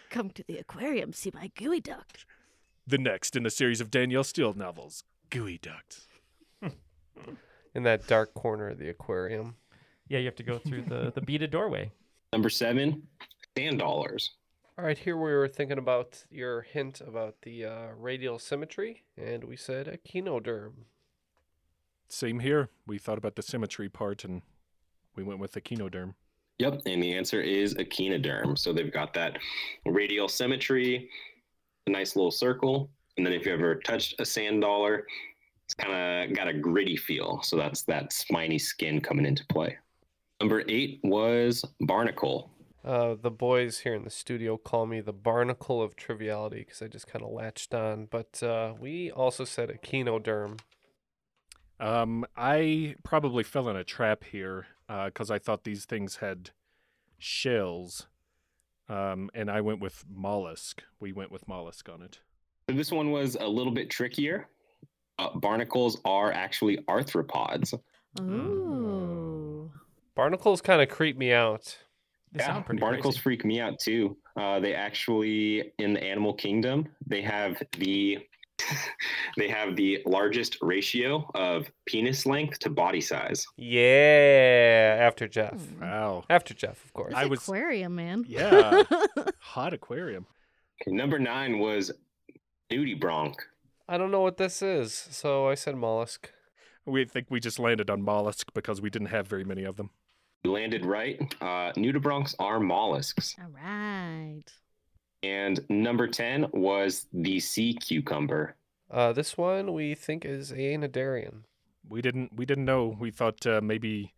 Come 0.10 0.30
to 0.32 0.44
the 0.44 0.58
aquarium, 0.58 1.14
see 1.14 1.32
my 1.34 1.52
geoduck. 1.56 2.26
The 2.88 2.98
next 2.98 3.36
in 3.36 3.46
a 3.46 3.50
series 3.50 3.82
of 3.82 3.92
Danielle 3.92 4.24
Steele 4.24 4.54
novels, 4.54 5.04
Geoducks. 5.30 6.08
In 7.76 7.84
that 7.84 8.08
dark 8.08 8.34
corner 8.34 8.70
of 8.70 8.80
the 8.80 8.90
aquarium. 8.90 9.56
Yeah, 10.08 10.18
you 10.20 10.26
have 10.26 10.36
to 10.38 10.44
go 10.44 10.58
through 10.58 10.84
the, 10.84 11.12
the 11.14 11.22
beaded 11.22 11.52
doorway. 11.52 11.92
Number 12.34 12.50
seven, 12.50 13.04
sand 13.56 13.78
dollars. 13.78 14.32
All 14.80 14.86
right, 14.86 14.98
here 14.98 15.18
we 15.18 15.34
were 15.34 15.50
thinking 15.50 15.78
about 15.78 16.24
your 16.32 16.62
hint 16.62 17.02
about 17.06 17.36
the 17.42 17.66
uh, 17.66 17.88
radial 17.98 18.40
symmetry, 18.40 19.04
and 19.18 19.44
we 19.44 19.58
said 19.58 19.88
echinoderm. 19.88 20.72
Same 22.08 22.40
here. 22.40 22.70
We 22.88 22.98
thought 22.98 23.18
about 23.18 23.36
the 23.36 23.42
symmetry 23.42 23.90
part 23.90 24.24
and 24.24 24.42
we 25.18 25.24
went 25.24 25.42
with 25.42 25.52
echinoderm. 25.52 26.14
Yep, 26.60 26.84
and 26.86 27.04
the 27.04 27.14
answer 27.14 27.42
is 27.42 27.74
echinoderm. 27.74 28.58
So 28.58 28.72
they've 28.72 28.92
got 28.92 29.14
that 29.16 29.38
radial 29.86 30.30
symmetry, 30.30 31.10
a 31.86 31.90
nice 31.90 32.16
little 32.16 32.32
circle, 32.32 32.90
and 33.18 33.26
then 33.26 33.34
if 33.34 33.46
you 33.46 33.52
ever 33.52 33.76
touched 33.76 34.22
a 34.22 34.26
sand 34.26 34.62
dollar, 34.62 35.06
it's 35.66 35.74
kind 35.74 36.30
of 36.30 36.34
got 36.34 36.48
a 36.48 36.54
gritty 36.54 36.96
feel. 36.96 37.42
So 37.44 37.58
that's 37.58 37.82
that 37.82 38.14
spiny 38.14 38.58
skin 38.58 39.02
coming 39.02 39.26
into 39.26 39.46
play. 39.48 39.78
Number 40.40 40.64
eight 40.70 41.02
was 41.04 41.66
barnacle. 41.82 42.50
Uh, 42.84 43.16
the 43.22 43.32
boys 43.32 43.80
here 43.80 43.94
in 43.94 44.04
the 44.04 44.10
studio 44.10 44.56
call 44.58 44.86
me 44.86 45.02
the 45.02 45.14
barnacle 45.14 45.82
of 45.82 45.96
triviality 45.96 46.60
because 46.60 46.82
I 46.82 46.88
just 46.88 47.08
kind 47.08 47.24
of 47.24 47.32
latched 47.32 47.74
on. 47.74 48.08
But 48.10 48.42
uh, 48.42 48.74
we 48.80 49.12
also 49.12 49.44
said 49.44 49.70
echinoderm. 49.70 50.60
Um, 51.80 52.26
I 52.36 52.96
probably 53.04 53.44
fell 53.44 53.70
in 53.70 53.76
a 53.76 53.84
trap 53.84 54.24
here 54.24 54.68
because 54.88 55.30
I 55.30 55.40
thought 55.40 55.64
these 55.64 55.86
things 55.86 56.18
had 56.18 56.52
shells, 57.18 58.08
um, 58.88 59.30
and 59.34 59.50
I 59.50 59.62
went 59.62 59.80
with 59.80 60.06
mollusk. 60.10 60.84
We 61.00 61.12
went 61.12 61.32
with 61.32 61.48
mollusk 61.48 61.90
on 61.90 62.02
it. 62.02 62.20
So 62.70 62.76
this 62.76 62.92
one 62.92 63.12
was 63.12 63.36
a 63.40 63.48
little 63.48 63.74
bit 63.74 63.90
trickier. 63.90 64.48
Uh, 65.18 65.38
barnacles 65.38 66.00
are 66.06 66.32
actually 66.32 66.78
arthropods. 66.88 67.74
Ooh. 68.22 69.72
Barnacles 70.16 70.62
kind 70.62 70.82
of 70.82 70.90
creep 70.90 71.18
me 71.18 71.34
out. 71.34 71.78
They 72.32 72.40
yeah, 72.42 72.48
sound 72.48 72.66
pretty 72.66 72.80
barnacles 72.80 73.16
crazy. 73.16 73.24
freak 73.24 73.46
me 73.46 73.60
out 73.60 73.80
too. 73.80 74.18
Uh, 74.38 74.60
they 74.60 74.74
actually, 74.74 75.74
in 75.80 75.94
the 75.94 76.04
animal 76.04 76.34
kingdom, 76.34 76.88
they 77.08 77.22
have 77.22 77.62
the 77.78 78.20
they 79.38 79.48
have 79.50 79.76
the 79.76 80.02
largest 80.06 80.58
ratio 80.62 81.30
of 81.34 81.72
penis 81.86 82.26
length 82.26 82.60
to 82.60 82.70
body 82.70 83.02
size. 83.02 83.46
Yeah, 83.58 84.98
after 85.00 85.28
Jeff. 85.28 85.56
Wow. 85.80 86.24
After 86.30 86.54
Jeff, 86.54 86.84
of 86.86 86.94
course. 86.94 87.14
I 87.16 87.24
This 87.24 87.30
was 87.32 87.40
aquarium, 87.44 87.96
man. 87.96 88.26
yeah, 88.28 88.84
hot 89.40 89.74
aquarium. 89.74 90.26
Okay, 90.82 90.96
number 90.96 91.20
nine 91.20 91.60
was 91.60 91.92
duty 92.70 92.96
nudibranch. 92.96 93.36
I 93.88 93.98
don't 93.98 94.12
know 94.12 94.22
what 94.22 94.38
this 94.38 94.62
is, 94.62 94.94
so 94.94 95.48
I 95.48 95.56
said 95.56 95.76
mollusk. 95.76 96.32
We 96.86 97.06
think 97.06 97.28
we 97.30 97.40
just 97.40 97.60
landed 97.60 97.90
on 97.90 98.02
mollusk 98.02 98.54
because 98.54 98.82
we 98.82 98.90
didn't 98.90 99.08
have 99.10 99.28
very 99.28 99.44
many 99.44 99.64
of 99.64 99.78
them. 99.78 99.90
You 100.44 100.52
landed 100.52 100.86
right. 100.86 101.20
Uh, 101.42 101.74
nudibranchs 101.76 102.36
are 102.40 102.60
mollusks. 102.60 103.36
All 103.40 103.52
right. 103.52 104.44
And 105.22 105.60
number 105.70 106.08
10 106.08 106.48
was 106.54 107.08
the 107.12 107.40
sea 107.40 107.74
cucumber. 107.74 108.56
Uh, 108.90 109.12
this 109.12 109.38
one 109.38 109.74
we 109.74 109.96
think 109.96 110.26
is 110.26 110.52
a 110.52 110.56
cnidarian. 110.56 111.44
We 111.88 112.02
didn't 112.02 112.36
we 112.36 112.46
didn't 112.46 112.66
know. 112.66 112.96
We 113.00 113.12
thought 113.12 113.46
uh, 113.46 113.62
maybe 113.62 114.14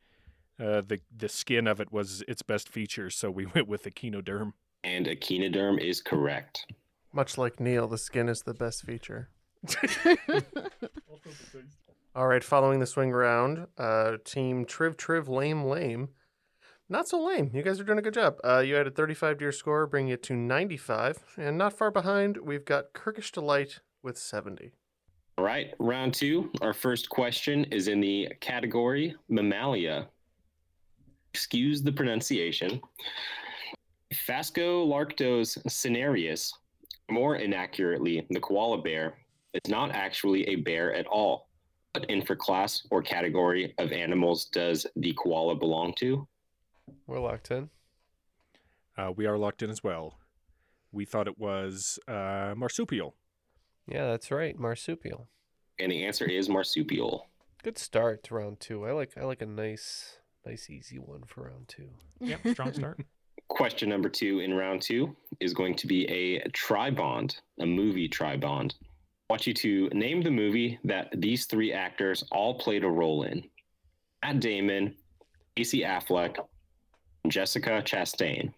uh, 0.60 0.82
the 0.82 1.00
the 1.16 1.30
skin 1.30 1.68
of 1.68 1.80
it 1.80 1.92
was 1.92 2.24
its 2.28 2.42
best 2.42 2.70
feature, 2.70 3.10
so 3.10 3.32
we 3.32 3.46
went 3.56 3.68
with 3.68 3.84
echinoderm. 3.84 4.54
And 4.84 5.08
echinoderm 5.08 5.80
is 5.80 6.02
correct. 6.02 6.66
Much 7.14 7.38
like 7.38 7.60
Neal, 7.60 7.88
the 7.88 7.98
skin 7.98 8.30
is 8.30 8.44
the 8.44 8.54
best 8.54 8.84
feature. 8.84 9.30
All 12.14 12.28
right, 12.28 12.44
following 12.44 12.82
the 12.82 12.86
swing 12.86 13.12
round, 13.12 13.68
uh, 13.78 14.18
team 14.26 14.66
Triv 14.66 14.98
Triv 14.98 15.30
Lame 15.30 15.64
Lame. 15.64 16.10
Not 16.90 17.08
so 17.08 17.24
lame. 17.24 17.52
You 17.54 17.62
guys 17.62 17.80
are 17.80 17.86
doing 17.86 18.00
a 18.00 18.02
good 18.02 18.14
job. 18.14 18.36
Uh, 18.44 18.60
you 18.60 18.76
added 18.76 18.98
35 18.98 19.38
to 19.38 19.46
your 19.46 19.54
score, 19.54 19.88
bringing 19.88 20.12
it 20.12 20.22
to 20.24 20.36
95. 20.36 21.24
And 21.38 21.58
not 21.58 21.72
far 21.72 21.90
behind, 21.90 22.36
we've 22.44 22.66
got 22.66 22.92
Kirkish 22.92 23.32
Delight 23.32 23.80
with 24.04 24.18
70. 24.18 24.72
All 25.38 25.46
right, 25.46 25.74
round 25.80 26.14
two. 26.14 26.52
Our 26.62 26.74
first 26.74 27.10
question 27.10 27.64
is 27.72 27.88
in 27.88 28.02
the 28.02 28.28
category 28.42 29.16
Mammalia. 29.30 30.10
Excuse 31.34 31.82
the 31.82 31.94
pronunciation. 31.94 32.82
Phascolarctos 34.28 35.58
cinereus, 35.72 36.52
more 37.10 37.38
inaccurately, 37.38 38.28
the 38.32 38.42
koala 38.42 38.82
bear, 38.82 39.14
is 39.54 39.72
not 39.72 39.92
actually 39.92 40.46
a 40.50 40.58
bear 40.58 40.94
at 40.94 41.08
all. 41.08 41.48
What 41.94 42.08
infraclass 42.08 42.84
or 42.90 43.02
category 43.02 43.74
of 43.78 43.92
animals 43.92 44.46
does 44.46 44.88
the 44.96 45.14
koala 45.14 45.56
belong 45.56 45.94
to? 45.96 46.26
We're 47.06 47.20
locked 47.20 47.52
in. 47.52 47.70
Uh, 48.98 49.12
we 49.16 49.26
are 49.26 49.38
locked 49.38 49.62
in 49.62 49.70
as 49.70 49.84
well. 49.84 50.18
We 50.94 51.04
thought 51.06 51.28
it 51.28 51.38
was 51.38 52.00
uh, 52.08 52.54
marsupial. 52.56 53.16
Yeah, 53.88 54.08
that's 54.08 54.32
right. 54.32 54.58
Marsupial. 54.58 55.28
And 55.80 55.92
the 55.92 56.06
answer 56.06 56.26
is 56.26 56.48
marsupial. 56.48 57.28
Good 57.64 57.78
start 57.78 58.24
to 58.24 58.36
round 58.36 58.60
two. 58.60 58.86
I 58.86 58.92
like 58.92 59.18
I 59.18 59.26
like 59.26 59.42
a 59.42 59.46
nice 59.46 60.18
nice 60.46 60.70
easy 60.70 60.98
one 60.98 61.24
for 61.26 61.44
round 61.44 61.68
two. 61.68 61.90
Yep, 62.20 62.40
strong 62.52 62.74
start. 62.74 63.00
Question 63.50 63.90
number 63.90 64.08
two 64.08 64.40
in 64.40 64.54
round 64.54 64.82
two 64.82 65.16
is 65.40 65.54
going 65.54 65.76
to 65.76 65.88
be 65.88 66.06
a 66.06 66.48
tribond, 66.50 67.36
a 67.60 67.66
movie 67.66 68.08
tribond. 68.08 68.74
I 68.82 68.91
want 69.32 69.48
you 69.48 69.54
to 69.54 69.88
name 69.94 70.22
the 70.22 70.30
movie 70.30 70.78
that 70.84 71.08
these 71.16 71.46
three 71.46 71.72
actors 71.72 72.22
all 72.34 72.54
played 72.54 72.84
a 72.84 72.90
role 72.90 73.24
in. 73.24 73.42
Matt 74.22 74.42
Damon, 74.42 74.94
Casey 75.56 75.84
Affleck, 75.84 76.36
and 77.24 77.32
Jessica 77.32 77.82
Chastain. 77.82 78.54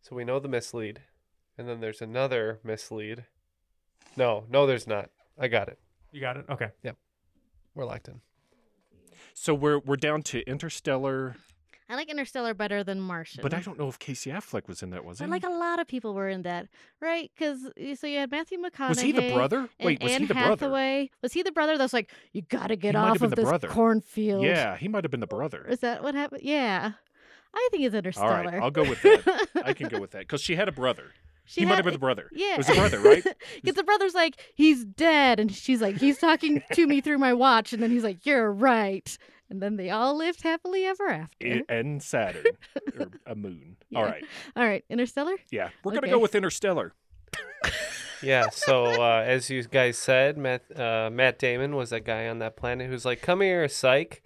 So 0.00 0.16
we 0.16 0.24
know 0.24 0.40
the 0.40 0.48
mislead, 0.48 1.00
and 1.58 1.68
then 1.68 1.80
there's 1.80 2.00
another 2.00 2.58
mislead. 2.64 3.26
No, 4.16 4.44
no, 4.48 4.66
there's 4.66 4.86
not. 4.86 5.10
I 5.38 5.46
got 5.48 5.68
it. 5.68 5.78
You 6.10 6.22
got 6.22 6.38
it. 6.38 6.46
Okay. 6.48 6.70
Yep. 6.84 6.96
We're 7.74 7.84
locked 7.84 8.08
in. 8.08 8.22
So 9.34 9.52
we're 9.52 9.80
we're 9.80 9.96
down 9.96 10.22
to 10.22 10.40
Interstellar, 10.48 11.36
I 11.90 11.94
like 11.96 12.10
Interstellar 12.10 12.52
better 12.52 12.84
than 12.84 13.00
Martian. 13.00 13.40
but 13.42 13.54
I 13.54 13.60
don't 13.60 13.78
know 13.78 13.88
if 13.88 13.98
Casey 13.98 14.30
Affleck 14.30 14.68
was 14.68 14.82
in 14.82 14.90
that, 14.90 15.04
was 15.04 15.18
he? 15.20 15.24
But 15.24 15.30
like 15.30 15.44
a 15.44 15.48
lot 15.48 15.78
of 15.78 15.86
people 15.88 16.12
were 16.12 16.28
in 16.28 16.42
that, 16.42 16.68
right? 17.00 17.30
Because 17.34 17.60
so 17.98 18.06
you 18.06 18.18
had 18.18 18.30
Matthew 18.30 18.58
McConaughey. 18.58 18.88
Was 18.90 19.00
he 19.00 19.12
the 19.12 19.32
brother? 19.32 19.68
Wait, 19.82 20.02
was 20.02 20.10
he 20.10 20.16
Anne 20.16 20.26
the 20.26 20.34
brother? 20.34 20.50
Hathaway. 20.50 21.10
Was 21.22 21.32
he 21.32 21.42
the 21.42 21.52
brother 21.52 21.78
that's 21.78 21.92
like, 21.94 22.10
you 22.32 22.42
got 22.42 22.66
to 22.66 22.76
get 22.76 22.94
might 22.94 23.00
have 23.06 23.10
off 23.16 23.22
of 23.22 23.30
the 23.30 23.36
this 23.36 23.44
brother. 23.48 23.68
cornfield? 23.68 24.44
Yeah, 24.44 24.76
he 24.76 24.86
might 24.88 25.04
have 25.04 25.10
been 25.10 25.20
the 25.20 25.26
brother. 25.26 25.64
Is 25.68 25.80
that 25.80 26.02
what 26.02 26.14
happened? 26.14 26.42
Yeah. 26.44 26.92
I 27.54 27.68
think 27.70 27.84
it's 27.84 27.94
Interstellar. 27.94 28.42
right, 28.44 28.54
I'll 28.62 28.70
go 28.70 28.82
with 28.82 29.00
that. 29.02 29.48
I 29.64 29.72
can 29.72 29.88
go 29.88 29.98
with 30.00 30.10
that 30.10 30.20
because 30.20 30.42
she 30.42 30.56
had 30.56 30.68
a 30.68 30.72
brother. 30.72 31.12
She 31.46 31.62
he 31.62 31.64
might 31.64 31.70
had- 31.70 31.76
have 31.78 31.84
been 31.86 31.94
the 31.94 31.98
brother. 31.98 32.28
Yeah. 32.34 32.52
it 32.52 32.58
was 32.58 32.66
the 32.66 32.74
brother, 32.74 32.98
right? 33.00 33.24
Because 33.62 33.76
the 33.76 33.82
brother's 33.84 34.12
like, 34.14 34.34
he's 34.54 34.84
dead. 34.84 35.40
And 35.40 35.50
she's 35.50 35.80
like, 35.80 35.96
he's 35.96 36.18
talking 36.18 36.62
to 36.74 36.86
me 36.86 37.00
through 37.00 37.16
my 37.16 37.32
watch. 37.32 37.72
And 37.72 37.82
then 37.82 37.90
he's 37.90 38.04
like, 38.04 38.26
you're 38.26 38.52
right. 38.52 39.16
And 39.50 39.62
then 39.62 39.76
they 39.76 39.88
all 39.90 40.16
lived 40.16 40.42
happily 40.42 40.84
ever 40.84 41.08
after. 41.08 41.46
I- 41.46 41.62
and 41.68 42.02
Saturn, 42.02 42.44
or 42.98 43.06
a 43.26 43.34
moon. 43.34 43.76
All 43.94 44.02
Yeah. 44.04 44.10
right, 44.10 44.24
All 44.56 44.64
right. 44.66 44.84
Interstellar? 44.90 45.36
yeah, 45.50 45.70
we're 45.82 45.92
gonna 45.92 46.06
Okay. 46.06 46.10
go 46.10 46.18
with 46.18 46.34
Interstellar. 46.34 46.92
Yeah. 48.20 48.48
So 48.50 48.84
uh, 49.00 49.22
as 49.24 49.48
you 49.48 49.62
guys 49.62 49.96
said, 49.96 50.36
Matt 50.36 50.62
uh, 50.76 51.08
Matt 51.12 51.38
Damon 51.38 51.76
was 51.76 51.90
that 51.90 52.04
guy 52.04 52.26
on 52.26 52.40
that 52.40 52.56
planet 52.56 52.88
who's 52.90 53.04
like, 53.04 53.22
"Come 53.22 53.40
here, 53.42 53.68
psych." 53.68 54.22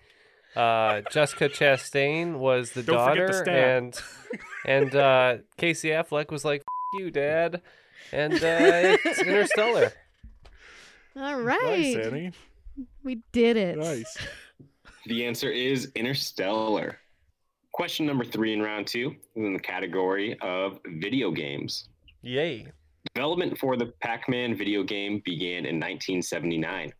Uh, 0.56 1.02
Jessica 1.10 1.50
Chastain 1.50 2.38
was 2.38 2.72
the 2.72 2.82
Don't 2.82 3.06
forget 3.10 3.26
the 3.28 3.32
daughter, 3.44 3.50
and 3.50 4.00
and 4.66 4.94
uh, 4.96 5.36
Casey 5.58 5.90
Affleck 5.90 6.30
was 6.30 6.42
like, 6.42 6.62
F- 6.62 7.00
"You, 7.00 7.10
Dad," 7.10 7.60
and 8.12 8.32
uh, 8.32 8.96
it's 9.04 9.18
Interstellar. 9.20 9.92
All 11.14 11.40
right. 11.42 11.62
Nice, 11.62 12.06
Annie. 12.06 12.32
We 13.04 13.20
did 13.32 13.58
it. 13.58 13.76
Nice. 13.76 14.16
The 15.06 15.26
answer 15.26 15.50
is 15.50 15.90
Interstellar. 15.96 16.98
Question 17.72 18.06
number 18.06 18.24
three 18.24 18.52
in 18.52 18.62
round 18.62 18.86
two 18.86 19.16
is 19.34 19.44
in 19.44 19.52
the 19.52 19.58
category 19.58 20.38
of 20.40 20.78
video 20.86 21.32
games. 21.32 21.88
Yay! 22.22 22.68
Development 23.14 23.58
for 23.58 23.76
the 23.76 23.86
Pac 24.00 24.28
Man 24.28 24.56
video 24.56 24.84
game 24.84 25.20
began 25.24 25.66
in 25.66 25.80
1979. 25.80 26.92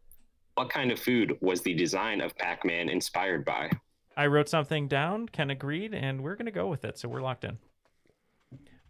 What 0.54 0.68
kind 0.68 0.90
of 0.90 0.98
food 0.98 1.36
was 1.40 1.62
the 1.62 1.74
design 1.74 2.20
of 2.20 2.36
Pac 2.36 2.64
Man 2.64 2.88
inspired 2.88 3.44
by? 3.44 3.70
I 4.16 4.26
wrote 4.26 4.48
something 4.48 4.88
down. 4.88 5.28
Ken 5.28 5.50
agreed, 5.50 5.94
and 5.94 6.22
we're 6.22 6.34
gonna 6.34 6.50
go 6.50 6.66
with 6.66 6.84
it. 6.84 6.98
So 6.98 7.08
we're 7.08 7.22
locked 7.22 7.44
in. 7.44 7.58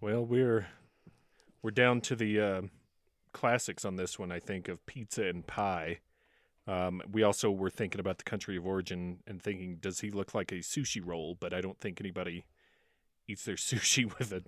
Well, 0.01 0.25
we're 0.25 0.69
we're 1.61 1.71
down 1.71 2.01
to 2.03 2.17
the 2.17 2.41
uh, 2.41 2.63
classics 3.33 3.85
on 3.85 3.97
this 3.97 4.19
one. 4.19 4.33
I 4.33 4.41
think 4.41 4.69
of 4.69 4.85
pizza 4.87 5.25
and 5.25 5.47
pie. 5.47 5.99
Um, 6.67 7.03
we 7.11 7.23
also 7.25 7.51
were 7.51 7.71
thinking 7.71 8.01
about 8.01 8.19
the 8.19 8.25
country 8.25 8.57
of 8.57 8.67
origin 8.67 9.19
and 9.27 9.43
thinking, 9.43 9.79
does 9.81 10.01
he 10.01 10.11
look 10.11 10.35
like 10.35 10.53
a 10.53 10.57
sushi 10.57 11.01
roll? 11.05 11.37
But 11.39 11.53
I 11.53 11.61
don't 11.61 11.79
think 11.81 12.01
anybody 12.01 12.45
eats 13.29 13.45
their 13.45 13.55
sushi 13.57 14.17
with 14.19 14.33
a, 14.33 14.43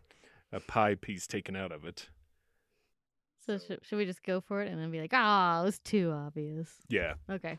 a 0.52 0.60
pie 0.60 0.94
piece 0.94 1.26
taken 1.26 1.56
out 1.56 1.72
of 1.72 1.84
it. 1.84 2.08
So 3.44 3.58
should, 3.58 3.80
should 3.82 3.96
we 3.98 4.06
just 4.06 4.22
go 4.22 4.40
for 4.40 4.62
it 4.62 4.70
and 4.70 4.80
then 4.80 4.90
be 4.90 5.00
like, 5.00 5.12
ah, 5.12 5.60
it 5.60 5.64
was 5.64 5.78
too 5.80 6.12
obvious? 6.14 6.70
Yeah, 6.88 7.14
Okay. 7.30 7.58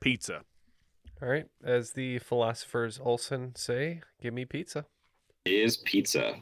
pizza. 0.00 0.42
All 1.22 1.28
right, 1.28 1.46
as 1.62 1.90
the 1.92 2.18
philosophers 2.20 2.98
Olson 3.02 3.54
say, 3.54 4.00
"Give 4.22 4.32
me 4.32 4.46
pizza." 4.46 4.86
Is 5.44 5.76
pizza. 5.78 6.36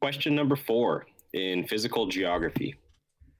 Question 0.00 0.34
number 0.34 0.56
four 0.56 1.06
in 1.34 1.68
physical 1.68 2.08
geography. 2.08 2.74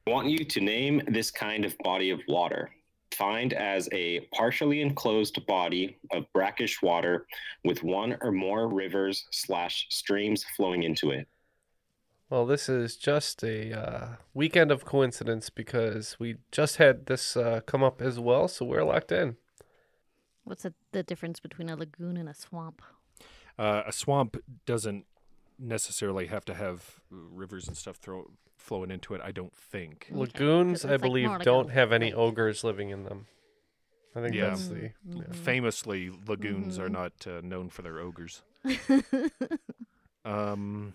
I 0.07 0.11
want 0.11 0.29
you 0.29 0.45
to 0.45 0.61
name 0.61 1.03
this 1.09 1.33
kind 1.33 1.65
of 1.65 1.77
body 1.79 2.11
of 2.11 2.21
water. 2.29 2.71
Defined 3.17 3.55
as 3.55 3.89
a 3.93 4.21
partially 4.35 4.83
enclosed 4.83 5.47
body 5.47 5.97
of 6.13 6.31
brackish 6.35 6.83
water 6.83 7.27
with 7.65 7.83
one 7.83 8.19
or 8.21 8.31
more 8.31 8.69
rivers 8.69 9.25
slash 9.31 9.87
streams 9.89 10.45
flowing 10.55 10.83
into 10.83 11.13
it. 11.13 11.27
Well, 12.29 12.45
this 12.45 12.69
is 12.69 12.95
just 12.95 13.43
a 13.43 13.73
uh, 13.73 14.09
weekend 14.35 14.71
of 14.71 14.85
coincidence 14.85 15.49
because 15.49 16.17
we 16.19 16.37
just 16.53 16.77
had 16.77 17.07
this 17.07 17.39
uh, 17.39 17.61
come 17.65 17.83
up 17.83 18.03
as 18.03 18.21
well, 18.21 18.49
so 18.49 18.67
we're 18.67 18.85
locked 18.85 19.11
in. 19.11 19.39
What's 20.45 20.65
the, 20.65 20.75
the 20.93 21.03
difference 21.03 21.41
between 21.41 21.71
a 21.71 21.77
lagoon 21.77 22.19
and 22.19 22.29
a 22.29 22.35
swamp? 22.35 22.83
Uh, 23.59 23.85
a 23.87 23.93
swamp 23.93 24.37
doesn't 24.67 25.07
necessarily 25.59 26.27
have 26.27 26.45
to 26.47 26.55
have 26.55 27.01
rivers 27.11 27.69
and 27.69 27.77
stuff 27.77 27.97
throw, 27.97 28.31
flowing 28.57 28.91
into 28.91 29.15
it. 29.15 29.21
I 29.23 29.33
don't 29.33 29.55
think. 29.57 30.09
Lagoons, 30.11 30.85
I 30.85 30.93
like 30.93 31.01
believe, 31.01 31.29
more 31.29 31.39
don't 31.39 31.71
have 31.71 31.93
any 31.93 32.13
ogres 32.13 32.63
living 32.65 32.91
in 32.91 33.05
them. 33.05 33.27
I 34.15 34.23
think 34.23 34.35
Yeah. 34.35 34.49
that's 34.49 34.69
the. 34.69 34.75
Mm-hmm. 34.77 35.17
yeah. 35.19 35.23
Famously, 35.33 36.11
lagoons 36.27 36.79
are 36.79 36.89
not 36.89 37.13
uh, 37.27 37.41
known 37.43 37.69
for 37.71 37.83
their 37.83 37.99
ogres. 37.99 38.43
Um, 40.25 40.93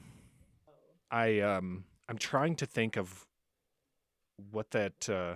I 1.09 1.39
um, 1.39 1.86
I'm 2.09 2.18
trying 2.18 2.55
to 2.57 2.66
think 2.66 2.97
of 2.97 3.26
what 4.51 4.72
that 4.72 5.09
uh, 5.09 5.36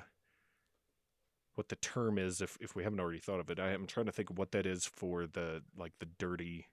what 1.53 1.69
the 1.69 1.77
term 1.77 2.17
is. 2.17 2.41
If 2.41 2.57
if 2.59 2.75
we 2.75 2.83
haven't 2.83 2.99
already 2.99 3.19
thought 3.19 3.39
of 3.39 3.49
it, 3.49 3.57
I 3.57 3.71
am 3.71 3.87
trying 3.87 4.07
to 4.07 4.11
think 4.11 4.29
of 4.29 4.37
what 4.37 4.51
that 4.51 4.65
is 4.65 4.85
for 4.85 5.25
the 5.27 5.61
like 5.77 5.93
the 5.99 6.07
dirty 6.19 6.67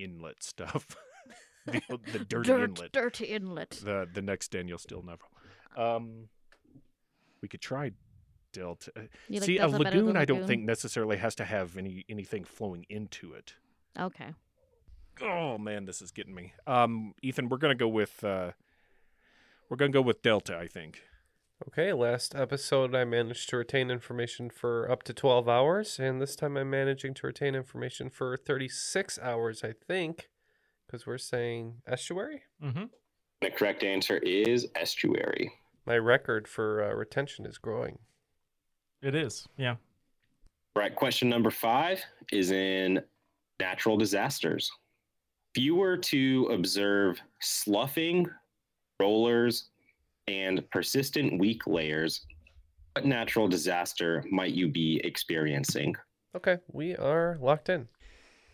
inlet 0.00 0.42
stuff. 0.42 0.86
the, 1.88 1.98
the 2.12 2.18
dirty 2.24 2.48
Dirt, 2.48 2.70
inlet. 2.78 2.92
dirty 2.92 3.24
inlet. 3.26 3.70
The 3.82 4.08
the 4.12 4.22
next 4.22 4.50
Danielle 4.52 4.78
Steele 4.78 5.02
Never. 5.02 5.24
Um, 5.76 6.28
we 7.42 7.48
could 7.48 7.60
try 7.60 7.92
Delta. 8.52 8.90
uh, 8.96 9.00
You 9.28 9.40
like 9.40 9.46
See, 9.46 9.56
a 9.58 9.68
Delta 9.68 9.84
better 9.84 9.96
lagoon, 10.00 10.16
I 10.16 10.24
don't 10.24 10.46
think 10.46 10.64
necessarily 10.64 11.18
has 11.18 11.34
to 11.36 11.44
have 11.44 11.76
any 11.76 12.04
anything 12.08 12.44
flowing 12.44 12.84
into 12.88 13.32
it. 13.34 13.54
Okay. 13.98 14.34
Oh 15.20 15.58
man, 15.58 15.84
this 15.84 16.00
is 16.00 16.10
getting 16.12 16.34
me. 16.34 16.52
Um, 16.66 17.14
Ethan, 17.22 17.48
we're 17.48 17.58
gonna 17.58 17.74
go 17.74 17.88
with 17.88 18.22
uh, 18.24 18.52
we're 19.68 19.76
gonna 19.76 19.90
go 19.92 20.02
with 20.02 20.22
Delta. 20.22 20.56
I 20.56 20.66
think. 20.68 21.02
Okay, 21.66 21.92
last 21.92 22.36
episode 22.36 22.94
I 22.94 23.02
managed 23.04 23.48
to 23.50 23.56
retain 23.56 23.90
information 23.90 24.48
for 24.48 24.88
up 24.88 25.02
to 25.02 25.12
12 25.12 25.48
hours, 25.48 25.98
and 25.98 26.22
this 26.22 26.36
time 26.36 26.56
I'm 26.56 26.70
managing 26.70 27.14
to 27.14 27.26
retain 27.26 27.56
information 27.56 28.10
for 28.10 28.36
36 28.36 29.18
hours, 29.18 29.64
I 29.64 29.72
think, 29.72 30.28
because 30.88 31.06
we're 31.06 31.18
saying 31.18 31.74
estuary. 31.86 32.42
Mm-hmm. 32.64 32.84
The 33.42 33.50
correct 33.50 33.84
answer 33.84 34.16
is 34.16 34.66
estuary. 34.74 35.52
My 35.86 35.98
record 35.98 36.48
for 36.48 36.82
uh, 36.82 36.94
retention 36.94 37.46
is 37.46 37.58
growing. 37.58 37.98
It 39.02 39.14
is, 39.14 39.46
yeah. 39.56 39.76
Right. 40.74 40.94
Question 40.94 41.28
number 41.28 41.50
five 41.50 42.02
is 42.32 42.50
in 42.50 43.00
natural 43.60 43.96
disasters. 43.96 44.70
If 45.54 45.62
you 45.62 45.76
were 45.76 45.96
to 45.96 46.48
observe 46.52 47.20
sloughing, 47.40 48.26
rollers, 49.00 49.70
and 50.26 50.68
persistent 50.70 51.38
weak 51.38 51.66
layers, 51.66 52.26
what 52.94 53.06
natural 53.06 53.48
disaster 53.48 54.24
might 54.30 54.52
you 54.52 54.68
be 54.68 55.00
experiencing? 55.04 55.94
Okay, 56.36 56.58
we 56.72 56.94
are 56.96 57.38
locked 57.40 57.68
in. 57.68 57.88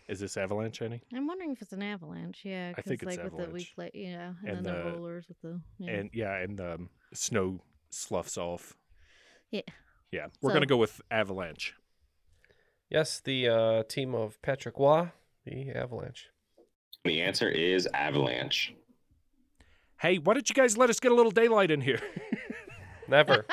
Is 0.07 0.19
this 0.19 0.37
avalanche 0.37 0.81
any? 0.83 1.01
I'm 1.13 1.25
wondering 1.27 1.51
if 1.51 1.61
it's 1.61 1.73
an 1.73 1.81
avalanche. 1.81 2.41
Yeah, 2.45 2.73
I 2.77 2.81
think 2.81 3.01
'cause, 3.01 3.13
it's 3.15 3.17
like 3.17 3.23
with 3.23 3.31
the 3.33 3.51
weak 3.51 3.71
avalanche. 3.71 3.75
play, 3.75 3.91
yeah, 3.95 4.33
and, 4.41 4.57
And 4.57 4.65
then 4.65 4.73
the, 4.75 4.83
the- 4.83 4.91
rollers 4.97 5.27
with 5.27 5.41
the 5.41 5.59
yeah. 5.79 5.91
And 5.91 6.09
yeah, 6.13 6.35
and 6.37 6.57
the 6.59 6.73
um, 6.75 6.89
snow 7.13 7.59
sloughs 7.89 8.37
off. 8.37 8.75
yeah. 9.51 9.61
Yeah, 10.11 10.27
we're 10.41 10.51
So- 10.51 10.53
gonna 10.53 10.65
go 10.67 10.77
with 10.77 11.01
avalanche. 11.09 11.73
Yes, 12.89 13.19
the 13.19 13.47
uh, 13.49 13.83
team 13.83 14.13
of 14.13 14.39
Patrick 14.43 14.77
Roy, 14.77 15.09
the 15.43 15.71
Avalanche. 15.71 16.29
The 17.03 17.21
answer 17.21 17.49
is 17.49 17.87
avalanche. 17.93 18.73
Hey, 19.99 20.19
why 20.19 20.35
don't 20.35 20.47
you 20.47 20.53
guys 20.55 20.77
let 20.77 20.89
us 20.91 20.99
get 20.99 21.11
a 21.11 21.15
little 21.15 21.31
daylight 21.31 21.71
in 21.71 21.81
here? 21.81 21.99
Never. 23.07 23.45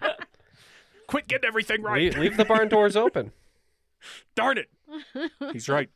Quit 1.06 1.28
getting 1.28 1.46
everything 1.46 1.82
right. 1.82 2.02
leave, 2.02 2.18
leave 2.18 2.36
the 2.36 2.44
barn 2.44 2.68
doors 2.68 2.96
open. 2.96 3.30
Darn 4.34 4.58
it. 4.58 4.68
He's 5.52 5.68
right. 5.68 5.88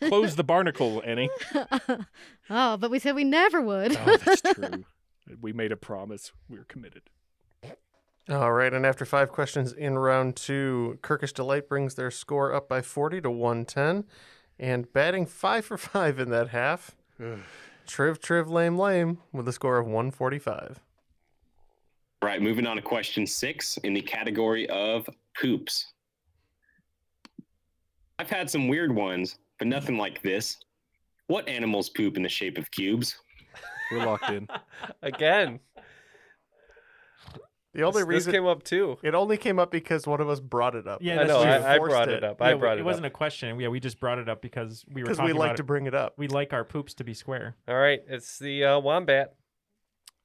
Close 0.00 0.36
the 0.36 0.44
barnacle, 0.44 1.02
Annie. 1.04 1.30
oh, 2.50 2.76
but 2.76 2.90
we 2.90 2.98
said 2.98 3.14
we 3.14 3.24
never 3.24 3.60
would. 3.60 3.96
Oh, 3.96 4.16
that's 4.16 4.42
true. 4.54 4.84
We 5.40 5.52
made 5.52 5.72
a 5.72 5.76
promise. 5.76 6.32
We 6.48 6.58
were 6.58 6.64
committed. 6.64 7.02
All 8.28 8.52
right, 8.52 8.72
and 8.72 8.86
after 8.86 9.04
five 9.04 9.30
questions 9.30 9.72
in 9.72 9.98
round 9.98 10.36
two, 10.36 10.98
Kirkish 11.02 11.32
Delight 11.32 11.68
brings 11.68 11.96
their 11.96 12.10
score 12.10 12.54
up 12.54 12.68
by 12.68 12.80
40 12.80 13.20
to 13.22 13.30
110. 13.30 14.04
And 14.60 14.92
batting 14.92 15.26
five 15.26 15.64
for 15.64 15.76
five 15.76 16.20
in 16.20 16.30
that 16.30 16.50
half, 16.50 16.92
Triv 17.86 18.20
Triv 18.20 18.48
Lame 18.48 18.78
Lame 18.78 19.18
with 19.32 19.48
a 19.48 19.52
score 19.52 19.78
of 19.78 19.86
145. 19.86 20.78
Right. 22.22 22.40
Moving 22.40 22.68
on 22.68 22.76
to 22.76 22.82
question 22.82 23.26
six 23.26 23.76
in 23.78 23.94
the 23.94 24.00
category 24.00 24.68
of 24.68 25.08
poops. 25.40 25.92
I've 28.18 28.30
had 28.30 28.48
some 28.50 28.68
weird 28.68 28.94
ones, 28.94 29.38
but 29.58 29.68
nothing 29.68 29.96
like 29.98 30.22
this. 30.22 30.56
What 31.28 31.48
animals 31.48 31.88
poop 31.88 32.16
in 32.16 32.22
the 32.22 32.28
shape 32.28 32.58
of 32.58 32.70
cubes? 32.70 33.16
We're 33.90 34.04
locked 34.04 34.30
in. 34.30 34.48
Again. 35.02 35.60
The 37.74 37.84
only 37.84 38.00
This- 38.02 38.02
this 38.02 38.08
reason 38.08 38.32
came 38.34 38.46
up 38.46 38.62
too. 38.64 38.98
It 39.02 39.14
only 39.14 39.38
came 39.38 39.58
up 39.58 39.70
because 39.70 40.06
one 40.06 40.20
of 40.20 40.28
us 40.28 40.40
brought 40.40 40.74
it 40.74 40.86
up. 40.86 41.00
Yeah, 41.00 41.14
I 41.14 41.16
that's 41.16 41.28
know. 41.28 41.42
true. 41.42 41.50
I, 41.50 41.74
I 41.74 41.76
forced 41.78 41.90
brought 41.90 42.08
it. 42.10 42.14
it 42.16 42.24
up. 42.24 42.36
Yeah, 42.38 42.46
I 42.46 42.50
w- 42.50 42.60
brought 42.60 42.76
it 42.76 42.80
it 42.80 42.84
wasn't 42.84 43.06
up. 43.06 43.12
a 43.12 43.14
question. 43.14 43.58
Yeah, 43.58 43.68
we 43.68 43.80
just 43.80 43.98
brought 43.98 44.18
it 44.18 44.28
up 44.28 44.42
because 44.42 44.84
we 44.92 45.02
were 45.02 45.06
Because 45.08 45.24
we 45.24 45.32
like 45.32 45.46
about 45.50 45.56
to 45.56 45.62
it. 45.62 45.66
bring 45.66 45.86
it 45.86 45.94
up. 45.94 46.12
We 46.18 46.28
like 46.28 46.52
our 46.52 46.64
poops 46.64 46.92
to 46.94 47.04
be 47.04 47.14
square. 47.14 47.56
All 47.66 47.76
right, 47.76 48.00
it's 48.08 48.38
the 48.38 48.64
uh, 48.64 48.78
wombat. 48.78 49.34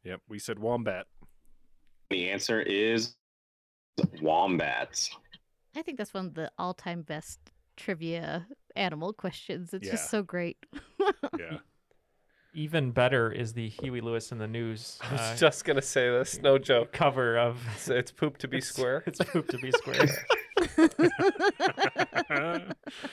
Yep, 0.03 0.21
we 0.27 0.39
said 0.39 0.59
wombat. 0.59 1.05
The 2.09 2.29
answer 2.31 2.61
is 2.61 3.15
wombats. 4.21 5.09
I 5.75 5.81
think 5.83 5.97
that's 5.97 6.13
one 6.13 6.25
of 6.27 6.33
the 6.33 6.51
all-time 6.57 7.01
best 7.03 7.39
trivia 7.78 8.47
animal 8.75 9.13
questions. 9.13 9.73
It's 9.73 9.86
Yeah. 9.86 9.91
just 9.93 10.09
so 10.09 10.23
great. 10.23 10.57
Yeah. 11.39 11.57
Even 12.53 12.91
better 12.91 13.32
is 13.32 13.53
the 13.53 13.69
Huey 13.69 14.01
Lewis 14.01 14.32
in 14.32 14.39
the 14.39 14.47
News 14.47 14.97
I 15.09 15.11
was 15.11 15.21
uh, 15.21 15.36
just 15.38 15.63
gonna 15.63 15.82
say 15.82 16.09
this. 16.09 16.41
No 16.41 16.57
joke. 16.57 16.91
cover 16.91 17.38
of 17.38 17.59
It's, 17.75 17.88
it's 17.89 18.11
poop 18.11 18.38
to 18.39 18.47
be 18.47 18.59
square. 18.71 19.03
It's 19.05 19.19
poop 19.19 19.47
to 19.49 19.57
be 19.59 19.71
square. 19.71 20.07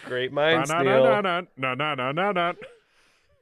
Great 0.06 0.32
minds, 0.32 0.70
Na, 0.70 0.82
na, 0.82 0.82
Neal. 0.82 1.04
na, 1.04 1.20
na, 1.20 1.42
na, 1.56 1.74
na, 1.74 1.94
na, 1.94 2.12
na, 2.12 2.32
na. 2.32 2.52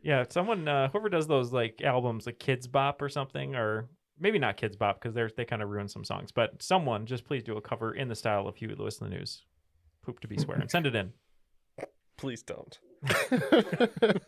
yeah, 0.02 0.24
someone 0.28 0.66
uh, 0.66 0.88
whoever 0.88 1.08
does 1.08 1.26
those 1.28 1.52
like 1.52 1.80
albums, 1.82 2.26
like 2.26 2.38
Kidz 2.38 2.70
Bop 2.70 3.00
or 3.00 3.08
something, 3.08 3.54
or 3.54 3.88
maybe 4.18 4.38
not 4.38 4.56
Kidz 4.56 4.76
Bop 4.76 5.00
because 5.00 5.14
they're 5.14 5.30
they 5.36 5.44
kind 5.44 5.62
of 5.62 5.68
ruin 5.68 5.86
some 5.88 6.04
songs. 6.04 6.32
But 6.32 6.62
someone 6.62 7.06
just 7.06 7.24
please 7.24 7.42
do 7.44 7.56
a 7.56 7.60
cover 7.60 7.94
in 7.94 8.08
the 8.08 8.16
style 8.16 8.48
of 8.48 8.56
Huey 8.56 8.74
Lewis 8.74 8.98
in 9.00 9.08
the 9.08 9.16
News. 9.16 9.44
Poop 10.02 10.20
to 10.20 10.28
be 10.28 10.36
square 10.38 10.58
and 10.58 10.70
send 10.70 10.86
it 10.86 10.94
in. 10.94 11.12
Please 12.16 12.42
don't. 12.42 12.78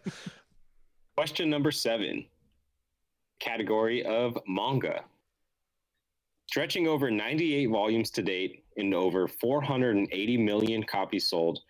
Question 1.16 1.50
number 1.50 1.70
seven. 1.70 2.26
Category 3.40 4.04
of 4.04 4.38
manga. 4.46 5.04
Stretching 6.48 6.86
over 6.86 7.10
98 7.10 7.66
volumes 7.66 8.10
to 8.10 8.22
date 8.22 8.64
and 8.76 8.94
over 8.94 9.26
480 9.28 10.36
million 10.38 10.82
copies 10.82 11.28
sold, 11.28 11.60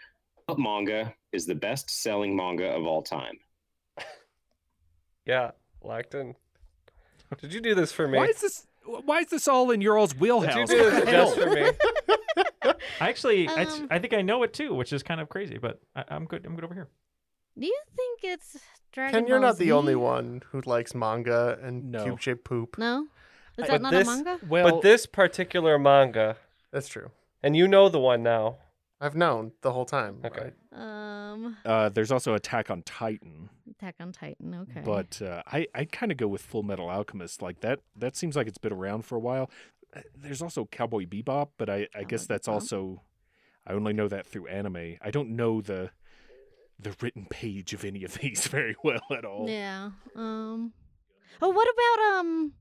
what 0.47 0.59
manga 0.59 1.15
is 1.33 1.47
the 1.47 1.55
best 1.55 1.91
selling 1.91 2.35
manga 2.37 2.69
of 2.69 2.85
all 2.87 3.03
time? 3.03 3.39
Yeah, 5.27 5.53
locked 5.83 6.15
in. 6.15 6.35
Did 7.41 7.55
you 7.55 7.63
do 7.63 7.75
this 7.75 7.91
for 7.91 8.07
me? 8.07 8.19
Why 8.19 8.27
is 8.27 8.43
this? 8.43 8.67
Why 8.85 9.21
is 9.21 9.29
this 9.29 9.49
all 9.49 9.71
in 9.71 9.81
your 9.81 9.97
all's 9.97 10.13
Did 10.13 10.21
wheelhouse? 10.21 10.55
you 10.55 10.67
do 10.67 10.91
this 10.91 11.05
just 11.09 11.39
for 11.39 11.47
me? 11.51 11.71
I 13.01 13.09
actually, 13.09 13.49
I, 13.49 13.65
Um, 13.65 13.89
I 13.91 13.99
think 13.99 14.13
I 14.15 14.23
know 14.23 14.43
it 14.43 14.53
too, 14.53 14.75
which 14.75 14.93
is 14.93 15.03
kind 15.03 15.21
of 15.21 15.29
crazy, 15.29 15.59
but 15.59 15.81
I, 15.95 16.05
I'm 16.09 16.25
good. 16.25 16.45
I'm 16.47 16.55
good 16.55 16.65
over 16.65 16.75
here. 16.75 16.89
Do 17.59 17.67
you 17.67 17.81
think 17.97 18.21
it's 18.25 18.57
Dragon 18.93 19.13
Ken, 19.21 19.27
you're 19.29 19.39
Ball 19.39 19.49
not 19.51 19.59
the 19.59 19.73
only 19.73 19.95
one 19.95 20.43
who 20.51 20.61
likes 20.67 20.95
manga 20.95 21.59
and 21.63 21.91
No. 21.93 22.03
cube 22.05 22.21
shaped 22.21 22.45
poop. 22.45 22.79
No, 22.79 23.03
is 23.03 23.09
But 23.57 23.67
that 23.69 23.83
not 23.83 23.93
this- 23.93 24.09
a 24.09 24.11
manga? 24.11 24.39
Well, 24.49 24.71
but 24.71 24.83
this 24.83 25.07
particular 25.07 25.79
manga, 25.79 26.37
That's 26.73 26.89
true. 26.89 27.11
and 27.43 27.57
you 27.57 27.69
know 27.69 27.89
the 27.89 28.01
one 28.01 28.23
now. 28.23 28.59
I've 29.01 29.17
known 29.17 29.53
the 29.61 29.73
whole 29.73 29.85
time. 29.85 30.21
Okay. 30.25 30.53
Um, 30.73 31.57
uh, 31.67 31.91
there's 31.91 32.11
also 32.11 32.33
Attack 32.35 32.71
on 32.71 32.83
Titan, 32.83 33.51
Attack 33.71 33.97
on 34.01 34.13
Titan. 34.13 34.55
Okay. 34.55 34.81
but 34.85 35.21
uh, 35.21 35.43
I 35.47 35.67
I 35.75 35.85
kind 35.85 36.11
of 36.11 36.17
go 36.17 36.27
with 36.29 36.41
Full 36.41 36.63
Metal 36.63 36.89
Alchemist. 36.89 37.43
Like 37.43 37.61
that 37.61 37.81
that 37.97 38.17
seems 38.17 38.35
like 38.35 38.47
it's 38.47 38.57
been 38.57 38.73
around 38.73 39.05
for 39.05 39.17
a 39.17 39.21
while. 39.21 39.51
There's 40.17 40.43
also 40.43 40.67
Cowboy 40.71 41.07
Bebop, 41.07 41.51
but 41.59 41.69
I 41.71 41.89
I 41.95 42.05
guess 42.05 42.27
that's 42.27 42.49
Bebop. 42.49 42.53
also 42.53 43.03
I 43.67 43.73
only 43.73 43.93
know 43.93 44.09
that 44.09 44.27
through 44.27 44.47
anime. 44.49 44.97
I 45.01 45.11
don't 45.11 45.31
know 45.31 45.61
the 45.61 45.91
the 46.79 46.95
written 47.01 47.27
page 47.31 47.73
of 47.73 47.85
any 47.85 48.05
of 48.05 48.15
these 48.21 48.47
very 48.49 48.77
well 48.83 49.01
at 49.11 49.25
all. 49.25 49.49
Yeah. 49.49 49.91
Um. 50.17 50.73
Oh, 51.43 51.51
what 51.51 51.69
about 51.73 52.19
um? 52.19 52.53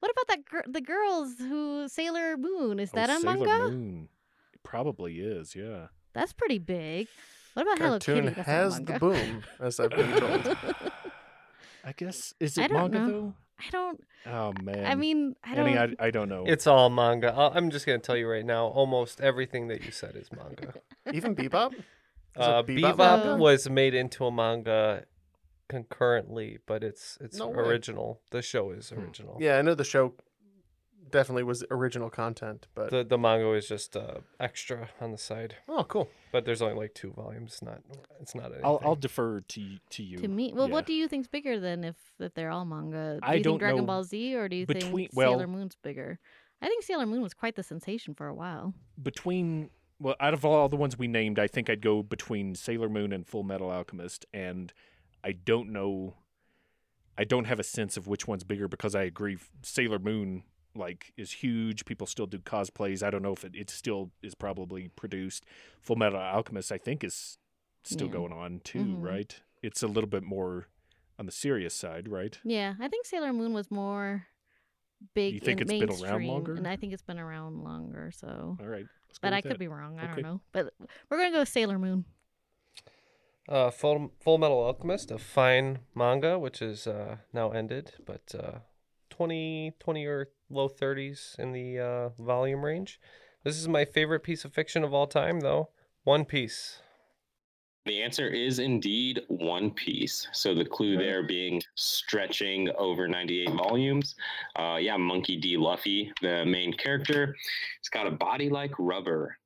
What 0.00 0.10
about 0.12 0.26
that 0.28 0.44
gir- 0.46 0.64
the 0.72 0.80
girls 0.80 1.34
who 1.38 1.86
Sailor 1.88 2.36
Moon? 2.36 2.80
Is 2.80 2.90
Oh, 2.92 2.96
that 2.96 3.10
a 3.10 3.20
Sailor 3.20 3.36
manga? 3.36 3.70
Moon. 3.70 4.08
It 4.54 4.62
probably 4.62 5.20
is, 5.20 5.54
yeah. 5.54 5.88
That's 6.14 6.32
pretty 6.32 6.58
big. 6.58 7.06
What 7.54 7.62
about 7.66 7.78
Hello 7.78 7.98
Kitty? 7.98 8.20
That's 8.28 8.36
not 8.38 8.46
a 8.46 8.50
has 8.50 8.80
the 8.80 8.98
boom, 8.98 9.42
as 9.60 9.78
I've 9.80 9.90
been 9.90 10.12
told. 10.18 10.56
I 11.84 11.92
guess 11.92 12.34
is 12.40 12.56
it 12.58 12.70
manga 12.72 12.98
know. 12.98 13.08
though? 13.08 13.34
I 13.66 13.70
don't. 13.70 14.00
Oh 14.26 14.52
man. 14.62 14.86
I 14.86 14.94
mean, 14.94 15.36
I 15.44 15.54
don't. 15.54 15.76
I, 16.00 16.06
I 16.06 16.10
don't 16.10 16.28
know. 16.28 16.44
It's 16.46 16.66
all 16.66 16.90
manga. 16.90 17.32
I'll, 17.34 17.52
I'm 17.54 17.70
just 17.70 17.86
gonna 17.86 17.98
tell 17.98 18.16
you 18.16 18.28
right 18.28 18.44
now. 18.44 18.66
Almost 18.66 19.20
everything 19.20 19.68
that 19.68 19.84
you 19.84 19.90
said 19.92 20.16
is 20.16 20.28
manga. 20.32 20.74
Even 21.12 21.34
Bebop? 21.36 21.74
Is 21.74 21.84
Uh, 22.36 22.62
Bebop 22.62 22.96
Bebop 22.96 23.38
was 23.38 23.68
made 23.68 23.94
into 23.94 24.24
a 24.24 24.32
manga 24.32 25.04
concurrently, 25.68 26.58
but 26.66 26.82
it's 26.82 27.18
it's 27.20 27.38
No 27.38 27.48
way. 27.48 27.58
original. 27.58 28.20
The 28.30 28.42
show 28.42 28.70
is 28.70 28.92
original. 28.92 29.36
Yeah, 29.40 29.58
I 29.58 29.62
know 29.62 29.74
the 29.74 29.84
show 29.84 30.14
definitely 31.10 31.42
was 31.44 31.64
original 31.70 32.10
content, 32.10 32.66
but 32.74 32.90
The 32.90 33.04
the 33.04 33.18
manga 33.18 33.52
is 33.54 33.68
just 33.68 33.96
uh, 33.96 34.18
extra 34.38 34.88
on 35.00 35.10
the 35.12 35.18
side. 35.18 35.56
Oh, 35.68 35.84
cool. 35.84 36.08
But 36.32 36.44
there's 36.44 36.62
only 36.62 36.74
like 36.76 36.94
two 36.94 37.10
volumes. 37.12 37.52
It's 37.52 37.62
not 37.62 37.80
it's 38.20 38.34
not 38.34 38.46
anything. 38.46 38.64
I'll 38.64 38.80
I'll 38.84 38.96
defer 38.96 39.40
to 39.40 39.60
y- 39.60 39.78
to 39.90 40.02
you. 40.02 40.18
To 40.18 40.28
me, 40.28 40.52
well, 40.54 40.68
Yeah. 40.68 40.72
what 40.74 40.86
do 40.86 40.92
you 40.92 41.08
think's 41.08 41.28
bigger 41.28 41.58
then? 41.60 41.84
If 41.84 41.96
if 42.18 42.34
they're 42.34 42.50
all 42.50 42.64
manga, 42.64 43.18
do 43.20 43.26
I 43.28 43.34
you 43.34 43.42
don't 43.42 43.52
think 43.54 43.60
Dragon 43.60 43.78
know. 43.80 43.86
Ball 43.86 44.04
Z 44.04 44.34
or 44.36 44.48
do 44.48 44.56
you 44.56 44.66
Between- 44.66 44.94
think 44.96 45.10
well- 45.14 45.32
Sailor 45.32 45.46
Moon's 45.48 45.76
bigger? 45.82 46.18
I 46.62 46.66
think 46.68 46.82
Sailor 46.84 47.06
Moon 47.06 47.22
was 47.22 47.32
quite 47.34 47.56
the 47.56 47.62
sensation 47.62 48.14
for 48.14 48.26
a 48.26 48.34
while. 48.34 48.74
between 49.02 49.70
well, 49.98 50.16
out 50.20 50.32
of 50.32 50.44
all 50.46 50.68
the 50.70 50.76
ones 50.76 50.98
we 50.98 51.08
named, 51.08 51.38
I 51.38 51.46
think 51.46 51.68
I'd 51.68 51.82
go 51.82 52.02
between 52.02 52.54
Sailor 52.54 52.88
Moon 52.88 53.12
and 53.12 53.26
Full 53.26 53.42
Metal 53.42 53.70
Alchemist, 53.70 54.24
and 54.32 54.72
I 55.22 55.32
don't 55.32 55.70
know. 55.72 56.14
I 57.18 57.24
don't 57.24 57.44
have 57.44 57.60
a 57.60 57.62
sense 57.62 57.98
of 57.98 58.06
which 58.06 58.26
one's 58.26 58.44
bigger 58.44 58.66
because 58.66 58.94
I 58.94 59.02
agree. 59.02 59.36
Sailor 59.62 59.98
Moon 59.98 60.44
like 60.74 61.12
is 61.16 61.32
huge. 61.32 61.84
People 61.84 62.06
still 62.06 62.26
do 62.26 62.38
cosplays. 62.38 63.02
I 63.02 63.10
don't 63.10 63.22
know 63.22 63.32
if 63.32 63.44
it, 63.44 63.54
it 63.54 63.70
still 63.70 64.10
is 64.22 64.34
probably 64.34 64.88
produced. 64.88 65.44
Full 65.80 65.96
Metal 65.96 66.20
Alchemist, 66.20 66.70
I 66.72 66.78
think, 66.78 67.02
is 67.04 67.38
still 67.84 68.06
Yeah. 68.06 68.12
going 68.12 68.32
on 68.32 68.60
too, 68.60 68.84
Mhm. 68.84 69.02
right? 69.02 69.40
It's 69.62 69.82
a 69.82 69.88
little 69.88 70.08
bit 70.10 70.22
more 70.22 70.68
on 71.18 71.26
the 71.26 71.32
serious 71.32 71.74
side, 71.74 72.08
right? 72.08 72.38
Yeah, 72.44 72.74
I 72.80 72.88
think 72.88 73.04
Sailor 73.06 73.32
Moon 73.32 73.52
was 73.52 73.70
more 73.70 74.26
big. 75.14 75.34
You 75.34 75.40
think 75.40 75.60
and 75.60 75.70
it's 75.70 75.80
been 76.00 76.04
around 76.08 76.26
longer? 76.26 76.54
and 76.54 76.66
I 76.68 76.76
think 76.76 76.92
it's 76.92 77.02
been 77.02 77.18
around 77.18 77.62
longer. 77.64 78.10
So, 78.10 78.56
All 78.60 78.66
right, 78.66 78.86
let's 79.08 79.18
but 79.18 79.28
with 79.32 79.34
I 79.38 79.40
could 79.42 79.58
be 79.58 79.68
wrong. 79.68 79.98
I 79.98 80.04
Okay. 80.12 80.22
don't 80.22 80.22
know. 80.22 80.40
But 80.52 80.72
we're 81.08 81.18
gonna 81.18 81.30
go 81.32 81.44
Sailor 81.44 81.78
Moon. 81.78 82.04
Uh, 83.48 83.70
Full 83.70 84.12
Full 84.20 84.38
Metal 84.38 84.60
Alchemist, 84.62 85.10
a 85.10 85.18
fine 85.18 85.80
manga, 85.94 86.38
which 86.38 86.62
is 86.62 86.86
uh, 86.86 87.16
now 87.32 87.50
ended, 87.50 87.94
but 88.06 88.34
uh, 88.38 88.60
20, 89.10 89.72
20 89.80 90.06
or 90.06 90.28
low 90.50 90.68
30s 90.68 91.38
in 91.38 91.52
the 91.52 91.78
uh, 91.78 92.08
volume 92.22 92.64
range. 92.64 93.00
This 93.44 93.56
is 93.56 93.68
my 93.68 93.84
favorite 93.84 94.20
piece 94.22 94.44
of 94.44 94.52
fiction 94.52 94.84
of 94.84 94.92
all 94.92 95.06
time, 95.06 95.40
though. 95.40 95.70
One 96.04 96.24
Piece. 96.24 96.80
The 97.86 98.02
answer 98.02 98.28
is 98.28 98.58
indeed 98.58 99.20
One 99.28 99.70
Piece. 99.70 100.28
So 100.32 100.54
the 100.54 100.64
clue 100.64 100.98
there 100.98 101.22
being 101.22 101.62
stretching 101.74 102.68
over 102.76 103.08
98 103.08 103.50
volumes. 103.54 104.14
Uh, 104.56 104.76
yeah, 104.80 104.96
Monkey 104.98 105.36
D. 105.38 105.56
Luffy, 105.56 106.12
the 106.20 106.44
main 106.44 106.74
character, 106.74 107.34
it's 107.78 107.88
got 107.88 108.06
a 108.06 108.10
body 108.10 108.50
like 108.50 108.72
rubber. 108.78 109.36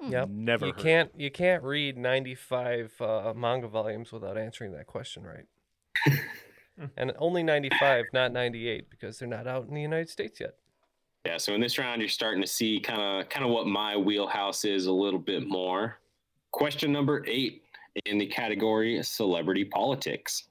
Yep. 0.00 0.28
Never 0.28 0.66
You 0.66 0.72
heard. 0.72 0.80
can't 0.82 1.10
you 1.16 1.30
can't 1.32 1.64
read 1.64 1.98
95 1.98 2.94
uh, 3.00 3.32
manga 3.34 3.66
volumes 3.66 4.12
without 4.12 4.38
answering 4.38 4.70
that 4.72 4.86
question 4.86 5.24
right. 5.24 5.46
Mm-hmm. 6.78 6.86
and 6.96 7.12
only 7.18 7.42
95, 7.42 8.04
not 8.12 8.32
98, 8.32 8.88
because 8.88 9.18
they're 9.18 9.28
not 9.28 9.48
out 9.48 9.66
in 9.66 9.74
the 9.74 9.82
United 9.82 10.08
States 10.08 10.38
yet. 10.38 10.54
Yeah, 11.26 11.36
so 11.36 11.52
in 11.54 11.60
this 11.60 11.76
round, 11.76 12.00
you're 12.00 12.08
starting 12.08 12.40
to 12.40 12.46
see 12.46 12.78
kind 12.78 13.00
of 13.00 13.28
kind 13.28 13.44
of 13.44 13.50
what 13.50 13.66
my 13.66 13.96
wheelhouse 13.96 14.64
is 14.64 14.86
a 14.86 14.92
little 14.92 15.18
bit 15.18 15.46
more. 15.46 15.98
Question 16.52 16.92
number 16.92 17.24
eight 17.26 17.62
in 18.06 18.18
the 18.18 18.26
category 18.26 19.02
celebrity 19.02 19.64
politics. 19.64 20.44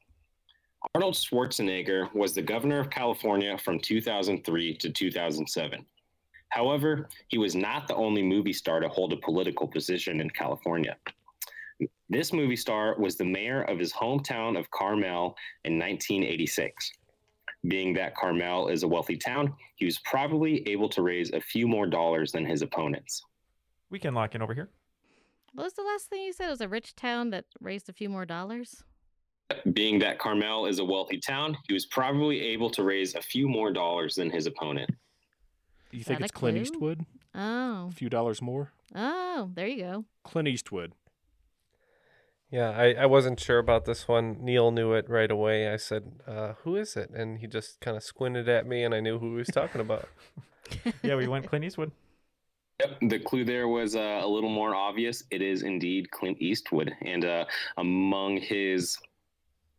Arnold 0.93 1.15
Schwarzenegger 1.15 2.13
was 2.13 2.33
the 2.33 2.41
governor 2.41 2.79
of 2.79 2.89
California 2.89 3.57
from 3.57 3.79
2003 3.79 4.75
to 4.75 4.89
2007. 4.89 5.85
However, 6.49 7.09
he 7.27 7.37
was 7.37 7.55
not 7.55 7.87
the 7.87 7.95
only 7.95 8.21
movie 8.21 8.53
star 8.53 8.79
to 8.79 8.87
hold 8.87 9.13
a 9.13 9.17
political 9.17 9.67
position 9.67 10.21
in 10.21 10.29
California. 10.29 10.95
This 12.09 12.31
movie 12.31 12.55
star 12.55 12.95
was 12.97 13.15
the 13.17 13.25
mayor 13.25 13.63
of 13.63 13.77
his 13.79 13.91
hometown 13.91 14.57
of 14.57 14.69
Carmel 14.71 15.35
in 15.65 15.77
1986. 15.77 16.91
Being 17.67 17.93
that 17.95 18.15
Carmel 18.15 18.69
is 18.69 18.83
a 18.83 18.87
wealthy 18.87 19.17
town, 19.17 19.53
he 19.75 19.85
was 19.85 19.99
probably 19.99 20.67
able 20.69 20.87
to 20.89 21.01
raise 21.01 21.31
a 21.33 21.41
few 21.41 21.67
more 21.67 21.85
dollars 21.85 22.31
than 22.31 22.45
his 22.45 22.61
opponents. 22.61 23.21
We 23.89 23.99
can 23.99 24.13
lock 24.13 24.35
in 24.35 24.41
over 24.41 24.53
here. 24.53 24.69
What 25.53 25.63
was 25.65 25.73
the 25.73 25.81
last 25.83 26.05
thing 26.09 26.23
you 26.23 26.33
said? 26.33 26.47
It 26.47 26.51
was 26.51 26.61
a 26.61 26.67
rich 26.69 26.95
town 26.95 27.31
that 27.31 27.45
raised 27.59 27.89
a 27.89 27.93
few 27.93 28.09
more 28.09 28.25
dollars. 28.25 28.83
Being 29.73 29.99
that 29.99 30.19
Carmel 30.19 30.65
is 30.65 30.79
a 30.79 30.85
wealthy 30.85 31.19
town, 31.19 31.57
he 31.67 31.73
was 31.73 31.85
probably 31.87 32.39
able 32.41 32.69
to 32.71 32.83
raise 32.83 33.15
a 33.15 33.21
few 33.21 33.47
more 33.47 33.71
dollars 33.71 34.15
than 34.15 34.29
his 34.29 34.45
opponent. 34.45 34.89
You 35.91 36.01
Is 36.01 36.05
think 36.05 36.21
it's 36.21 36.31
Clint 36.31 36.55
clue? 36.55 36.61
Eastwood? 36.63 37.05
Oh, 37.33 37.87
A 37.89 37.91
few 37.93 38.09
dollars 38.09 38.41
more? 38.41 38.71
oh, 38.95 39.49
there 39.55 39.67
you 39.67 39.83
go. 39.83 40.05
Clint 40.23 40.47
Eastwood. 40.47 40.93
Yeah, 42.49 42.69
I, 42.69 42.93
I 42.93 43.05
wasn't 43.05 43.39
sure 43.39 43.59
about 43.59 43.85
this 43.85 44.07
one. 44.07 44.37
Neal 44.39 44.71
knew 44.71 44.93
it 44.93 45.09
right 45.09 45.29
away. 45.29 45.71
I 45.71 45.75
said, 45.75 46.13
uh, 46.25 46.53
"Who 46.63 46.77
is 46.77 46.95
it?" 46.95 47.09
And 47.09 47.39
he 47.39 47.47
just 47.47 47.81
kind 47.81 47.97
of 47.97 48.03
squinted 48.03 48.47
at 48.47 48.65
me, 48.65 48.83
and 48.83 48.95
I 48.95 49.01
knew 49.01 49.19
who 49.19 49.31
he 49.31 49.37
was 49.37 49.49
talking 49.49 49.81
about. 49.81 50.07
yeah, 51.03 51.15
we 51.15 51.27
went 51.27 51.47
Clint 51.47 51.65
Eastwood. 51.65 51.91
Yep, 52.79 53.09
the 53.09 53.19
clue 53.19 53.43
there 53.43 53.67
was 53.67 53.95
uh, 53.95 54.21
a 54.23 54.27
little 54.27 54.49
more 54.49 54.75
obvious. 54.75 55.23
It 55.29 55.41
is 55.41 55.63
indeed 55.63 56.09
Clint 56.11 56.37
Eastwood, 56.39 56.93
and 57.01 57.25
uh, 57.25 57.45
among 57.77 58.37
his 58.37 58.97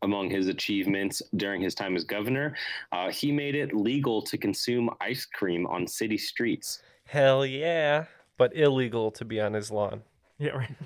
among 0.02 0.30
his 0.30 0.46
achievements 0.48 1.22
during 1.36 1.60
his 1.60 1.74
time 1.74 1.96
as 1.96 2.04
governor, 2.04 2.54
uh, 2.92 3.10
he 3.10 3.32
made 3.32 3.54
it 3.54 3.74
legal 3.74 4.22
to 4.22 4.38
consume 4.38 4.90
ice 5.00 5.26
cream 5.26 5.66
on 5.66 5.86
city 5.86 6.18
streets. 6.18 6.82
Hell 7.06 7.46
yeah, 7.46 8.04
but 8.36 8.54
illegal 8.54 9.10
to 9.12 9.24
be 9.24 9.40
on 9.40 9.54
his 9.54 9.70
lawn. 9.70 10.02
Yeah, 10.38 10.50
right. 10.50 10.76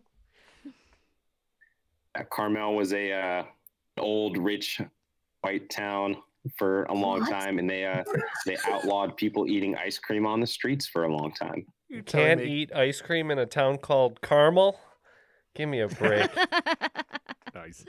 Uh, 2.14 2.24
Carmel 2.30 2.74
was 2.74 2.92
a 2.92 3.10
uh, 3.12 3.44
old, 3.98 4.36
rich, 4.36 4.80
white 5.40 5.70
town 5.70 6.16
for 6.58 6.82
a 6.84 6.92
long 6.94 7.20
What? 7.20 7.30
time, 7.30 7.58
and 7.58 7.68
they 7.70 7.86
uh, 7.86 8.02
they 8.46 8.56
outlawed 8.68 9.16
people 9.16 9.46
eating 9.46 9.76
ice 9.76 9.98
cream 9.98 10.26
on 10.26 10.38
the 10.40 10.46
streets 10.46 10.86
for 10.86 11.04
a 11.04 11.08
long 11.08 11.32
time. 11.32 11.64
You 11.88 12.02
can't 12.02 12.40
me- 12.40 12.50
eat 12.64 12.74
ice 12.74 13.00
cream 13.00 13.30
in 13.30 13.38
a 13.38 13.46
town 13.46 13.78
called 13.78 14.20
Carmel. 14.20 14.78
Give 15.54 15.68
me 15.68 15.80
a 15.80 15.88
break. 15.88 16.30
Nice. 17.54 17.84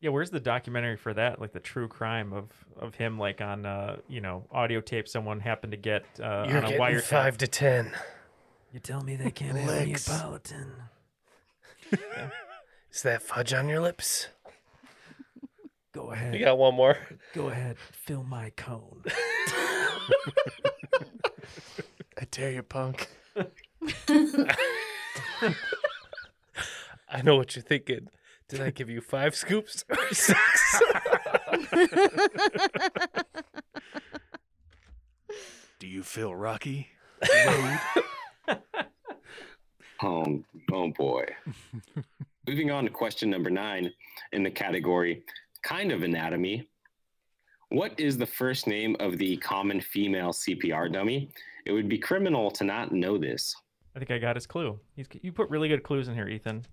Yeah, 0.00 0.10
where's 0.10 0.30
the 0.30 0.38
documentary 0.40 0.96
for 0.96 1.12
that? 1.14 1.40
Like 1.40 1.52
the 1.52 1.58
true 1.60 1.86
crime 1.88 2.32
of 2.32 2.50
of 2.78 2.94
him, 2.94 3.18
like 3.18 3.40
on 3.40 3.66
uh, 3.66 3.96
you 4.08 4.20
know, 4.20 4.46
audio 4.52 4.80
tape 4.80 5.06
someone 5.08 5.38
happened 5.40 5.72
to 5.72 5.76
get 5.76 6.04
uh, 6.20 6.46
You're 6.48 6.58
on 6.58 6.64
a 6.64 6.68
getting 6.68 6.80
wiretap. 6.80 7.02
five 7.02 7.38
to 7.38 7.46
ten. 7.48 7.92
You 8.76 8.80
tell 8.80 9.02
me 9.02 9.16
they 9.16 9.30
can't 9.30 9.56
have 9.56 9.70
Licks. 9.70 10.06
Neapolitan. 10.06 10.70
Is 12.92 13.00
that 13.04 13.22
fudge 13.22 13.54
on 13.54 13.70
your 13.70 13.80
lips? 13.80 14.28
Go 15.94 16.10
ahead. 16.10 16.34
You 16.34 16.44
got 16.44 16.58
one 16.58 16.74
more. 16.74 16.98
Go 17.32 17.48
ahead, 17.48 17.78
fill 17.78 18.22
my 18.22 18.50
cone. 18.50 19.02
I 22.20 22.26
dare 22.30 22.50
you, 22.50 22.62
punk. 22.62 23.08
I 27.08 27.22
know 27.24 27.36
what 27.36 27.56
you're 27.56 27.62
thinking. 27.62 28.08
Did 28.46 28.60
I 28.60 28.68
give 28.68 28.90
you 28.90 29.00
five 29.00 29.34
scoops 29.34 29.86
or 29.88 29.96
six? 30.12 30.82
Do 35.78 35.86
you 35.86 36.02
feel 36.02 36.36
rocky? 36.36 36.88
Oh, 40.02 40.42
oh 40.72 40.90
boy. 40.90 41.24
Moving 42.46 42.70
on 42.70 42.84
to 42.84 42.90
question 42.90 43.30
number 43.30 43.50
nine 43.50 43.90
in 44.32 44.42
the 44.42 44.50
category 44.50 45.22
kind 45.62 45.90
of 45.90 46.02
anatomy. 46.02 46.68
What 47.70 47.98
is 47.98 48.16
the 48.16 48.26
first 48.26 48.66
name 48.66 48.96
of 49.00 49.18
the 49.18 49.36
common 49.38 49.80
female 49.80 50.32
CPR 50.32 50.92
dummy? 50.92 51.28
It 51.64 51.72
would 51.72 51.88
be 51.88 51.98
criminal 51.98 52.50
to 52.52 52.64
not 52.64 52.92
know 52.92 53.18
this. 53.18 53.54
I 53.96 53.98
think 53.98 54.10
I 54.10 54.18
got 54.18 54.36
his 54.36 54.46
clue. 54.46 54.78
He's, 54.94 55.06
you 55.22 55.32
put 55.32 55.50
really 55.50 55.68
good 55.68 55.82
clues 55.82 56.06
in 56.06 56.14
here, 56.14 56.28
Ethan. 56.28 56.64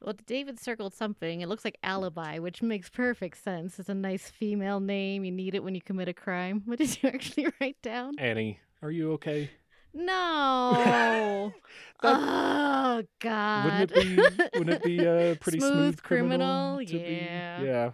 Well, 0.00 0.14
David 0.26 0.60
circled 0.60 0.94
something. 0.94 1.40
It 1.40 1.48
looks 1.48 1.64
like 1.64 1.76
alibi, 1.82 2.38
which 2.38 2.62
makes 2.62 2.88
perfect 2.88 3.42
sense. 3.42 3.78
It's 3.78 3.88
a 3.88 3.94
nice 3.94 4.30
female 4.30 4.78
name. 4.78 5.24
You 5.24 5.32
need 5.32 5.54
it 5.54 5.64
when 5.64 5.74
you 5.74 5.82
commit 5.82 6.08
a 6.08 6.14
crime. 6.14 6.62
What 6.64 6.78
did 6.78 7.02
you 7.02 7.08
actually 7.12 7.48
write 7.60 7.76
down? 7.82 8.14
Annie, 8.18 8.60
are 8.80 8.90
you 8.90 9.12
okay? 9.14 9.50
No. 9.94 11.52
oh 12.02 13.02
God. 13.20 13.90
Wouldn't 13.90 13.90
it 13.90 13.94
be? 13.94 14.58
Wouldn't 14.58 14.70
it 14.76 14.82
be 14.82 14.98
a 15.04 15.36
pretty 15.40 15.60
smooth, 15.60 15.72
Smooth 15.72 16.02
criminal? 16.02 16.76
criminal? 16.76 16.86
to 16.86 16.92
be- 16.92 16.98
Yeah. 17.24 17.62
yeah. 17.62 17.90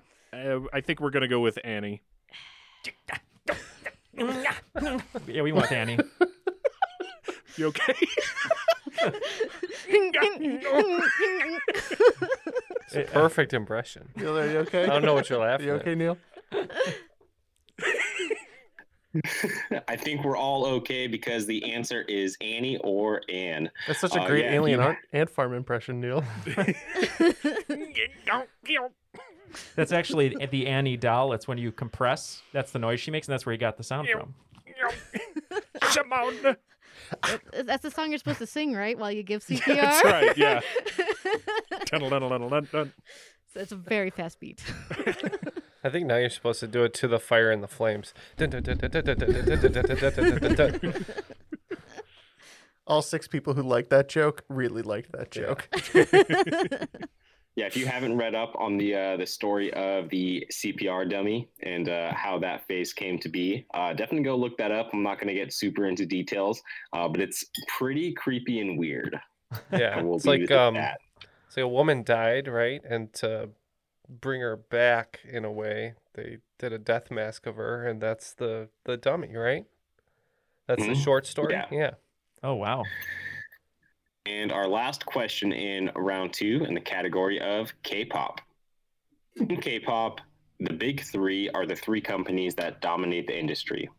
Uh, 0.57 0.61
I 0.73 0.81
think 0.81 1.01
we're 1.01 1.11
gonna 1.11 1.29
go 1.29 1.41
with 1.41 1.59
Annie. 1.65 2.03
Yeah, 5.27 5.43
we 5.43 5.51
want 5.53 5.73
Annie. 5.73 5.99
You 7.57 7.67
okay? 7.69 7.95
It's 12.87 12.97
a 12.97 13.03
perfect 13.13 13.53
impression. 13.55 14.09
Neal, 14.17 14.37
are 14.39 14.51
you 14.51 14.59
okay? 14.59 14.85
I 14.85 14.87
don't 14.87 15.03
know 15.05 15.15
what 15.15 15.31
you're 15.31 15.39
laughing 15.41 15.67
at. 15.67 15.69
You 15.69 15.75
at. 15.77 15.81
okay, 15.83 15.95
Neal? 15.95 16.19
I 19.89 19.97
think 19.97 20.25
we're 20.25 20.37
all 20.37 20.67
okay 20.67 21.07
because 21.07 21.47
the 21.47 21.73
answer 21.73 22.03
is 22.03 22.37
Annie 22.41 22.79
or 22.79 23.23
Anne. 23.29 23.71
That's 23.87 24.01
such 24.01 24.17
a 24.17 24.23
Uh, 24.23 24.27
great 24.27 24.45
yeah, 24.45 24.55
alien 24.55 24.81
you- 24.81 24.87
ant, 24.87 24.99
ant 25.13 25.31
farm 25.31 25.55
impression, 25.55 26.01
Neal. 26.01 26.25
That's 29.77 29.93
actually 29.93 30.35
the 30.51 30.67
Annie 30.67 30.97
doll. 30.97 31.33
It's 31.33 31.47
when 31.47 31.59
you 31.59 31.71
compress. 31.71 32.43
That's 32.53 32.73
the 32.73 32.79
noise 32.81 32.99
she 33.01 33.11
makes, 33.13 33.29
and 33.29 33.33
that's 33.35 33.47
where 33.47 33.53
you 33.53 33.59
got 33.59 33.77
the 33.77 33.85
sound 33.85 34.09
from. 34.09 34.35
Shimon. 35.91 36.57
That's 37.65 37.83
the 37.83 37.91
song 37.91 38.11
you're 38.11 38.19
supposed 38.19 38.39
to 38.39 38.47
sing, 38.47 38.73
right? 38.73 38.99
While 38.99 39.13
you 39.13 39.23
give 39.23 39.45
CPR. 39.45 39.65
That's 39.77 40.05
right, 40.05 40.37
yeah. 40.37 40.61
So 43.53 43.61
it's 43.61 43.73
a 43.73 43.77
very 43.77 44.11
fast 44.11 44.41
beat. 44.41 44.63
I 45.85 45.91
think 45.91 46.07
now 46.07 46.17
you're 46.17 46.31
supposed 46.31 46.61
to 46.61 46.67
do 46.67 46.83
it 46.85 46.95
to 46.95 47.09
the 47.09 47.21
fire 47.21 47.51
and 47.51 47.63
the 47.63 47.69
flames. 47.69 48.15
All 52.87 53.03
six 53.03 53.29
people 53.29 53.55
who 53.55 53.63
liked 53.63 53.91
that 53.91 54.09
joke 54.09 54.45
really 54.49 54.83
liked 54.83 55.13
that 55.13 55.31
joke. 55.31 55.69
Yeah, 57.57 57.67
if 57.67 57.77
you 57.77 57.87
haven't 57.87 58.17
read 58.17 58.35
up 58.35 58.53
on 58.59 58.77
the 58.77 58.97
uh, 58.97 59.17
the 59.17 59.27
story 59.27 59.73
of 59.75 60.09
the 60.09 60.45
CPR 60.53 61.09
dummy 61.09 61.49
and 61.63 61.89
uh, 61.89 62.13
how 62.13 62.37
that 62.41 62.67
face 62.67 62.93
came 62.93 63.17
to 63.21 63.29
be, 63.29 63.65
uh, 63.75 63.91
definitely 63.91 64.25
go 64.25 64.35
look 64.35 64.59
that 64.59 64.73
up. 64.73 64.91
I'm 64.93 65.05
not 65.05 65.21
going 65.21 65.29
to 65.29 65.35
get 65.35 65.53
super 65.53 65.87
into 65.87 66.05
details, 66.05 66.61
uh, 66.93 67.07
but 67.07 67.21
it's 67.21 67.45
pretty 67.69 68.13
creepy 68.13 68.61
and 68.61 68.77
weird. 68.77 69.21
Yeah, 69.71 69.95
I 69.97 70.03
will 70.03 70.17
it's 70.17 70.25
like 70.25 70.41
it 70.41 70.51
um, 70.51 70.75
that. 70.75 70.99
it's 71.47 71.57
like 71.57 71.63
a 71.63 71.69
woman 71.69 72.03
died, 72.03 72.49
right? 72.49 72.83
And 72.89 73.13
to 73.15 73.51
bring 74.09 74.41
her 74.41 74.57
back 74.57 75.21
in 75.25 75.45
a 75.45 75.53
way, 75.53 75.95
they 76.15 76.39
did 76.59 76.73
a 76.73 76.79
death 76.79 77.11
mask 77.11 77.47
of 77.47 77.57
her, 77.57 77.87
and 77.87 78.01
that's 78.01 78.33
the 78.33 78.69
the 78.85 78.97
dummy, 78.97 79.35
right? 79.37 79.65
That's 80.67 80.85
the 80.85 80.93
Mhm. 80.93 81.05
short 81.05 81.27
story. 81.27 81.53
Yeah. 81.55 81.67
yeah. 81.71 81.91
Oh 82.43 82.55
wow. 82.55 82.85
And 84.27 84.53
our 84.53 84.67
last 84.67 85.05
question 85.05 85.53
in 85.53 85.91
round 85.95 86.33
two 86.33 86.65
in 86.67 86.75
the 86.75 86.81
category 86.81 87.41
of 87.41 87.73
K-pop. 87.83 88.41
In 89.37 89.61
K-pop, 89.61 90.21
the 90.61 90.73
big 90.73 91.03
three 91.03 91.51
are 91.51 91.67
the 91.67 91.77
three 91.77 92.01
companies 92.01 92.55
that 92.55 92.81
dominate 92.81 93.27
the 93.27 93.39
industry. 93.39 93.91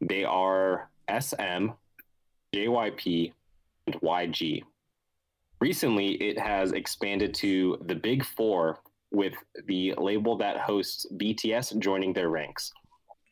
They 0.00 0.22
are 0.24 0.90
SM, 1.08 1.70
JYP, 2.54 3.32
and 3.86 4.00
YG. 4.00 4.62
Recently, 5.60 6.12
it 6.22 6.38
has 6.38 6.72
expanded 6.72 7.34
to 7.36 7.78
the 7.86 7.94
big 7.96 8.24
four 8.24 8.78
with 9.12 9.34
the 9.66 9.94
label 9.98 10.36
that 10.38 10.56
hosts 10.58 11.06
BTS 11.16 11.78
joining 11.78 12.12
their 12.12 12.28
ranks. 12.28 12.72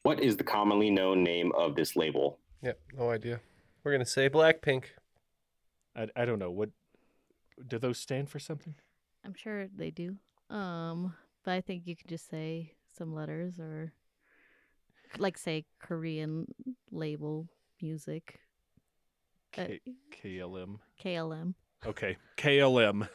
What 0.03 0.21
is 0.21 0.37
the 0.37 0.45
commonly 0.45 0.91
known 0.91 1.23
name 1.23 1.53
of 1.57 1.75
this 1.75 1.97
label? 1.97 2.39
Yep. 2.63 2.79
No 2.97 3.11
idea. 3.11 3.41
We're 3.83 3.93
gonna 3.93 4.07
say 4.07 4.29
Blackpink. 4.29 4.85
I, 5.97 6.09
I 6.15 6.25
don't 6.25 6.39
know. 6.39 6.51
What 6.51 6.71
do 7.67 7.79
those 7.79 7.99
stand 7.99 8.29
for 8.29 8.39
something? 8.39 8.75
I'm 9.25 9.35
sure 9.35 9.69
they 9.69 9.91
do. 9.91 10.17
Um, 10.49 11.15
but 11.45 11.53
I 11.53 11.61
think 11.61 11.87
you 11.87 11.97
could 11.97 12.09
just 12.09 12.29
say 12.29 12.75
some 12.97 13.15
letters 13.15 13.59
or 13.59 13.93
like 15.19 15.39
say 15.39 15.65
Korean 15.81 16.47
label 16.91 17.49
music. 17.81 18.41
Uh, 19.57 19.67
KLM. 20.23 20.79
KLM. 21.03 21.55
Okay. 21.87 22.17
KLM. 22.37 23.09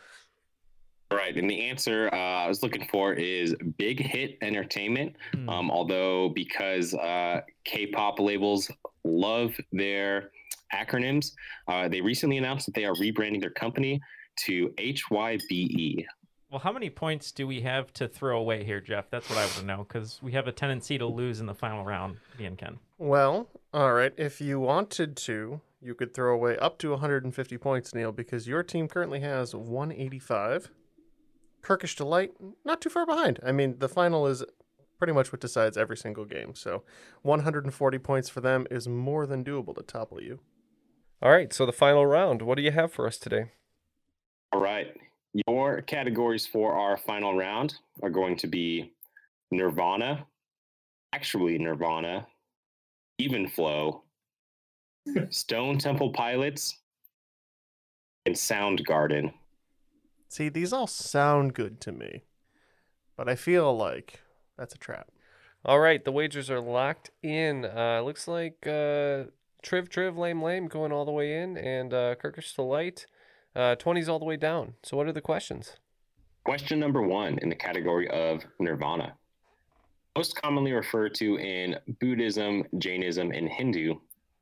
Right, 1.12 1.36
and 1.38 1.50
the 1.50 1.62
answer 1.62 2.10
uh, 2.12 2.16
I 2.16 2.48
was 2.48 2.64
looking 2.64 2.88
for 2.92 3.14
is 3.14 3.56
Big 3.78 4.00
Hit 4.00 4.38
Entertainment. 4.42 5.16
Um, 5.48 5.70
although 5.70 6.30
because 6.30 6.94
uh, 6.96 7.42
K-pop 7.64 8.20
labels 8.20 8.72
love 9.04 9.56
their 9.72 10.32
acronyms, 10.74 11.32
uh, 11.68 11.88
they 11.88 12.02
recently 12.02 12.38
announced 12.38 12.66
that 12.66 12.76
they 12.76 12.86
are 12.86 12.96
rebranding 12.96 13.40
their 13.40 13.52
company 13.52 14.02
to 14.38 14.74
HYBE. 14.78 16.06
Well, 16.52 16.60
how 16.60 16.72
many 16.72 16.90
points 16.90 17.32
do 17.32 17.48
we 17.48 17.62
have 17.62 17.92
to 17.94 18.08
throw 18.08 18.40
away 18.40 18.64
here, 18.64 18.80
Jeff? 18.80 19.10
That's 19.10 19.30
what 19.30 19.38
I 19.38 19.42
want 19.42 19.56
to 19.56 19.66
know 19.66 19.86
because 19.88 20.20
we 20.22 20.32
have 20.34 20.48
a 20.48 20.52
tendency 20.52 20.98
to 20.98 21.06
lose 21.06 21.40
in 21.40 21.48
the 21.48 21.54
final 21.54 21.84
round, 21.84 22.18
me 22.40 22.46
and 22.46 22.58
Ken. 22.58 22.78
Well, 22.98 23.50
all 23.74 23.94
right. 23.94 24.14
If 24.16 24.40
you 24.40 24.60
wanted 24.60 25.18
to, 25.18 25.60
you 25.82 25.96
could 25.96 26.14
throw 26.14 26.34
away 26.34 26.58
up 26.58 26.78
to 26.80 26.92
150 26.92 27.58
points, 27.58 27.94
Neal, 27.94 28.12
because 28.12 28.48
your 28.48 28.64
team 28.64 28.88
currently 28.88 29.20
has 29.20 29.54
185. 29.54 30.70
Kirkish 31.66 31.96
Delight, 31.96 32.32
not 32.64 32.80
too 32.80 32.90
far 32.90 33.06
behind. 33.08 33.40
I 33.44 33.52
mean, 33.52 33.80
the 33.80 33.90
final 33.90 34.28
is 34.28 34.44
pretty 35.00 35.14
much 35.14 35.32
what 35.32 35.42
decides 35.42 35.78
every 35.78 35.98
single 35.98 36.24
game. 36.24 36.54
So 36.54 36.84
140 37.24 37.98
points 37.98 38.30
for 38.30 38.40
them 38.40 38.68
is 38.70 38.88
more 38.88 39.26
than 39.26 39.44
doable 39.44 39.76
to 39.76 39.82
topple 39.82 40.22
you. 40.22 40.40
All 41.24 41.32
right. 41.32 41.52
So 41.52 41.66
the 41.66 41.72
final 41.74 42.06
round. 42.06 42.44
What 42.44 42.56
do 42.56 42.62
you 42.62 42.72
have 42.72 42.94
for 42.94 43.08
us 43.08 43.18
today? 43.18 43.52
All 44.54 44.62
right, 44.62 44.96
your 45.48 45.82
categories 45.82 46.48
for 46.48 46.74
our 46.74 46.96
final 46.96 47.36
round 47.36 47.76
are 48.02 48.10
going 48.10 48.38
to 48.38 48.48
be 48.48 48.94
Nirvana, 49.52 50.26
actually 51.14 51.58
Nirvana, 51.58 52.26
Even 53.18 53.50
Flow, 53.50 54.04
Stone 55.30 55.80
Temple 55.80 56.12
Pilots, 56.12 56.78
and 58.26 58.34
Soundgarden. 58.34 59.34
See, 60.28 60.50
these 60.50 60.74
all 60.74 60.88
sound 60.88 61.54
good 61.54 61.80
to 61.82 61.92
me, 61.92 62.24
but 63.16 63.30
I 63.30 63.36
feel 63.36 63.76
like 63.76 64.22
that's 64.58 64.76
a 64.76 64.80
trap. 64.80 65.10
All 65.64 65.80
right, 65.80 66.04
the 66.04 66.12
wagers 66.12 66.50
are 66.50 66.60
locked 66.60 67.10
in. 67.24 67.66
Uh, 67.66 68.02
looks 68.04 68.28
like 68.28 68.58
uh, 68.68 69.32
Triv 69.64 69.90
Triv 69.90 70.18
Lame 70.18 70.42
Lame 70.42 70.68
going 70.68 70.92
all 70.92 71.06
the 71.06 71.12
way 71.12 71.42
in, 71.42 71.58
and 71.58 71.94
uh, 71.94 72.16
Kirkish 72.16 72.54
Delight 72.54 73.08
uh, 73.56 73.76
20s 73.76 74.10
all 74.10 74.20
the 74.20 74.26
way 74.26 74.38
down. 74.38 74.74
So, 74.84 74.98
what 74.98 75.08
are 75.08 75.14
the 75.14 75.22
questions? 75.22 75.78
Question 76.44 76.80
number 76.80 77.02
one 77.02 77.40
in 77.40 77.50
the 77.50 77.56
category 77.56 78.08
of 78.10 78.44
Nirvana. 78.60 79.16
Most 80.16 80.40
commonly 80.42 80.72
referred 80.72 81.16
to 81.16 81.38
in 81.38 81.76
Buddhism, 82.00 82.64
Jainism, 82.78 83.32
and 83.32 83.50
Hindu, 83.50 83.96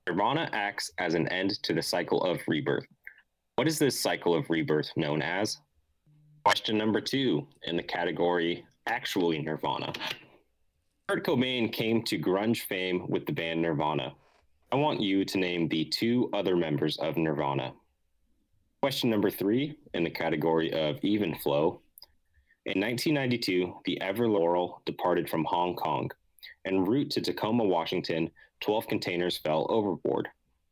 Nirvana 0.08 0.50
acts 0.52 0.92
as 0.98 1.14
an 1.14 1.28
end 1.30 1.64
to 1.64 1.74
the 1.74 1.82
cycle 1.82 2.22
of 2.24 2.40
rebirth. 2.48 2.86
What 3.56 3.68
is 3.68 3.80
this 3.80 4.00
cycle 4.00 4.36
of 4.36 4.50
rebirth 4.50 4.92
known 4.98 5.22
as? 5.22 5.58
Question 6.46 6.78
number 6.78 7.00
two 7.00 7.48
in 7.64 7.78
the 7.78 7.84
category 7.84 8.66
Actually 8.86 9.40
Nirvana. 9.40 9.94
Kurt 11.08 11.26
Cobain 11.26 11.72
came 11.72 12.04
to 12.04 12.20
grunge 12.20 12.64
fame 12.64 13.08
with 13.08 13.26
the 13.26 13.32
band 13.32 13.62
Nirvana. 13.62 14.14
I 14.70 14.76
want 14.76 15.00
you 15.00 15.24
to 15.24 15.38
name 15.38 15.70
the 15.70 15.86
two 15.86 16.30
other 16.34 16.58
members 16.58 16.98
of 16.98 17.16
Nirvana. 17.16 17.74
Question 18.82 19.10
number 19.10 19.30
three 19.30 19.78
in 19.94 20.04
the 20.04 20.10
category 20.10 20.74
of 20.74 21.00
even 21.02 21.34
flow. 21.36 21.80
In 22.66 22.82
1992, 22.82 23.76
the 23.86 24.02
Ever 24.02 24.28
Laurel 24.28 24.82
departed 24.86 25.30
from 25.30 25.46
Hong 25.46 25.76
Kong. 25.76 26.12
En 26.66 26.84
route 26.84 27.10
to 27.12 27.22
Tacoma, 27.22 27.64
Washington, 27.64 28.30
12 28.60 28.88
containers 28.88 29.38
fell 29.38 29.66
overboard. 29.70 30.28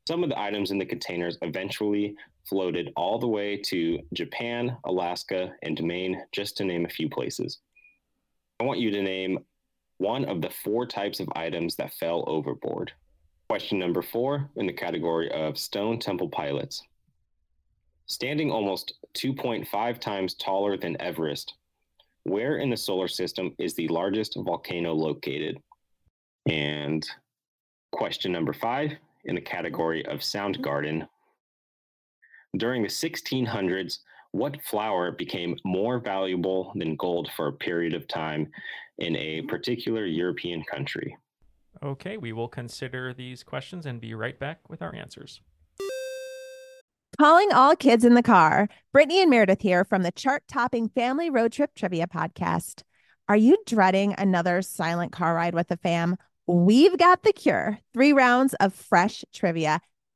Some 0.05 0.22
of 0.24 0.30
the 0.30 0.39
items 0.39 0.72
in 0.72 0.80
the 0.80 0.86
containers 0.86 1.38
eventually 1.41 2.17
floated 2.47 2.91
all 2.95 3.19
the 3.19 3.27
way 3.27 3.57
to 3.57 3.99
Japan, 4.13 4.77
Alaska, 4.85 5.53
and 5.61 5.81
Maine, 5.83 6.21
just 6.31 6.57
to 6.57 6.65
name 6.65 6.85
a 6.85 6.89
few 6.89 7.09
places. 7.09 7.59
I 8.59 8.63
want 8.63 8.79
you 8.79 8.91
to 8.91 9.01
name 9.01 9.39
one 9.97 10.25
of 10.25 10.41
the 10.41 10.49
four 10.49 10.85
types 10.85 11.19
of 11.19 11.29
items 11.35 11.75
that 11.75 11.93
fell 11.93 12.23
overboard. 12.27 12.91
Question 13.49 13.79
number 13.79 14.01
four 14.01 14.49
in 14.55 14.65
the 14.65 14.73
category 14.73 15.31
of 15.31 15.57
Stone 15.57 15.99
Temple 15.99 16.29
Pilots. 16.29 16.83
Standing 18.05 18.51
almost 18.51 18.93
2.5 19.15 19.99
times 19.99 20.33
taller 20.35 20.77
than 20.77 20.99
Everest, 21.01 21.53
where 22.23 22.57
in 22.57 22.69
the 22.69 22.77
solar 22.77 23.07
system 23.07 23.53
is 23.57 23.73
the 23.73 23.87
largest 23.87 24.35
volcano 24.37 24.93
located? 24.93 25.57
And 26.47 27.07
question 27.91 28.31
number 28.31 28.53
five 28.53 28.93
in 29.25 29.35
the 29.35 29.41
category 29.41 30.05
of 30.05 30.19
Soundgarden. 30.19 31.07
During 32.58 32.84
the 32.84 32.89
1600s, 32.89 33.99
what 34.32 34.62
flower 34.64 35.12
became 35.12 35.58
more 35.64 35.99
valuable 35.99 36.74
than 36.76 36.95
gold 36.95 37.30
for 37.36 37.47
a 37.47 37.54
period 37.54 37.93
of 37.93 38.08
time 38.08 38.52
in 38.97 39.16
a 39.16 39.41
particular 39.43 40.06
European 40.06 40.64
country? 40.64 41.18
Okay, 41.84 42.18
we 42.18 42.34
will 42.34 42.47
consider 42.47 43.14
these 43.14 43.43
questions 43.43 43.86
and 43.86 44.02
be 44.02 44.14
right 44.14 44.38
back 44.38 44.70
with 44.70 44.82
our 44.82 44.93
answers. 44.93 45.41
Calling 47.18 47.52
all 47.54 47.76
kids 47.76 48.04
in 48.04 48.16
the 48.16 48.24
car. 48.24 48.68
Brittany 48.91 49.22
and 49.22 49.30
Meredith 49.30 49.62
here 49.62 49.86
from 49.86 50.04
the 50.04 50.12
chart 50.12 50.43
topping 50.47 50.89
Family 50.89 51.30
Road 51.30 51.52
Trip 51.52 51.74
Trivia 51.76 52.08
Podcast. 52.08 52.84
Are 53.30 53.38
you 53.38 53.58
dreading 53.66 54.16
another 54.18 54.62
silent 54.62 55.12
car 55.12 55.36
ride 55.36 55.54
with 55.54 55.68
the 55.68 55.78
fam? 55.78 56.18
We've 56.47 56.97
got 56.97 57.24
the 57.24 57.34
cure. 57.34 57.80
Three 57.93 58.12
rounds 58.12 58.54
of 58.56 58.74
fresh 58.74 59.24
trivia 59.34 59.80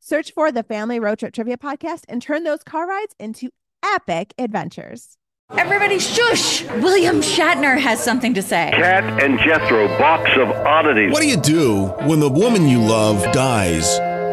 Search 0.00 0.32
for 0.32 0.52
the 0.52 0.62
Family 0.62 1.00
Road 1.00 1.18
Trip 1.18 1.32
Trivia 1.32 1.56
Podcast 1.56 2.02
and 2.08 2.22
turn 2.22 2.44
those 2.44 2.62
car 2.62 2.86
rides 2.86 3.14
into 3.18 3.50
epic 3.82 4.34
adventures. 4.38 5.16
Everybody 5.56 6.00
shush! 6.00 6.64
William 6.64 7.20
Shatner 7.20 7.78
has 7.78 8.02
something 8.02 8.34
to 8.34 8.42
say. 8.42 8.70
Kat 8.74 9.22
and 9.22 9.38
Jethro, 9.38 9.86
box 9.98 10.28
of 10.36 10.48
oddities. 10.48 11.12
What 11.12 11.22
do 11.22 11.28
you 11.28 11.36
do 11.36 11.86
when 12.06 12.18
the 12.18 12.28
woman 12.28 12.68
you 12.68 12.80
love 12.80 13.22
dies? 13.32 13.98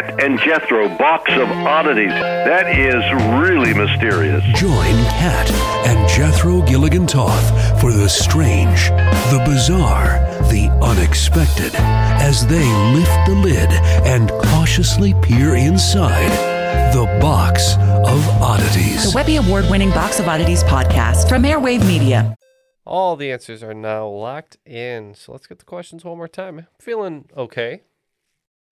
Kat 0.00 0.22
and 0.22 0.38
Jethro, 0.38 0.88
box 0.96 1.30
of 1.32 1.50
oddities. 1.50 2.08
That 2.10 2.78
is 2.78 3.04
really 3.38 3.74
mysterious. 3.74 4.42
Join 4.58 4.94
Kat 5.04 5.50
and 5.86 6.08
Jethro 6.08 6.62
Gilligan 6.62 7.06
Toth 7.06 7.80
for 7.80 7.92
the 7.92 8.08
strange, 8.08 8.88
the 9.30 9.42
bizarre, 9.44 10.18
the 10.48 10.70
unexpected 10.82 11.74
as 11.74 12.46
they 12.46 12.66
lift 12.94 13.26
the 13.26 13.34
lid 13.34 13.70
and 14.06 14.30
cautiously 14.30 15.12
peer 15.22 15.56
inside 15.56 16.30
the 16.94 17.04
box 17.20 17.74
of 17.74 18.26
oddities. 18.40 19.04
The 19.04 19.12
Webby 19.14 19.36
Award 19.36 19.66
winning 19.70 19.90
Box 19.90 20.18
of 20.18 20.28
Oddities 20.28 20.64
podcast 20.64 21.28
from 21.28 21.42
Airwave 21.42 21.86
Media. 21.86 22.34
All 22.86 23.16
the 23.16 23.30
answers 23.30 23.62
are 23.62 23.74
now 23.74 24.08
locked 24.08 24.56
in. 24.64 25.14
So 25.14 25.32
let's 25.32 25.46
get 25.46 25.58
the 25.58 25.64
questions 25.66 26.04
one 26.04 26.16
more 26.16 26.26
time. 26.26 26.58
I'm 26.58 26.66
feeling 26.78 27.28
okay. 27.36 27.82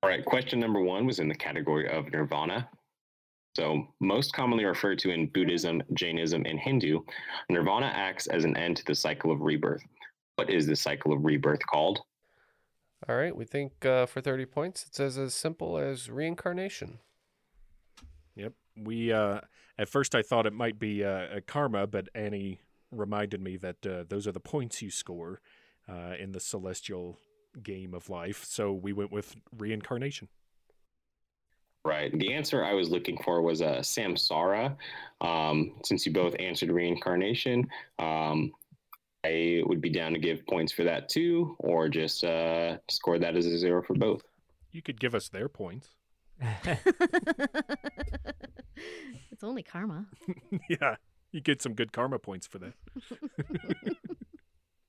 All 0.02 0.10
right, 0.10 0.24
question 0.24 0.60
number 0.60 0.80
one 0.80 1.06
was 1.06 1.18
in 1.18 1.28
the 1.28 1.34
category 1.34 1.88
of 1.88 2.12
nirvana. 2.12 2.68
So, 3.56 3.88
most 4.00 4.32
commonly 4.32 4.64
referred 4.64 5.00
to 5.00 5.10
in 5.10 5.26
Buddhism, 5.26 5.82
Jainism, 5.94 6.44
and 6.46 6.60
Hindu, 6.60 7.00
nirvana 7.50 7.86
acts 7.86 8.28
as 8.28 8.44
an 8.44 8.56
end 8.56 8.76
to 8.76 8.84
the 8.84 8.94
cycle 8.94 9.32
of 9.32 9.40
rebirth. 9.40 9.82
What 10.36 10.50
is 10.50 10.66
the 10.66 10.76
cycle 10.76 11.12
of 11.12 11.24
rebirth 11.24 11.66
called? 11.66 12.00
All 13.08 13.16
right, 13.16 13.34
we 13.34 13.44
think 13.44 13.84
uh, 13.84 14.06
for 14.06 14.20
30 14.20 14.46
points, 14.46 14.84
it 14.84 14.94
says 14.94 15.18
as 15.18 15.34
simple 15.34 15.78
as 15.78 16.08
reincarnation. 16.08 16.98
Yep. 18.36 18.52
We 18.76 19.12
uh, 19.12 19.40
at 19.78 19.88
first 19.88 20.14
I 20.14 20.22
thought 20.22 20.46
it 20.46 20.52
might 20.52 20.78
be 20.78 21.04
uh, 21.04 21.26
a 21.36 21.40
karma, 21.40 21.88
but 21.88 22.08
Annie 22.14 22.60
reminded 22.92 23.40
me 23.40 23.56
that 23.56 23.84
uh, 23.84 24.04
those 24.08 24.28
are 24.28 24.32
the 24.32 24.40
points 24.40 24.80
you 24.80 24.90
score 24.90 25.40
uh, 25.88 26.14
in 26.18 26.32
the 26.32 26.40
celestial 26.40 27.18
game 27.62 27.94
of 27.94 28.08
life. 28.10 28.44
So 28.44 28.72
we 28.72 28.92
went 28.92 29.12
with 29.12 29.34
reincarnation. 29.56 30.28
Right. 31.84 32.16
The 32.18 32.34
answer 32.34 32.64
I 32.64 32.74
was 32.74 32.90
looking 32.90 33.16
for 33.24 33.40
was 33.40 33.62
uh, 33.62 33.78
samsara. 33.78 34.76
Um, 35.20 35.76
since 35.84 36.04
you 36.04 36.12
both 36.12 36.34
answered 36.38 36.70
reincarnation, 36.70 37.66
um, 37.98 38.52
I 39.24 39.62
would 39.64 39.80
be 39.80 39.90
down 39.90 40.12
to 40.12 40.18
give 40.18 40.46
points 40.46 40.72
for 40.72 40.84
that 40.84 41.08
too, 41.08 41.56
or 41.58 41.88
just 41.88 42.24
uh, 42.24 42.78
score 42.88 43.18
that 43.18 43.36
as 43.36 43.46
a 43.46 43.58
zero 43.58 43.82
for 43.82 43.94
both. 43.94 44.22
You 44.70 44.82
could 44.82 45.00
give 45.00 45.14
us 45.14 45.28
their 45.28 45.48
points. 45.48 45.88
it's 49.30 49.42
only 49.42 49.62
karma. 49.62 50.06
yeah, 50.68 50.96
you 51.32 51.40
get 51.40 51.62
some 51.62 51.74
good 51.74 51.92
karma 51.92 52.18
points 52.18 52.46
for 52.46 52.58
that. 52.58 52.74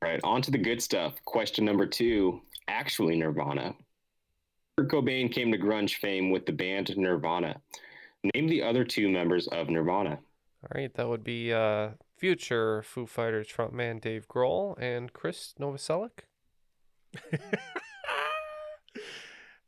Right, 0.01 0.21
on 0.23 0.41
to 0.43 0.51
the 0.51 0.57
good 0.57 0.81
stuff. 0.81 1.15
Question 1.25 1.65
number 1.65 1.85
two 1.85 2.41
actually 2.69 3.17
Nirvana. 3.17 3.75
Kurt 4.77 4.89
Cobain 4.89 5.31
came 5.31 5.51
to 5.51 5.57
grunge 5.57 5.95
fame 5.95 6.31
with 6.31 6.45
the 6.45 6.53
band 6.53 6.95
Nirvana. 6.95 7.59
Name 8.33 8.47
the 8.47 8.63
other 8.63 8.83
two 8.83 9.09
members 9.09 9.47
of 9.47 9.69
Nirvana. 9.69 10.11
All 10.11 10.71
right, 10.75 10.93
that 10.93 11.07
would 11.07 11.23
be 11.23 11.53
uh, 11.53 11.89
future 12.17 12.83
Foo 12.83 13.05
Fighters 13.05 13.47
frontman 13.47 14.01
Dave 14.01 14.27
Grohl 14.27 14.77
and 14.79 15.11
Chris 15.13 15.53
Novoselic. 15.59 16.11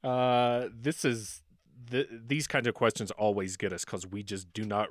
uh, 0.03 0.67
this 0.73 1.05
is 1.05 1.41
the, 1.89 2.07
these 2.11 2.47
kinds 2.47 2.67
of 2.67 2.73
questions 2.73 3.11
always 3.11 3.57
get 3.57 3.73
us 3.73 3.85
because 3.85 4.05
we 4.05 4.23
just 4.23 4.53
do 4.53 4.63
not 4.65 4.89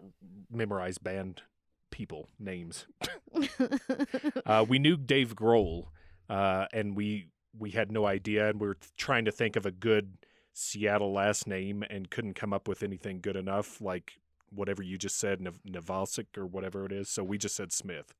memorize 0.51 0.99
band 0.99 1.43
people 1.91 2.29
names. 2.39 2.87
uh, 4.47 4.65
we 4.69 4.79
knew 4.79 4.97
Dave 4.97 5.35
Grohl, 5.35 5.89
uh, 6.29 6.67
and 6.73 6.97
we 6.97 7.29
we 7.59 7.70
had 7.70 7.90
no 7.90 8.07
idea, 8.07 8.48
and 8.48 8.61
we 8.61 8.66
were 8.68 8.78
trying 8.96 9.24
to 9.24 9.32
think 9.32 9.57
of 9.57 9.66
a 9.66 9.70
good 9.70 10.16
Seattle 10.53 11.12
last 11.12 11.46
name 11.46 11.84
and 11.88 12.11
couldn't 12.11 12.34
come 12.34 12.53
up 12.53 12.68
with 12.68 12.82
anything 12.82 13.20
good 13.20 13.36
enough, 13.36 13.80
like 13.80 14.18
whatever 14.51 14.82
you 14.82 14.98
just 14.98 15.18
said, 15.18 15.40
Nav- 15.40 15.61
Navalsik 15.66 16.36
or 16.36 16.46
whatever 16.46 16.84
it 16.84 16.92
is. 16.92 17.09
So 17.09 17.22
we 17.22 17.38
just 17.38 17.57
said 17.57 17.72
Smith. 17.72 18.14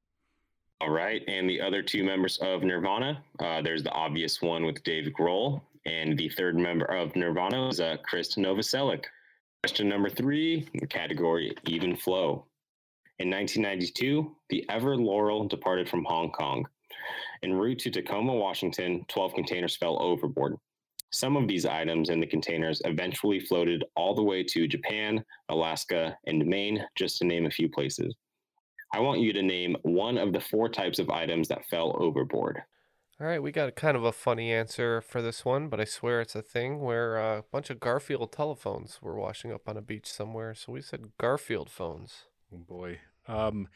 All 0.81 0.91
right, 0.91 1.23
and 1.29 1.49
the 1.49 1.61
other 1.61 1.83
two 1.83 2.05
members 2.05 2.39
of 2.39 2.63
Nirvana, 2.63 3.23
uh, 3.39 3.61
there's 3.61 3.83
the 3.83 3.91
obvious 3.91 4.41
one 4.41 4.65
with 4.65 4.83
Dave 4.83 5.13
Grohl, 5.13 5.61
and 5.85 6.17
the 6.17 6.31
third 6.31 6.57
member 6.57 6.87
of 6.87 7.15
Nirvana 7.17 7.69
is 7.69 7.81
uh, 7.81 7.97
Chris 8.03 8.37
Novoselic. 8.37 9.05
Question 9.63 9.91
number 9.91 10.09
three, 10.09 10.67
the 10.73 10.87
category 10.87 11.55
even 11.67 11.95
flow. 11.95 12.47
In 13.19 13.29
1992, 13.29 14.35
the 14.49 14.65
Ever 14.71 14.97
Laurel 14.97 15.47
departed 15.47 15.87
from 15.87 16.05
Hong 16.05 16.31
Kong. 16.31 16.67
En 17.43 17.55
route 17.55 17.79
to 17.81 17.91
Tacoma, 17.91 18.35
Washington, 18.35 19.05
12 19.09 19.35
containers 19.35 19.77
fell 19.77 20.01
overboard. 20.03 20.57
Some 21.13 21.37
of 21.37 21.49
these 21.49 21.67
items 21.67 22.09
in 22.09 22.21
the 22.21 22.27
containers 22.27 22.81
eventually 22.85 23.41
floated 23.41 23.85
all 23.97 24.15
the 24.15 24.23
way 24.23 24.45
to 24.45 24.69
Japan, 24.69 25.25
Alaska, 25.49 26.17
and 26.27 26.45
Maine, 26.47 26.85
just 26.97 27.19
to 27.19 27.25
name 27.25 27.47
a 27.47 27.51
few 27.51 27.69
places. 27.69 28.15
I 28.93 29.01
want 29.01 29.21
you 29.21 29.33
to 29.33 29.43
name 29.43 29.77
one 29.83 30.19
of 30.19 30.33
the 30.33 30.41
four 30.41 30.69
types 30.69 30.99
of 30.99 31.11
items 31.11 31.49
that 31.49 31.67
fell 31.67 31.97
overboard. 32.01 32.63
All 33.21 33.27
right, 33.27 33.43
we 33.43 33.53
got 33.53 33.75
kind 33.75 33.97
of 33.97 34.05
a 34.05 34.13
funny 34.13 34.53
answer 34.53 35.01
for 35.01 35.21
this 35.21 35.45
one, 35.45 35.69
but 35.69 35.81
I 35.81 35.85
swear 35.85 36.21
it's 36.21 36.35
a 36.35 36.43
thing 36.43 36.81
where 36.81 37.19
uh, 37.19 37.39
a 37.41 37.45
bunch 37.53 37.71
of 37.71 37.79
Garfield 37.79 38.33
telephones 38.33 38.99
were 39.03 39.15
washing 39.15 39.53
up 39.53 39.69
on 39.69 39.77
a 39.77 39.83
beach 39.83 40.11
somewhere. 40.11 40.55
So 40.55 40.73
we 40.73 40.81
said 40.81 41.13
Garfield 41.19 41.69
phones. 41.69 42.25
Oh 42.53 42.59
boy. 42.59 43.01
Um, 43.29 43.69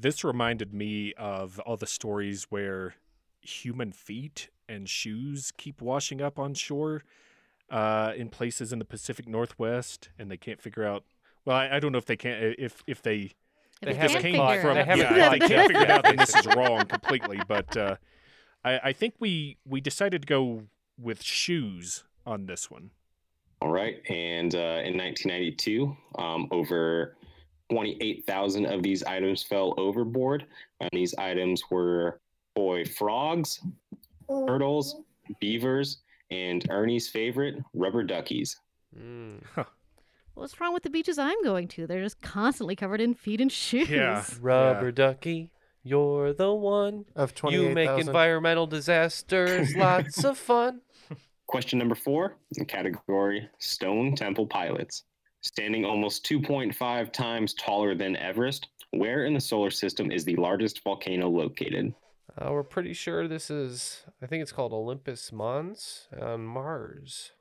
this 0.00 0.24
reminded 0.24 0.72
me 0.72 1.12
of 1.18 1.58
all 1.60 1.76
the 1.76 1.86
stories 1.86 2.46
where 2.50 2.94
human 3.40 3.92
feet 3.92 4.48
and 4.68 4.88
shoes 4.88 5.52
keep 5.56 5.80
washing 5.80 6.20
up 6.22 6.38
on 6.38 6.54
shore 6.54 7.02
uh, 7.70 8.12
in 8.16 8.28
places 8.28 8.72
in 8.72 8.78
the 8.78 8.84
Pacific 8.84 9.28
Northwest, 9.28 10.08
and 10.18 10.30
they 10.30 10.36
can't 10.36 10.60
figure 10.60 10.84
out. 10.84 11.04
Well, 11.44 11.56
I, 11.56 11.76
I 11.76 11.80
don't 11.80 11.92
know 11.92 11.98
if 11.98 12.06
they 12.06 12.16
can't 12.16 12.54
if 12.58 12.82
if 12.86 13.02
they. 13.02 13.32
They 13.82 13.92
if 13.92 13.96
haven't 13.96 14.12
this 14.14 14.22
came 14.22 14.32
figured- 14.34 14.60
from 14.62 14.74
they 14.74 14.84
haven't 14.84 15.16
yeah, 15.16 15.32
if 15.32 15.40
they 15.40 15.48
can't 15.48 15.66
figure 15.68 15.82
it 15.82 15.90
out, 15.90 16.02
then 16.04 16.16
this 16.16 16.34
is 16.34 16.46
wrong 16.46 16.84
completely. 16.84 17.40
But 17.48 17.74
uh, 17.76 17.96
I, 18.64 18.78
I 18.84 18.92
think 18.92 19.14
we 19.20 19.56
we 19.64 19.80
decided 19.80 20.22
to 20.22 20.26
go 20.26 20.64
with 20.98 21.22
shoes 21.22 22.04
on 22.26 22.44
this 22.46 22.70
one. 22.70 22.90
All 23.62 23.70
right. 23.70 23.96
And 24.08 24.54
uh, 24.54 24.82
in 24.84 24.96
1992, 24.96 25.96
um, 26.18 26.48
over 26.50 27.16
28,000 27.70 28.66
of 28.66 28.82
these 28.82 29.02
items 29.04 29.42
fell 29.42 29.74
overboard. 29.78 30.46
And 30.80 30.90
these 30.92 31.14
items 31.14 31.62
were 31.70 32.20
boy 32.54 32.84
frogs, 32.84 33.60
turtles, 34.28 34.96
beavers, 35.40 35.98
and 36.30 36.66
Ernie's 36.70 37.08
favorite, 37.08 37.56
rubber 37.74 38.02
duckies. 38.02 38.56
Mm. 38.96 39.42
What's 40.34 40.60
wrong 40.60 40.72
with 40.72 40.82
the 40.82 40.90
beaches 40.90 41.18
I'm 41.18 41.42
going 41.44 41.68
to? 41.68 41.86
They're 41.86 42.02
just 42.02 42.20
constantly 42.22 42.74
covered 42.76 43.00
in 43.00 43.14
feet 43.14 43.40
and 43.40 43.52
shoes. 43.52 43.88
Yeah. 43.90 44.24
Rubber 44.40 44.90
ducky, 44.90 45.50
you're 45.82 46.32
the 46.32 46.52
one. 46.52 47.04
Of 47.14 47.32
You 47.48 47.70
make 47.74 47.86
28,000. 47.86 48.08
environmental 48.08 48.66
disasters 48.66 49.74
lots 49.76 50.24
of 50.24 50.38
fun. 50.38 50.80
Question 51.46 51.78
number 51.78 51.94
four, 51.96 52.36
the 52.52 52.64
category 52.64 53.48
Stone 53.58 54.14
Temple 54.14 54.46
Pilots. 54.46 55.02
Standing 55.42 55.84
almost 55.84 56.24
2.5 56.26 57.12
times 57.12 57.54
taller 57.54 57.94
than 57.94 58.16
Everest, 58.16 58.68
where 58.90 59.24
in 59.24 59.34
the 59.34 59.40
solar 59.40 59.70
system 59.70 60.10
is 60.10 60.24
the 60.24 60.36
largest 60.36 60.82
volcano 60.84 61.28
located? 61.28 61.94
Uh, 62.38 62.52
we're 62.52 62.62
pretty 62.62 62.92
sure 62.92 63.26
this 63.26 63.50
is, 63.50 64.04
I 64.22 64.26
think 64.26 64.42
it's 64.42 64.52
called 64.52 64.72
Olympus 64.72 65.32
Mons 65.32 66.08
on 66.20 66.44
Mars. 66.44 67.32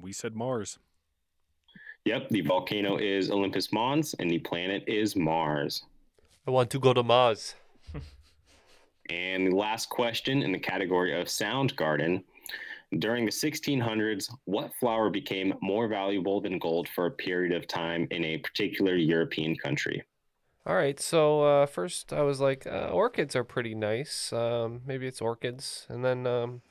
We 0.00 0.12
said 0.12 0.34
Mars. 0.34 0.78
Yep, 2.04 2.30
the 2.30 2.40
volcano 2.40 2.96
is 2.96 3.30
Olympus 3.30 3.72
Mons 3.72 4.14
and 4.18 4.30
the 4.30 4.38
planet 4.38 4.84
is 4.86 5.14
Mars. 5.14 5.84
I 6.46 6.50
want 6.50 6.70
to 6.70 6.78
go 6.78 6.92
to 6.92 7.02
Mars. 7.02 7.54
And 9.10 9.46
the 9.46 9.54
last 9.54 9.90
question 9.90 10.42
in 10.42 10.52
the 10.52 10.58
category 10.58 11.18
of 11.20 11.28
sound 11.28 11.76
garden. 11.76 12.24
During 12.98 13.24
the 13.24 13.30
1600s, 13.30 14.30
what 14.44 14.72
flower 14.78 15.10
became 15.10 15.54
more 15.60 15.88
valuable 15.88 16.40
than 16.40 16.58
gold 16.58 16.88
for 16.94 17.06
a 17.06 17.10
period 17.10 17.52
of 17.52 17.66
time 17.66 18.06
in 18.10 18.24
a 18.24 18.38
particular 18.38 18.94
European 18.94 19.56
country? 19.56 20.02
All 20.66 20.76
right, 20.76 20.98
so 20.98 21.42
uh, 21.42 21.66
first 21.66 22.12
I 22.12 22.22
was 22.22 22.40
like, 22.40 22.66
uh, 22.66 22.88
orchids 22.88 23.36
are 23.36 23.44
pretty 23.44 23.74
nice. 23.74 24.32
Um, 24.32 24.80
maybe 24.86 25.06
it's 25.06 25.20
orchids. 25.20 25.86
And 25.90 26.04
then 26.04 26.26
um, 26.26 26.62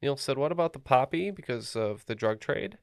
Neal 0.00 0.16
said, 0.16 0.38
what 0.38 0.52
about 0.52 0.72
the 0.72 0.78
poppy 0.78 1.30
because 1.30 1.76
of 1.76 2.06
the 2.06 2.14
drug 2.14 2.40
trade? 2.40 2.78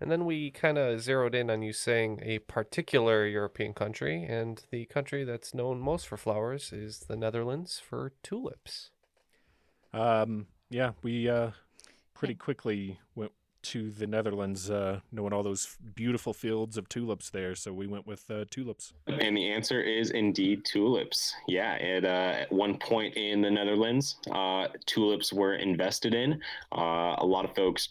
And 0.00 0.10
then 0.10 0.26
we 0.26 0.50
kind 0.50 0.76
of 0.76 1.00
zeroed 1.00 1.34
in 1.34 1.50
on 1.50 1.62
you 1.62 1.72
saying 1.72 2.20
a 2.22 2.40
particular 2.40 3.26
European 3.26 3.72
country, 3.72 4.24
and 4.24 4.62
the 4.70 4.84
country 4.86 5.24
that's 5.24 5.54
known 5.54 5.80
most 5.80 6.06
for 6.06 6.18
flowers 6.18 6.72
is 6.72 7.00
the 7.00 7.16
Netherlands 7.16 7.80
for 7.82 8.12
tulips. 8.22 8.90
Um, 9.94 10.48
yeah, 10.68 10.92
we 11.02 11.30
uh, 11.30 11.52
pretty 12.18 12.34
quickly 12.34 12.98
went 13.14 13.32
to 13.62 13.90
the 13.90 14.06
Netherlands, 14.06 14.70
uh, 14.70 15.00
knowing 15.10 15.32
all 15.32 15.42
those 15.42 15.76
beautiful 15.94 16.32
fields 16.32 16.76
of 16.76 16.88
tulips 16.88 17.30
there. 17.30 17.54
So 17.56 17.72
we 17.72 17.88
went 17.88 18.06
with 18.06 18.30
uh, 18.30 18.44
tulips. 18.48 18.92
And 19.08 19.36
the 19.36 19.50
answer 19.50 19.80
is 19.80 20.10
indeed 20.12 20.64
tulips. 20.64 21.34
Yeah, 21.48 21.72
at, 21.74 22.04
uh, 22.04 22.42
at 22.42 22.52
one 22.52 22.78
point 22.78 23.16
in 23.16 23.42
the 23.42 23.50
Netherlands, 23.50 24.16
uh, 24.30 24.68
tulips 24.86 25.32
were 25.32 25.54
invested 25.54 26.14
in. 26.14 26.40
Uh, 26.70 27.16
a 27.18 27.26
lot 27.26 27.44
of 27.44 27.56
folks 27.56 27.88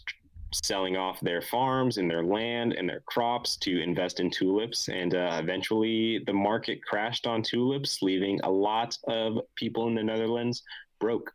selling 0.52 0.96
off 0.96 1.20
their 1.20 1.42
farms 1.42 1.98
and 1.98 2.10
their 2.10 2.24
land 2.24 2.72
and 2.72 2.88
their 2.88 3.00
crops 3.00 3.56
to 3.58 3.82
invest 3.82 4.20
in 4.20 4.30
tulips. 4.30 4.88
And 4.88 5.14
uh, 5.14 5.38
eventually 5.42 6.22
the 6.26 6.32
market 6.32 6.82
crashed 6.82 7.26
on 7.26 7.42
tulips, 7.42 8.00
leaving 8.00 8.40
a 8.44 8.50
lot 8.50 8.96
of 9.08 9.40
people 9.56 9.88
in 9.88 9.94
the 9.94 10.02
Netherlands 10.02 10.62
broke. 10.98 11.32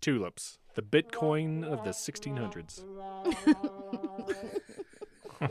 Tulips, 0.00 0.58
the 0.76 0.82
Bitcoin 0.82 1.64
of 1.64 1.82
the 1.82 1.90
1600s. 1.90 2.84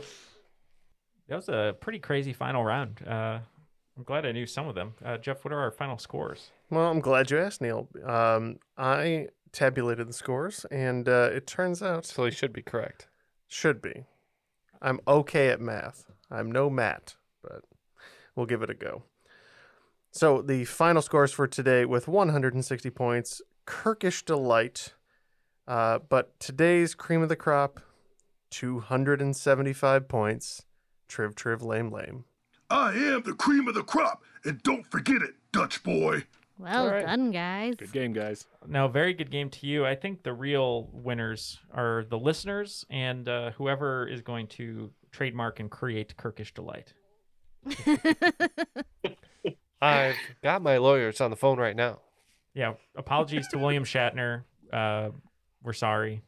That 1.28 1.36
was 1.36 1.48
a 1.48 1.74
pretty 1.80 1.98
crazy 1.98 2.32
final 2.32 2.64
round. 2.64 3.02
Uh, 3.04 3.40
I'm 3.96 4.04
glad 4.04 4.24
I 4.24 4.32
knew 4.32 4.46
some 4.46 4.68
of 4.68 4.76
them. 4.76 4.94
Uh, 5.04 5.16
Jeff, 5.16 5.44
what 5.44 5.52
are 5.52 5.58
our 5.58 5.72
final 5.72 5.98
scores? 5.98 6.50
Well, 6.70 6.88
I'm 6.88 7.00
glad 7.00 7.30
you 7.30 7.38
asked, 7.38 7.60
Neal. 7.60 7.88
Um, 8.04 8.60
I 8.78 9.28
tabulated 9.50 10.08
the 10.08 10.12
scores, 10.12 10.66
and 10.70 11.08
uh, 11.08 11.30
it 11.32 11.46
turns 11.46 11.82
out. 11.82 12.06
So 12.06 12.24
he 12.26 12.30
should 12.30 12.52
be 12.52 12.62
correct. 12.62 13.08
Should 13.48 13.82
be. 13.82 14.04
I'm 14.80 15.00
okay 15.08 15.48
at 15.48 15.60
math. 15.60 16.04
I'm 16.30 16.52
no 16.52 16.70
Matt, 16.70 17.16
but 17.42 17.64
we'll 18.36 18.46
give 18.46 18.62
it 18.62 18.70
a 18.70 18.74
go. 18.74 19.02
So 20.12 20.42
the 20.42 20.64
final 20.64 21.02
scores 21.02 21.32
for 21.32 21.48
today 21.48 21.84
with 21.84 22.06
160 22.06 22.90
points, 22.90 23.42
Kirkish 23.64 24.24
Delight. 24.24 24.94
Uh, 25.66 25.98
but 26.08 26.38
today's 26.38 26.94
cream 26.94 27.22
of 27.22 27.28
the 27.28 27.36
crop, 27.36 27.80
275 28.50 30.08
points, 30.08 30.64
Triv 31.08 31.34
Triv 31.34 31.62
Lame 31.62 31.90
Lame. 31.90 32.24
I 32.70 32.92
am 32.92 33.22
the 33.22 33.34
cream 33.34 33.68
of 33.68 33.74
the 33.74 33.82
crop, 33.82 34.22
and 34.44 34.62
don't 34.62 34.86
forget 34.86 35.22
it, 35.22 35.34
Dutch 35.52 35.82
boy. 35.82 36.24
Well 36.58 36.86
All 36.86 36.90
right. 36.90 37.04
done, 37.04 37.32
guys. 37.32 37.74
Good 37.76 37.92
game, 37.92 38.12
guys. 38.14 38.46
Now, 38.66 38.88
very 38.88 39.12
good 39.12 39.30
game 39.30 39.50
to 39.50 39.66
you. 39.66 39.84
I 39.84 39.94
think 39.94 40.22
the 40.22 40.32
real 40.32 40.88
winners 40.92 41.58
are 41.72 42.04
the 42.08 42.18
listeners 42.18 42.86
and 42.88 43.28
uh, 43.28 43.50
whoever 43.52 44.08
is 44.08 44.22
going 44.22 44.46
to 44.48 44.90
trademark 45.12 45.60
and 45.60 45.70
create 45.70 46.16
Kirkish 46.16 46.54
Delight. 46.54 46.94
I've 49.82 50.16
got 50.42 50.62
my 50.62 50.78
lawyers 50.78 51.20
on 51.20 51.30
the 51.30 51.36
phone 51.36 51.58
right 51.58 51.76
now. 51.76 52.00
Yeah, 52.54 52.74
apologies 52.96 53.46
to 53.48 53.58
William 53.58 53.84
Shatner. 53.84 54.44
Uh, 54.72 55.10
we're 55.66 55.72
sorry, 55.74 56.22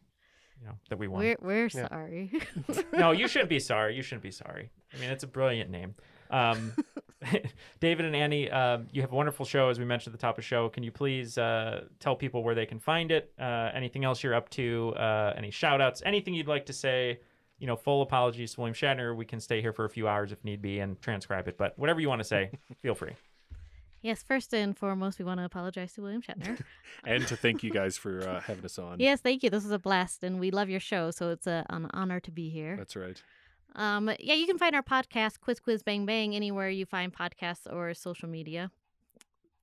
you 0.61 0.67
know, 0.67 0.75
that 0.91 0.99
we 0.99 1.09
won. 1.09 1.23
We're 1.23 1.37
we're 1.41 1.69
Yeah. 1.73 1.89
sorry. 1.89 2.33
no, 2.93 3.13
you 3.13 3.27
shouldn't 3.29 3.49
be 3.49 3.61
sorry. 3.61 3.97
You 3.97 4.03
shouldn't 4.03 4.23
be 4.25 4.31
sorry. 4.31 4.71
I 4.95 4.99
mean, 5.01 5.09
it's 5.11 5.25
a 5.25 5.29
brilliant 5.29 5.71
name. 5.71 5.95
Um, 6.31 6.75
David 7.81 8.07
and 8.07 8.15
Annie, 8.15 8.51
um, 8.51 8.87
you 8.93 9.01
have 9.03 9.13
a 9.13 9.15
wonderful 9.15 9.45
show, 9.47 9.69
as 9.71 9.79
we 9.79 9.85
mentioned 9.85 10.15
at 10.15 10.21
the 10.21 10.23
top 10.27 10.35
of 10.35 10.43
the 10.43 10.43
show. 10.43 10.69
Can 10.69 10.83
you 10.83 10.91
please 10.93 11.39
uh, 11.39 11.85
tell 12.01 12.15
people 12.17 12.43
where 12.43 12.55
they 12.55 12.67
can 12.67 12.79
find 12.79 13.11
it? 13.11 13.33
Uh, 13.39 13.71
anything 13.75 14.05
else 14.05 14.23
you're 14.23 14.35
up 14.35 14.49
to? 14.51 14.95
Uh, 14.97 15.33
any 15.37 15.51
shout 15.51 15.81
outs? 15.81 16.03
Anything 16.05 16.35
you'd 16.35 16.49
like 16.49 16.67
to 16.67 16.73
say? 16.73 17.21
You 17.59 17.67
know, 17.67 17.75
full 17.77 18.03
apologies 18.03 18.55
to 18.55 18.61
William 18.61 18.75
Shatner. 18.75 19.17
We 19.17 19.25
can 19.25 19.41
stay 19.41 19.61
here 19.61 19.73
for 19.73 19.85
a 19.85 19.91
few 19.91 20.07
hours 20.07 20.31
if 20.33 20.45
need 20.45 20.63
be 20.63 20.79
and 20.79 21.01
transcribe 21.03 21.49
it. 21.49 21.59
But 21.59 21.77
whatever 21.79 22.01
you 22.01 22.09
want 22.09 22.21
to 22.21 22.25
say, 22.25 22.51
feel 22.83 22.95
free. 22.95 23.13
Yes, 24.03 24.23
first 24.23 24.53
and 24.55 24.77
foremost, 24.77 25.19
we 25.19 25.25
want 25.25 25.41
to 25.41 25.45
apologize 25.45 25.93
to 25.95 26.03
William 26.03 26.23
Shatner. 26.23 26.61
And 27.05 27.27
to 27.29 27.37
thank 27.37 27.63
you 27.63 27.71
guys 27.71 27.97
for 27.97 28.27
uh, 28.29 28.41
having 28.41 28.65
us 28.65 28.79
on. 28.79 28.99
yes, 29.01 29.21
thank 29.21 29.43
you. 29.43 29.51
This 29.51 29.63
was 29.65 29.73
a 29.73 29.79
blast, 29.79 30.23
and 30.25 30.41
we 30.41 30.51
love 30.51 30.69
your 30.69 30.81
show, 30.81 31.11
so 31.11 31.31
it's 31.31 31.47
a, 31.47 31.65
an 31.71 31.89
honor 31.93 32.21
to 32.21 32.31
be 32.31 32.49
here. 32.51 32.77
That's 32.77 32.97
right. 32.97 33.23
Um, 33.77 34.11
yeah, 34.19 34.35
you 34.35 34.47
can 34.47 34.59
find 34.59 34.75
our 34.75 34.83
podcast, 34.83 35.41
Quiz 35.41 35.61
Quiz 35.61 35.83
Bang 35.83 36.07
Bang, 36.07 36.35
anywhere 36.35 36.69
you 36.71 36.87
find 36.87 37.13
podcasts 37.13 37.71
or 37.71 37.95
social 37.95 38.29
media. 38.29 38.71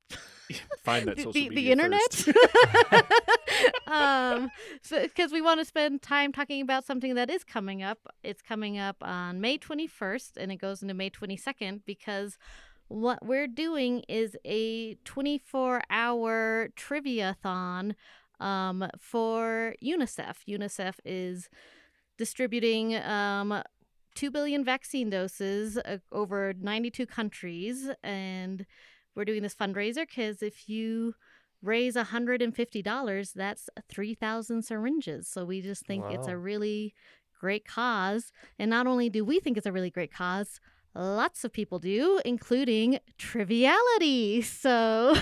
Find 0.83 1.07
that 1.07 1.15
The- 1.17 1.23
social 1.23 1.33
the, 1.33 1.49
the 1.49 1.55
media 1.55 1.71
internet. 1.71 2.13
first. 2.13 2.37
um, 3.87 4.51
so 4.83 5.01
because 5.01 5.31
we 5.31 5.41
want 5.41 5.59
to 5.59 5.65
spend 5.65 6.01
time 6.03 6.31
talking 6.31 6.61
about 6.61 6.85
something 6.85 7.15
that 7.15 7.29
is 7.31 7.43
coming 7.43 7.81
up. 7.81 7.97
It's 8.23 8.43
coming 8.43 8.77
up 8.77 8.97
on 9.01 9.41
May 9.41 9.57
21st, 9.57 10.37
and 10.37 10.51
it 10.51 10.57
goes 10.57 10.81
into 10.83 10.93
May 10.93 11.09
22nd 11.09 11.81
because 11.85 12.37
what 12.87 13.25
we're 13.25 13.47
doing 13.47 14.03
is 14.07 14.35
a 14.45 14.95
24-hour 15.05 16.69
trivia-thon 16.75 17.95
um, 18.39 18.87
for 18.99 19.75
UNICEF. 19.83 20.35
UNICEF 20.47 20.95
is 21.03 21.49
distributing 22.17 22.95
um, 22.95 23.61
2 24.15 24.31
billion 24.31 24.63
vaccine 24.63 25.09
doses 25.09 25.77
uh, 25.77 25.97
over 26.11 26.53
92 26.59 27.05
countries. 27.05 27.89
And 28.03 28.65
we're 29.15 29.25
doing 29.25 29.43
this 29.43 29.55
fundraiser 29.55 30.07
because 30.07 30.41
if 30.41 30.67
you 30.69 31.15
raise 31.61 31.95
$150, 31.95 33.33
that's 33.33 33.69
3,000 33.89 34.61
syringes. 34.61 35.27
So 35.27 35.45
we 35.45 35.61
just 35.61 35.85
think 35.85 36.05
it's 36.09 36.27
a 36.27 36.37
really 36.37 36.93
great 37.39 37.65
cause. 37.65 38.31
And 38.59 38.69
not 38.69 38.87
only 38.87 39.09
do 39.09 39.25
we 39.25 39.39
think 39.39 39.57
it's 39.57 39.65
a 39.65 39.71
really 39.71 39.89
great 39.89 40.13
cause, 40.13 40.59
lots 40.95 41.43
of 41.43 41.51
people 41.51 41.79
do, 41.79 42.21
including 42.25 42.99
Triviality. 43.17 44.43
So 44.65 45.15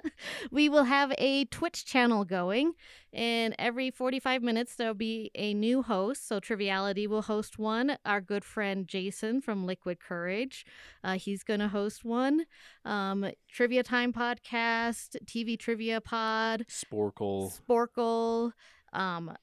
we 0.50 0.68
will 0.68 0.84
have 0.84 1.12
a 1.18 1.44
Twitch 1.46 1.84
channel 1.84 2.24
going, 2.24 2.72
and 3.12 3.54
every 3.58 3.90
45 3.90 4.42
minutes 4.42 4.76
there'll 4.76 4.94
be 4.94 5.30
a 5.34 5.52
new 5.54 5.82
host. 5.82 6.28
So 6.28 6.40
Triviality 6.40 7.06
will 7.06 7.22
host 7.22 7.58
one. 7.58 7.98
Our 8.06 8.20
good 8.20 8.44
friend 8.44 8.86
Jason 8.86 9.40
from 9.40 9.66
Liquid 9.66 9.98
Courage, 10.00 10.64
uh, 11.04 11.14
he's 11.14 11.42
going 11.42 11.60
to 11.60 11.68
host 11.68 12.04
one. 12.04 12.46
Um, 12.84 13.30
Trivia 13.50 13.82
Time 13.82 14.12
podcast, 14.12 15.16
TV 15.26 15.58
Trivia 15.58 16.00
Pod, 16.00 16.64
Sporcle. 16.70 17.52
Sporcle. 17.60 18.52
Um, 18.96 19.36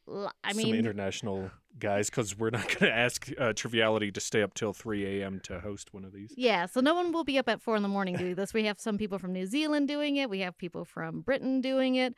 I 0.43 0.54
some 0.54 0.58
mean, 0.58 0.76
international 0.76 1.51
guys, 1.78 2.10
because 2.10 2.38
we're 2.38 2.49
not 2.49 2.68
going 2.80 2.91
to 2.91 2.91
ask 2.91 3.30
uh, 3.38 3.54
Triviality 3.54 4.12
to 4.12 4.20
stay 4.20 4.41
up 4.41 4.54
till 4.54 4.74
3 4.74 5.22
a.m. 5.22 5.39
to 5.43 5.60
host 5.60 5.93
one 5.93 6.04
of 6.04 6.12
these. 6.12 6.34
Yeah, 6.36 6.66
so 6.66 6.82
no 6.82 6.95
one 6.95 7.12
will 7.12 7.24
be 7.24 7.38
up 7.38 7.47
at 7.47 7.62
four 7.62 7.76
in 7.76 7.84
the 7.84 7.89
morning 7.89 8.16
doing 8.16 8.36
this. 8.36 8.54
We 8.54 8.66
have 8.66 8.80
some 8.80 8.97
people 8.97 9.20
from 9.20 9.32
New 9.34 9.45
Zealand 9.45 9.88
doing 9.88 10.16
it. 10.16 10.30
We 10.30 10.39
have 10.39 10.58
people 10.58 10.86
from 10.86 11.22
Britain 11.22 11.62
doing 11.62 11.95
it. 11.95 12.16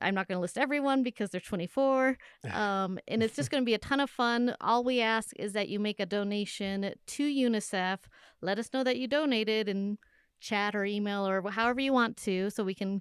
I'm 0.00 0.14
not 0.14 0.26
going 0.26 0.36
to 0.36 0.40
list 0.40 0.58
everyone 0.58 1.04
because 1.04 1.30
they're 1.30 1.40
24. 1.40 2.18
Um, 2.52 2.98
and 3.08 3.22
it's 3.22 3.34
just 3.34 3.50
going 3.50 3.62
to 3.62 3.66
be 3.66 3.74
a 3.74 3.78
ton 3.78 4.00
of 4.00 4.10
fun. 4.10 4.54
All 4.60 4.84
we 4.84 5.00
ask 5.00 5.30
is 5.36 5.54
that 5.54 5.68
you 5.68 5.80
make 5.80 5.98
a 5.98 6.06
donation 6.06 6.92
to 7.06 7.24
UNICEF. 7.24 8.00
Let 8.42 8.58
us 8.58 8.70
know 8.72 8.84
that 8.84 8.98
you 8.98 9.08
donated 9.08 9.68
in 9.68 9.98
chat 10.40 10.76
or 10.76 10.84
email 10.84 11.26
or 11.26 11.50
however 11.50 11.80
you 11.80 11.92
want 11.92 12.18
to 12.18 12.50
so 12.50 12.62
we 12.62 12.74
can, 12.74 13.00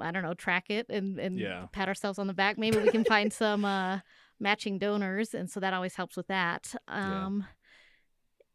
I 0.00 0.10
don't 0.10 0.22
know, 0.22 0.34
track 0.34 0.70
it 0.70 0.86
and, 0.88 1.18
and 1.18 1.38
Yeah. 1.38 1.66
pat 1.72 1.88
ourselves 1.88 2.18
on 2.18 2.26
the 2.26 2.34
back. 2.34 2.58
Maybe 2.58 2.78
we 2.78 2.90
can 2.90 3.04
find 3.04 3.32
some 3.32 3.64
uh, 3.64 4.00
matching 4.40 4.78
donors. 4.78 5.34
And 5.34 5.48
so 5.50 5.60
that 5.60 5.72
always 5.74 5.94
helps 5.94 6.16
with 6.16 6.26
that. 6.28 6.74
Um, 6.88 7.46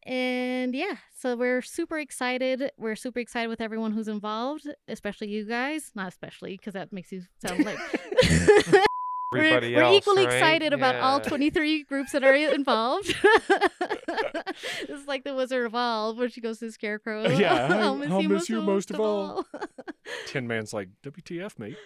and 0.04 0.74
yeah, 0.74 0.94
so 1.18 1.36
we're 1.36 1.60
super 1.62 1.98
excited. 1.98 2.70
We're 2.78 2.96
super 2.96 3.20
excited 3.20 3.48
with 3.48 3.60
everyone 3.60 3.92
who's 3.92 4.08
involved, 4.08 4.66
especially 4.88 5.28
you 5.28 5.44
guys. 5.44 5.92
Not 5.94 6.08
especially 6.08 6.56
because 6.56 6.72
that 6.74 6.92
makes 6.92 7.12
you 7.12 7.22
sound 7.44 7.64
like 7.64 7.78
we're, 9.32 9.60
we're 9.60 9.82
else, 9.82 9.96
equally 9.98 10.26
right? 10.26 10.34
excited 10.34 10.72
about 10.72 10.96
all 10.96 11.20
23 11.20 11.84
groups 11.88 12.12
that 12.12 12.24
are 12.24 12.34
involved. 12.34 13.14
it's 14.82 15.06
like 15.06 15.24
the 15.24 15.34
Wizard 15.34 15.66
of 15.66 15.74
Oz 15.74 16.16
when 16.16 16.28
she 16.30 16.40
goes 16.40 16.58
to 16.58 16.66
the 16.66 16.72
Scarecrow. 16.72 17.28
yeah, 17.28 17.68
I- 17.70 17.78
I'll 17.78 17.96
miss, 17.96 18.10
I'll 18.10 18.22
you, 18.22 18.28
miss 18.28 18.40
most, 18.40 18.48
you 18.48 18.58
of, 18.58 18.64
most 18.64 18.90
of 18.90 19.00
all. 19.00 19.46
Tin 20.26 20.46
Man's 20.46 20.72
like, 20.72 20.88
WTF, 21.02 21.58
mate? 21.58 21.76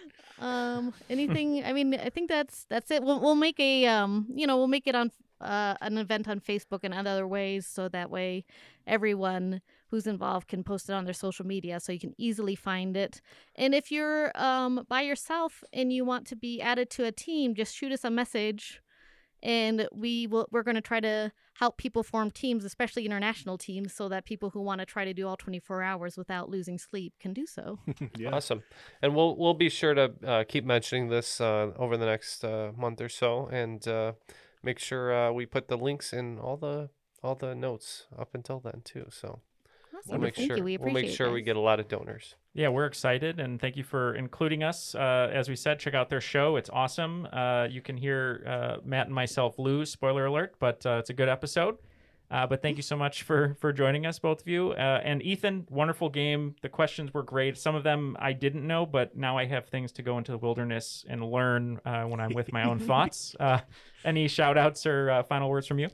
um, 0.41 0.93
anything? 1.11 1.65
I 1.65 1.73
mean, 1.73 1.95
I 1.95 2.11
think 2.11 2.29
that's 2.29 2.65
that's 2.69 2.91
it. 2.91 3.03
We'll 3.03 3.21
we'll 3.21 3.35
make 3.35 3.61
a 3.61 3.87
um, 3.87 4.27
you 4.35 4.47
know, 4.47 4.57
we'll 4.57 4.67
make 4.69 4.87
it 4.87 4.95
on 4.95 5.11
uh 5.41 5.75
an 5.81 5.99
event 5.99 6.29
on 6.29 6.41
Facebook 6.41 6.81
and 6.83 6.95
other 6.95 7.27
ways, 7.27 7.67
so 7.67 7.89
that 7.89 8.11
way 8.11 8.45
everyone 8.87 9.61
who's 9.91 10.07
involved 10.07 10.49
can 10.49 10.65
post 10.65 10.89
it 10.89 10.93
on 10.93 11.05
their 11.05 11.15
social 11.15 11.47
media, 11.47 11.81
so 11.81 11.93
you 11.93 12.01
can 12.01 12.15
easily 12.19 12.55
find 12.55 12.97
it. 12.97 13.21
And 13.55 13.75
if 13.75 13.91
you're 13.91 14.33
um 14.35 14.85
by 14.89 15.03
yourself 15.03 15.63
and 15.73 15.93
you 15.93 16.05
want 16.05 16.27
to 16.29 16.37
be 16.37 16.61
added 16.61 16.91
to 16.91 17.05
a 17.05 17.13
team, 17.13 17.55
just 17.55 17.75
shoot 17.75 17.93
us 17.93 18.05
a 18.05 18.11
message 18.11 18.81
and 19.43 19.87
we 19.93 20.27
will 20.27 20.49
we're 20.51 20.63
going 20.63 20.75
to 20.75 20.81
try 20.81 21.01
to 21.01 21.31
help 21.59 21.77
people 21.77 22.03
form 22.03 22.31
teams 22.31 22.65
especially 22.65 23.05
international 23.05 23.59
teams 23.59 23.93
so 23.93 24.09
that 24.09 24.25
people 24.25 24.51
who 24.51 24.61
want 24.61 24.81
to 24.81 24.87
try 24.87 25.05
to 25.05 25.13
do 25.13 25.29
all 25.29 25.37
24 25.37 25.83
hours 25.83 26.17
without 26.17 26.49
losing 26.49 26.79
sleep 26.79 27.13
can 27.21 27.33
do 27.33 27.47
so 27.47 27.79
yeah. 28.17 28.31
Awesome. 28.35 28.63
And 29.03 29.15
we'll 29.15 29.37
we'll 29.37 29.55
be 29.55 29.69
sure 29.69 29.95
to 29.95 30.13
uh, 30.27 30.45
keep 30.45 30.65
mentioning 30.65 31.09
this 31.09 31.41
uh, 31.41 31.71
over 31.77 31.97
the 31.97 32.07
next 32.07 32.45
uh, 32.45 32.73
month 32.77 33.01
or 33.01 33.09
so, 33.09 33.49
and 33.53 33.87
uh, 33.87 34.13
make 34.63 34.79
sure 34.79 35.15
uh, 35.15 35.33
we 35.33 35.47
put 35.47 35.69
the 35.69 35.77
links 35.77 36.13
in 36.13 36.39
all 36.39 36.57
the 36.57 36.91
all 37.23 37.35
the 37.35 37.55
notes 37.55 38.07
up 38.19 38.35
until 38.35 38.61
then 38.61 38.83
too. 38.85 39.07
So 39.11 39.41
we'll 40.09 40.19
make 40.19 40.35
Thank 40.37 40.51
you. 40.51 40.57
sure 40.57 40.65
We 40.65 40.77
we'll 40.77 40.93
make 40.93 41.05
appreciate 41.05 41.13
it, 41.13 41.17
sure 41.17 41.33
we 41.33 41.43
get 41.43 41.57
a 41.57 41.61
lot 41.61 41.81
of 41.81 41.89
donors. 41.89 42.35
Yeah, 42.53 42.69
we're 42.69 42.87
excited 42.87 43.41
and 43.41 43.61
thank 43.61 43.77
you 43.77 43.85
for 43.85 44.15
including 44.15 44.63
us. 44.63 44.95
Uh, 44.95 45.31
as 45.33 45.49
we 45.49 45.57
said, 45.57 45.81
check 45.81 45.95
out 45.95 46.09
their 46.09 46.21
show. 46.21 46.57
It's 46.57 46.71
awesome. 46.71 47.27
Uh, 47.33 47.67
you 47.71 47.81
can 47.81 47.97
hear 47.97 48.45
uh, 48.47 48.77
Matt 48.85 49.07
and 49.07 49.15
myself 49.15 49.59
lose, 49.59 49.91
spoiler 49.91 50.27
alert, 50.27 50.55
but 50.59 50.85
uh, 50.87 50.99
it's 50.99 51.11
a 51.11 51.15
good 51.15 51.29
episode. 51.29 51.79
Uh, 52.31 52.47
but 52.47 52.63
thank 52.63 52.77
you 52.77 52.83
so 52.83 52.97
much 52.97 53.23
for 53.23 53.55
for 53.61 53.73
joining 53.73 54.07
us, 54.07 54.19
both 54.19 54.41
of 54.41 54.49
you. 54.49 54.73
Uh, 54.73 55.01
and 55.05 55.23
Ethan, 55.23 55.67
wonderful 55.71 56.09
game. 56.09 56.57
The 56.63 56.69
questions 56.71 57.13
were 57.13 57.23
great. 57.23 57.57
Some 57.59 57.75
of 57.75 57.85
them 57.85 58.17
I 58.19 58.33
didn't 58.33 58.67
know, 58.67 58.87
but 58.87 59.15
now 59.17 59.37
I 59.37 59.45
have 59.45 59.67
things 59.69 59.93
to 59.93 60.03
go 60.03 60.17
into 60.19 60.33
the 60.33 60.39
wilderness 60.39 61.05
and 61.09 61.23
learn 61.23 61.81
uh, 61.85 62.05
when 62.05 62.21
I'm 62.21 62.33
with 62.33 62.51
my 62.51 62.65
own 62.65 62.79
thoughts. 62.91 63.37
Uh, 63.39 63.61
any 64.05 64.27
shout 64.27 64.57
outs 64.57 64.87
or 64.87 65.11
uh, 65.11 65.23
final 65.23 65.51
words 65.51 65.67
from 65.67 65.79
you? 65.79 65.89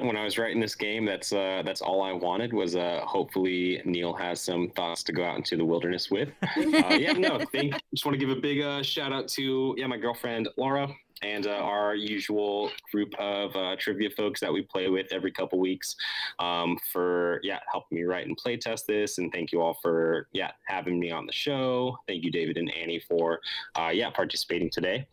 When 0.00 0.16
I 0.16 0.24
was 0.24 0.38
writing 0.38 0.60
this 0.60 0.74
game, 0.74 1.04
that's 1.04 1.32
uh, 1.32 1.62
that's 1.64 1.80
all 1.80 2.02
I 2.02 2.12
wanted 2.12 2.52
was 2.52 2.76
uh, 2.76 3.00
hopefully 3.04 3.82
Neal 3.84 4.12
has 4.14 4.40
some 4.40 4.70
thoughts 4.70 5.02
to 5.04 5.12
go 5.12 5.24
out 5.24 5.36
into 5.36 5.56
the 5.56 5.64
wilderness 5.64 6.10
with. 6.10 6.28
Uh, 6.72 6.94
yeah, 6.94 7.12
no, 7.12 7.38
thank. 7.52 7.74
Just 7.92 8.04
want 8.04 8.18
to 8.18 8.18
give 8.18 8.30
a 8.30 8.40
big 8.40 8.60
uh, 8.60 8.82
shout 8.82 9.12
out 9.12 9.28
to 9.28 9.74
yeah 9.76 9.86
my 9.86 9.96
girlfriend 9.96 10.48
Laura 10.56 10.88
and 11.22 11.46
uh, 11.46 11.50
our 11.50 11.94
usual 11.94 12.70
group 12.90 13.14
of 13.18 13.54
uh, 13.56 13.76
trivia 13.78 14.10
folks 14.10 14.40
that 14.40 14.52
we 14.52 14.62
play 14.62 14.88
with 14.88 15.06
every 15.12 15.30
couple 15.30 15.58
weeks 15.58 15.96
um, 16.38 16.78
for 16.92 17.40
yeah 17.42 17.60
helping 17.70 17.98
me 17.98 18.04
write 18.04 18.26
and 18.26 18.36
play 18.36 18.56
test 18.56 18.86
this, 18.86 19.18
and 19.18 19.32
thank 19.32 19.52
you 19.52 19.60
all 19.60 19.78
for 19.80 20.28
yeah 20.32 20.52
having 20.66 20.98
me 20.98 21.10
on 21.10 21.26
the 21.26 21.32
show. 21.32 21.96
Thank 22.06 22.24
you 22.24 22.30
David 22.30 22.56
and 22.56 22.70
Annie 22.74 23.02
for 23.08 23.40
uh, 23.78 23.90
yeah 23.92 24.10
participating 24.10 24.70
today. 24.70 25.06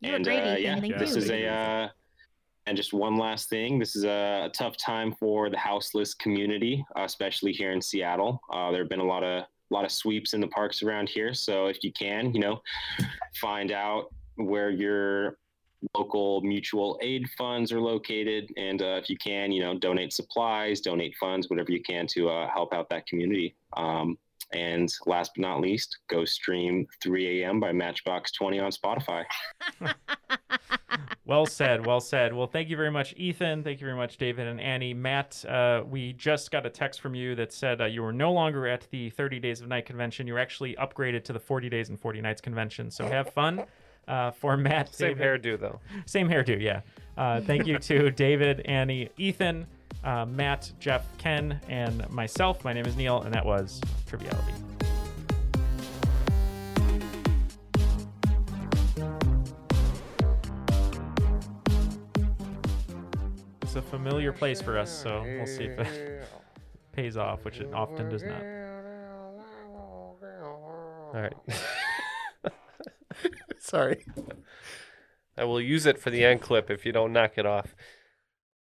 You 0.00 0.10
were 0.10 0.16
and 0.16 0.24
great, 0.24 0.40
uh, 0.40 0.56
yeah, 0.56 0.78
Thank 0.80 0.98
this 0.98 1.12
you. 1.12 1.18
is 1.18 1.30
a 1.30 1.46
uh, 1.46 1.88
and 2.66 2.76
just 2.76 2.92
one 2.92 3.16
last 3.16 3.48
thing 3.48 3.78
this 3.78 3.96
is 3.96 4.04
a, 4.04 4.50
tough 4.52 4.76
time 4.76 5.14
for 5.18 5.50
the 5.50 5.56
houseless 5.56 6.14
community, 6.14 6.84
uh, 6.96 7.02
especially 7.02 7.52
here 7.52 7.72
in 7.72 7.80
Seattle. 7.80 8.40
Uh, 8.50 8.70
there 8.70 8.80
have 8.80 8.88
been 8.88 9.00
a 9.00 9.04
lot 9.04 9.22
of 9.22 9.42
a 9.42 9.74
lot 9.74 9.84
of 9.84 9.90
sweeps 9.90 10.32
in 10.34 10.40
the 10.40 10.46
parks 10.46 10.82
around 10.82 11.08
here. 11.08 11.34
So 11.34 11.66
if 11.66 11.82
you 11.82 11.92
can, 11.92 12.32
you 12.32 12.40
know, 12.40 12.62
find 13.34 13.72
out 13.72 14.14
where 14.36 14.70
your 14.70 15.38
local 15.96 16.40
mutual 16.42 16.98
aid 17.02 17.28
funds 17.36 17.72
are 17.72 17.80
located, 17.80 18.52
and 18.56 18.80
uh, 18.80 19.00
if 19.02 19.10
you 19.10 19.16
can, 19.16 19.50
you 19.52 19.62
know, 19.62 19.76
donate 19.76 20.12
supplies, 20.12 20.80
donate 20.80 21.14
funds, 21.18 21.50
whatever 21.50 21.72
you 21.72 21.82
can 21.82 22.06
to 22.08 22.28
uh, 22.28 22.48
help 22.50 22.72
out 22.72 22.88
that 22.90 23.06
community. 23.06 23.56
Um, 23.76 24.16
and 24.52 24.88
last 25.06 25.32
but 25.36 25.42
not 25.42 25.60
least, 25.60 25.98
go 26.08 26.24
stream 26.24 26.86
3 27.02 27.42
a.m. 27.42 27.60
by 27.60 27.72
Matchbox 27.72 28.32
20 28.32 28.58
on 28.60 28.70
Spotify. 28.70 29.24
Well 31.24 31.44
said. 31.44 31.84
Well 31.84 31.98
said. 31.98 32.32
Well, 32.32 32.46
thank 32.46 32.68
you 32.68 32.76
very 32.76 32.90
much, 32.90 33.12
Ethan. 33.16 33.64
Thank 33.64 33.80
you 33.80 33.86
very 33.86 33.96
much, 33.96 34.16
David 34.16 34.46
and 34.46 34.60
Annie. 34.60 34.94
Matt, 34.94 35.44
uh, 35.48 35.82
we 35.84 36.12
just 36.12 36.52
got 36.52 36.64
a 36.64 36.70
text 36.70 37.00
from 37.00 37.16
you 37.16 37.34
that 37.34 37.52
said 37.52 37.80
uh, 37.80 37.86
you 37.86 38.02
were 38.02 38.12
no 38.12 38.32
longer 38.32 38.68
at 38.68 38.86
the 38.92 39.10
30 39.10 39.40
Days 39.40 39.60
of 39.60 39.66
Night 39.66 39.86
convention. 39.86 40.28
You're 40.28 40.38
actually 40.38 40.76
upgraded 40.76 41.24
to 41.24 41.32
the 41.32 41.40
40 41.40 41.68
Days 41.68 41.88
and 41.88 41.98
40 41.98 42.20
Nights 42.20 42.40
convention. 42.40 42.92
So 42.92 43.08
have 43.08 43.30
fun. 43.30 43.64
Uh, 44.06 44.30
for 44.30 44.56
Matt, 44.56 44.94
Same 44.94 45.18
David- 45.18 45.42
hairdo 45.42 45.58
though. 45.60 45.80
Same 46.06 46.28
hairdo, 46.28 46.60
yeah. 46.62 46.82
Uh, 47.18 47.40
thank 47.40 47.66
you 47.66 47.76
to 47.80 48.08
David, 48.12 48.60
Annie, 48.60 49.08
Ethan, 49.18 49.66
uh, 50.06 50.24
Matt, 50.24 50.72
Jeff, 50.78 51.04
Ken, 51.18 51.60
and 51.68 52.08
myself. 52.10 52.64
My 52.64 52.72
name 52.72 52.86
is 52.86 52.96
Neal, 52.96 53.22
and 53.22 53.34
that 53.34 53.44
was 53.44 53.80
Triviality. 54.06 54.52
It's 63.62 63.74
a 63.74 63.82
familiar 63.82 64.32
place 64.32 64.62
for 64.62 64.78
us, 64.78 64.90
so 64.90 65.22
we'll 65.24 65.46
see 65.46 65.64
if 65.64 65.80
it 65.80 66.28
pays 66.92 67.16
off, 67.16 67.44
which 67.44 67.58
it 67.58 67.74
often 67.74 68.08
does 68.08 68.22
not. 68.22 68.42
All 71.12 71.20
right. 71.20 71.34
Sorry. 73.58 74.04
I 75.36 75.44
will 75.44 75.60
use 75.60 75.84
it 75.84 75.98
for 75.98 76.10
the 76.10 76.24
end 76.24 76.40
clip 76.40 76.70
if 76.70 76.86
you 76.86 76.92
don't 76.92 77.12
knock 77.12 77.32
it 77.36 77.44
off. 77.44 77.74